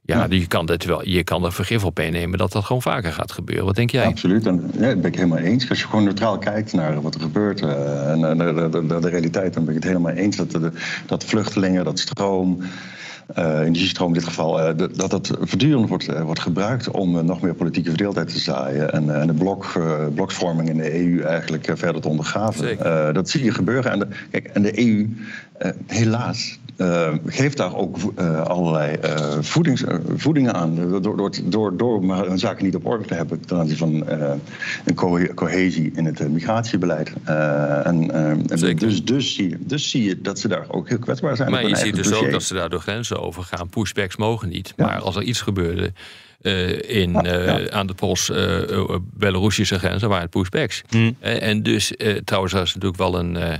Ja, 0.01 0.25
Je, 0.29 0.47
kan 0.47 0.65
dat 0.65 0.83
wel, 0.83 1.07
je 1.07 1.23
kan 1.23 1.45
er 1.45 1.53
vergif 1.53 1.85
op 1.85 1.97
meenemen 1.97 2.37
dat 2.37 2.51
dat 2.51 2.65
gewoon 2.65 2.81
vaker 2.81 3.13
gaat 3.13 3.31
gebeuren. 3.31 3.65
Wat 3.65 3.75
denk 3.75 3.91
jij? 3.91 4.05
absoluut, 4.05 4.45
en 4.45 4.71
ja, 4.73 4.79
dat 4.79 5.01
ben 5.01 5.11
ik 5.11 5.15
helemaal 5.15 5.37
eens. 5.37 5.69
Als 5.69 5.79
je 5.79 5.85
gewoon 5.85 6.03
neutraal 6.03 6.37
kijkt 6.37 6.73
naar 6.73 7.01
wat 7.01 7.15
er 7.15 7.21
gebeurt 7.21 7.61
uh, 7.61 8.11
en 8.11 8.37
de, 8.37 8.69
de, 8.69 8.99
de, 8.99 9.09
realiteit, 9.09 9.53
dan 9.53 9.65
ben 9.65 9.75
ik 9.75 9.83
het 9.83 9.89
helemaal 9.89 10.11
eens 10.11 10.35
dat, 10.35 10.51
de, 10.51 10.71
dat 11.05 11.23
vluchtelingen, 11.23 11.83
dat 11.83 11.99
stroom. 11.99 12.61
Energiestroom 13.35 14.07
in 14.07 14.13
dit 14.13 14.23
geval, 14.23 14.59
uh, 14.59 14.87
dat 14.93 15.09
dat 15.09 15.27
voortdurend 15.27 15.89
wordt, 15.89 16.09
uh, 16.09 16.21
wordt 16.21 16.39
gebruikt 16.39 16.91
om 16.91 17.25
nog 17.25 17.41
meer 17.41 17.53
politieke 17.53 17.89
verdeeldheid 17.89 18.27
te 18.27 18.39
zaaien 18.39 18.91
en, 18.91 19.21
en 19.21 19.27
de 19.27 19.33
blok, 19.33 19.81
bloksvorming 20.15 20.69
in 20.69 20.77
de 20.77 20.99
EU 20.99 21.21
eigenlijk 21.21 21.71
verder 21.73 22.01
te 22.01 22.07
ondergraven. 22.07 23.13
dat 23.13 23.29
zie 23.29 23.43
je 23.43 23.51
gebeuren. 23.51 23.91
En 23.91 23.99
de, 23.99 24.07
kijk, 24.31 24.45
en 24.45 24.61
de 24.61 24.87
EU, 24.87 25.09
helaas, 25.87 26.58
uh, 26.79 27.13
geeft 27.25 27.57
daar 27.57 27.75
ook 27.75 27.97
uh, 28.19 28.41
allerlei 28.41 28.97
uh, 29.03 29.37
voedings, 29.41 29.83
voedingen 30.15 30.53
aan. 30.53 30.75
Door, 30.75 31.17
door, 31.17 31.31
door, 31.43 31.77
door 31.77 32.05
maar 32.05 32.25
hun 32.25 32.39
zaken 32.39 32.65
niet 32.65 32.75
op 32.75 32.85
orde 32.85 33.05
te 33.05 33.13
hebben 33.13 33.45
ten 33.45 33.57
aanzien 33.57 33.77
van 33.77 34.09
een 34.85 34.95
co 34.95 35.19
cohesie 35.35 35.91
in 35.95 36.05
het 36.05 36.29
migratiebeleid. 36.29 37.13
en, 37.83 38.07
dus, 38.75 39.03
dus, 39.03 39.35
zie 39.35 39.49
je, 39.49 39.57
dus 39.59 39.89
zie 39.89 40.03
je 40.03 40.21
dat 40.21 40.39
ze 40.39 40.47
daar 40.47 40.65
ook 40.67 40.89
heel 40.89 40.99
kwetsbaar 40.99 41.35
zijn. 41.35 41.51
Maar 41.51 41.67
je 41.67 41.75
ziet 41.75 41.95
dus 41.95 42.13
ook 42.13 42.31
dat 42.31 42.43
ze 42.43 42.53
daar 42.53 42.69
door 42.69 42.81
grenzen 42.81 43.21
over 43.21 43.43
gaan. 43.43 43.69
Pushbacks 43.69 44.15
mogen 44.15 44.49
niet. 44.49 44.73
Maar 44.77 44.99
als 44.99 45.15
er 45.15 45.23
iets 45.23 45.41
gebeurde. 45.41 45.91
in, 46.87 47.15
aan 47.71 47.87
de 47.87 47.93
Pools-Belarusische 47.93 49.79
grens, 49.79 49.99
dan 49.99 50.09
waren 50.09 50.23
het 50.23 50.33
pushbacks. 50.33 50.81
Hmm. 50.89 51.15
en 51.19 51.63
dus, 51.63 51.93
trouwens, 52.23 52.53
dat 52.53 52.63
is 52.63 52.73
natuurlijk 52.73 53.01
wel 53.01 53.19
een 53.19 53.37
eh, 53.37 53.53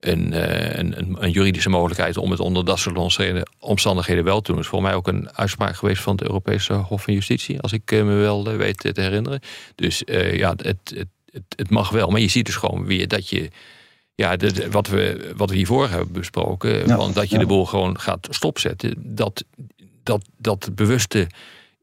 een, 0.00 0.32
een, 0.78 1.16
een, 1.18 1.30
juridische 1.30 1.68
mogelijkheid 1.68 2.16
om 2.16 2.30
het 2.30 2.40
onder 2.40 2.64
dat 2.64 2.78
soort 2.78 2.96
omstandigheden 3.58 4.24
wel 4.24 4.40
te 4.40 4.50
doen. 4.52 4.60
Is 4.60 4.66
voor 4.66 4.82
mij 4.82 4.94
ook 4.94 5.08
een 5.08 5.28
uitspraak 5.32 5.76
geweest 5.76 6.02
van 6.02 6.12
het 6.12 6.22
Europese 6.22 6.72
Hof 6.72 7.02
van 7.02 7.14
Justitie, 7.14 7.60
als 7.60 7.72
ik 7.72 7.92
eh, 7.92 8.04
me 8.04 8.14
wel 8.14 8.50
eh, 8.50 8.56
weet 8.56 8.78
te 8.78 9.00
herinneren. 9.00 9.40
Dus 9.74 10.02
ja, 10.32 10.50
het, 10.50 10.62
het, 10.62 11.06
het, 11.32 11.44
het, 11.56 11.70
mag 11.70 11.90
wel. 11.90 12.10
Maar 12.10 12.20
je 12.20 12.28
ziet 12.28 12.46
dus 12.46 12.56
gewoon 12.56 12.86
weer 12.86 13.08
dat 13.08 13.28
je. 13.28 13.50
Ja, 14.14 14.36
wat, 14.70 14.88
we, 14.88 15.32
wat 15.36 15.50
we 15.50 15.56
hiervoor 15.56 15.88
hebben 15.88 16.12
besproken, 16.12 16.88
van 16.88 17.12
dat 17.12 17.30
je 17.30 17.38
de 17.38 17.46
boel 17.46 17.66
gewoon 17.66 18.00
gaat 18.00 18.28
stopzetten. 18.30 18.94
Dat, 18.96 19.44
dat, 20.02 20.24
dat 20.36 20.70
bewuste 20.74 21.26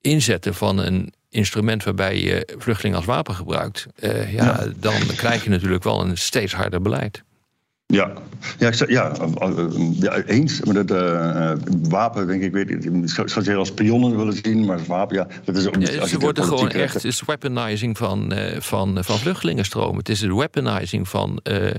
inzetten 0.02 0.54
van 0.54 0.78
een 0.78 1.14
instrument 1.30 1.84
waarbij 1.84 2.22
je 2.22 2.48
vluchtelingen 2.58 2.98
als 2.98 3.06
wapen 3.06 3.36
gebruikt, 3.36 3.88
ja, 4.30 4.68
dan 4.76 4.94
krijg 5.16 5.44
je 5.44 5.50
natuurlijk 5.50 5.84
wel 5.84 6.02
een 6.02 6.18
steeds 6.18 6.54
harder 6.54 6.82
beleid. 6.82 7.24
Ja, 7.88 8.14
ja, 8.60 8.72
ja, 8.88 9.16
ja 10.00 10.22
eens. 10.22 10.62
Maar 10.62 10.86
dat 10.86 10.92
uh, 10.92 11.52
wapen, 11.90 12.28
denk 12.28 12.44
ik, 12.44 12.52
weet 12.52 12.70
ik, 12.70 12.84
ik 12.84 13.10
zou 13.10 13.30
zeggen 13.30 13.58
als 13.58 13.72
pionnen 13.72 14.18
willen 14.18 14.34
zien, 14.34 14.66
maar 14.66 14.80
wapen, 14.88 15.16
ja, 15.16 15.28
dat 15.44 15.58
is 15.58 15.68
ook 15.68 15.78
niet. 15.78 15.94
Ja, 15.94 16.06
ze 16.06 16.20
worden 16.20 16.44
gewoon 16.44 16.70
echt, 16.70 16.94
het 16.94 17.04
is 17.04 17.22
weaponizing 17.26 17.98
van, 17.98 18.34
uh, 18.34 18.60
van, 18.60 19.04
van 19.04 19.18
vluchtelingenstromen. 19.18 19.98
Het 19.98 20.10
is 20.10 20.20
de 20.20 20.36
weaponizing 20.36 21.08
van. 21.08 21.40
Uh, 21.44 21.70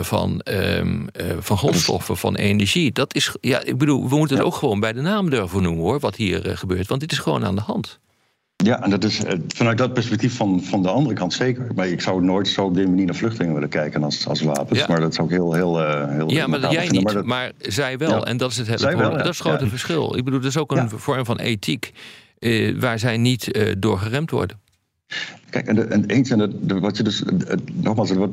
van, 0.00 0.40
um, 0.44 1.06
van 1.38 1.58
grondstoffen, 1.58 2.16
van 2.16 2.34
energie. 2.36 2.92
Dat 2.92 3.14
is, 3.14 3.34
ja, 3.40 3.62
ik 3.64 3.78
bedoel, 3.78 4.08
we 4.08 4.16
moeten 4.16 4.36
het 4.36 4.46
ook 4.46 4.54
gewoon 4.54 4.80
bij 4.80 4.92
de 4.92 5.00
naam 5.00 5.30
durven 5.30 5.62
noemen 5.62 5.82
hoor, 5.82 6.00
wat 6.00 6.16
hier 6.16 6.56
gebeurt. 6.56 6.86
Want 6.86 7.00
dit 7.00 7.12
is 7.12 7.18
gewoon 7.18 7.44
aan 7.44 7.54
de 7.54 7.60
hand. 7.60 7.98
Ja, 8.62 8.82
en 8.82 8.90
dat 8.90 9.04
is 9.04 9.24
eh, 9.24 9.38
vanuit 9.48 9.78
dat 9.78 9.92
perspectief 9.92 10.36
van, 10.36 10.62
van 10.62 10.82
de 10.82 10.88
andere 10.88 11.14
kant 11.14 11.32
zeker. 11.32 11.66
Maar 11.74 11.88
ik 11.88 12.00
zou 12.00 12.24
nooit 12.24 12.48
zo 12.48 12.64
op 12.64 12.74
die 12.74 12.88
manier 12.88 13.06
naar 13.06 13.14
vluchtelingen 13.14 13.54
willen 13.54 13.68
kijken 13.68 14.02
als, 14.02 14.26
als 14.26 14.40
wapens. 14.40 14.86
Maar 14.86 15.00
dat 15.00 15.14
zou 15.14 15.28
ik 15.28 15.34
heel, 15.34 15.52
heel, 15.52 15.80
uh, 15.80 16.08
heel 16.08 16.30
Ja, 16.30 16.46
maar 16.46 16.60
dat 16.60 16.72
jij 16.72 16.88
niet, 16.88 17.24
maar, 17.24 17.52
zij 17.58 17.98
wel. 17.98 18.26
En 18.26 18.36
dat 18.36 18.50
is 18.50 18.56
het 18.56 18.66
hele. 18.66 18.96
Dat 18.96 19.18
is 19.18 19.26
het 19.26 19.36
grote 19.36 19.68
verschil. 19.68 20.16
Ik 20.16 20.24
bedoel, 20.24 20.40
dat 20.40 20.48
is 20.48 20.56
ook 20.56 20.72
een 20.72 20.90
vorm 20.90 21.24
van 21.24 21.38
ethiek 21.38 21.92
uh, 22.38 22.80
waar 22.80 22.98
zij 22.98 23.16
niet 23.16 23.56
uh, 23.56 23.72
door 23.78 23.98
geremd 23.98 24.30
worden. 24.30 24.60
Kijk, 25.50 25.66
en, 25.66 25.74
de, 25.74 25.82
en 25.82 26.06
eens, 26.06 26.30
en 26.30 26.58
de, 26.60 26.80
wat 26.80 26.96
je 26.96 27.02
dus, 27.02 27.22
nogmaals, 27.72 28.12
wat, 28.12 28.30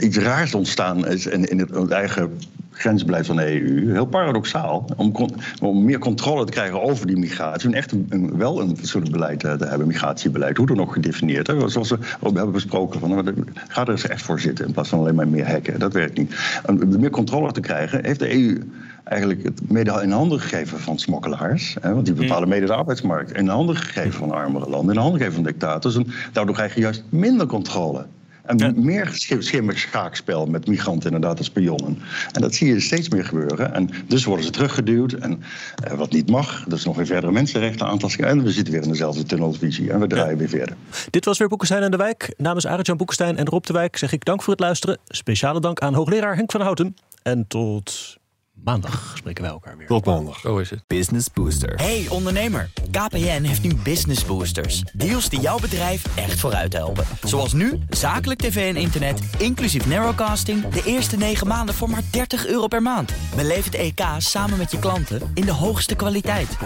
iets 0.00 0.16
raars 0.16 0.54
ontstaan 0.54 1.06
is 1.06 1.26
in, 1.26 1.44
in 1.44 1.58
het, 1.58 1.90
eigen 1.90 2.38
grensbeleid 2.72 3.26
van 3.26 3.36
de 3.36 3.62
EU. 3.62 3.92
Heel 3.92 4.06
paradoxaal. 4.06 4.84
Om, 4.96 5.14
om 5.62 5.84
meer 5.84 5.98
controle 5.98 6.44
te 6.44 6.52
krijgen 6.52 6.82
over 6.82 7.06
die 7.06 7.16
migratie. 7.16 7.68
Om 7.68 7.74
echt 7.74 7.92
een, 7.92 8.36
wel 8.36 8.60
een 8.60 8.76
fatsoenlijk 8.76 9.12
beleid 9.12 9.40
te, 9.40 9.48
hebben, 9.48 9.86
migratiebeleid. 9.86 10.56
Hoe 10.56 10.66
dan 10.66 10.80
ook 10.80 10.92
gedefinieerd. 10.92 11.46
Hè? 11.46 11.68
Zoals 11.68 11.90
we 11.90 11.98
ook 12.20 12.34
hebben 12.34 12.52
besproken. 12.52 13.00
Van, 13.00 13.08
nou, 13.08 13.34
ga 13.68 13.82
er 13.82 13.90
eens 13.90 14.06
echt 14.06 14.22
voor 14.22 14.40
zitten 14.40 14.66
in 14.66 14.72
plaats 14.72 14.88
van 14.88 14.98
alleen 14.98 15.14
maar 15.14 15.28
meer 15.28 15.46
hekken. 15.46 15.78
Dat 15.78 15.92
werkt 15.92 16.18
niet. 16.18 16.60
Om 16.66 17.00
meer 17.00 17.10
controle 17.10 17.52
te 17.52 17.60
krijgen, 17.60 18.04
heeft 18.04 18.18
de 18.18 18.34
EU 18.34 18.70
eigenlijk 19.04 19.42
het 19.42 19.70
mede 19.70 20.00
in 20.02 20.10
handen 20.10 20.40
gegeven 20.40 20.78
van 20.78 20.98
smokkelaars. 20.98 21.76
Hè, 21.80 21.94
want 21.94 22.06
die 22.06 22.14
bepalen 22.14 22.48
mede 22.48 22.66
de 22.66 22.74
arbeidsmarkt. 22.74 23.32
In 23.32 23.48
handen 23.48 23.76
gegeven 23.76 24.12
van 24.12 24.30
armere 24.30 24.68
landen. 24.68 24.94
In 24.94 25.00
handen 25.00 25.18
gegeven 25.18 25.42
van 25.42 25.52
dictators. 25.52 25.96
En 25.96 26.06
daardoor 26.32 26.54
krijg 26.54 26.74
je 26.74 26.80
juist 26.80 27.02
minder 27.08 27.46
controle. 27.46 28.06
En 28.42 28.84
meer 28.84 29.08
schimmig 29.38 29.78
schaakspel 29.78 30.46
met 30.46 30.66
migranten 30.66 31.12
inderdaad 31.12 31.38
als 31.38 31.46
spionnen. 31.46 31.98
En 32.32 32.40
dat 32.40 32.54
zie 32.54 32.68
je 32.68 32.80
steeds 32.80 33.08
meer 33.08 33.24
gebeuren. 33.24 33.74
En 33.74 33.90
dus 34.06 34.24
worden 34.24 34.44
ze 34.44 34.50
teruggeduwd. 34.50 35.12
En 35.12 35.42
eh, 35.84 35.92
wat 35.92 36.12
niet 36.12 36.30
mag, 36.30 36.64
dat 36.68 36.78
is 36.78 36.84
nog 36.84 36.96
weer 36.96 37.06
verdere 37.06 37.32
mensenrechten 37.32 37.86
aantasting. 37.86 38.26
En 38.26 38.42
we 38.42 38.50
zitten 38.50 38.72
weer 38.72 38.82
in 38.82 38.88
dezelfde 38.88 39.22
tunnelvisie. 39.22 39.90
En 39.90 40.00
we 40.00 40.06
draaien 40.06 40.38
weer 40.38 40.48
verder. 40.48 40.76
Dit 41.10 41.24
was 41.24 41.38
weer 41.38 41.48
Boekenstein 41.48 41.82
en 41.82 41.90
de 41.90 41.96
Wijk. 41.96 42.34
Namens 42.36 42.66
Arjan 42.66 42.96
Boekenstein 42.96 43.36
en 43.36 43.46
Rob 43.46 43.64
de 43.64 43.72
Wijk 43.72 43.96
zeg 43.96 44.12
ik 44.12 44.24
dank 44.24 44.42
voor 44.42 44.52
het 44.52 44.62
luisteren. 44.62 44.98
Speciale 45.06 45.60
dank 45.60 45.80
aan 45.80 45.94
hoogleraar 45.94 46.36
Henk 46.36 46.50
van 46.50 46.60
Houten. 46.60 46.96
En 47.22 47.46
tot 47.48 48.20
Maandag 48.64 49.12
spreken 49.16 49.42
wij 49.42 49.52
elkaar 49.52 49.76
weer. 49.76 49.86
Tot 49.86 50.04
maandag. 50.04 50.38
Zo 50.40 50.58
is 50.58 50.70
het. 50.70 50.84
Business 50.86 51.26
Booster. 51.32 51.74
Hey 51.74 52.06
ondernemer, 52.08 52.70
KPN 52.90 53.42
heeft 53.42 53.62
nu 53.62 53.74
Business 53.74 54.24
Boosters. 54.24 54.82
Deals 54.92 55.28
die 55.28 55.40
jouw 55.40 55.58
bedrijf 55.58 56.16
echt 56.16 56.40
vooruit 56.40 56.72
helpen. 56.72 57.04
Zoals 57.22 57.52
nu, 57.52 57.78
zakelijk 57.88 58.40
tv 58.40 58.74
en 58.74 58.80
internet, 58.80 59.20
inclusief 59.38 59.86
narrowcasting... 59.86 60.68
de 60.68 60.82
eerste 60.84 61.16
9 61.16 61.46
maanden 61.46 61.74
voor 61.74 61.90
maar 61.90 62.02
30 62.10 62.46
euro 62.46 62.66
per 62.66 62.82
maand. 62.82 63.12
Beleef 63.36 63.64
het 63.64 63.74
EK 63.74 64.02
samen 64.18 64.58
met 64.58 64.70
je 64.70 64.78
klanten 64.78 65.30
in 65.34 65.44
de 65.44 65.52
hoogste 65.52 65.94
kwaliteit. 65.94 66.56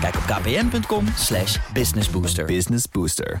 Kijk 0.00 0.14
op 0.16 0.22
kpn.com 0.22 1.04
businessbooster. 1.72 2.44
Business 2.44 2.88
Booster. 2.88 3.38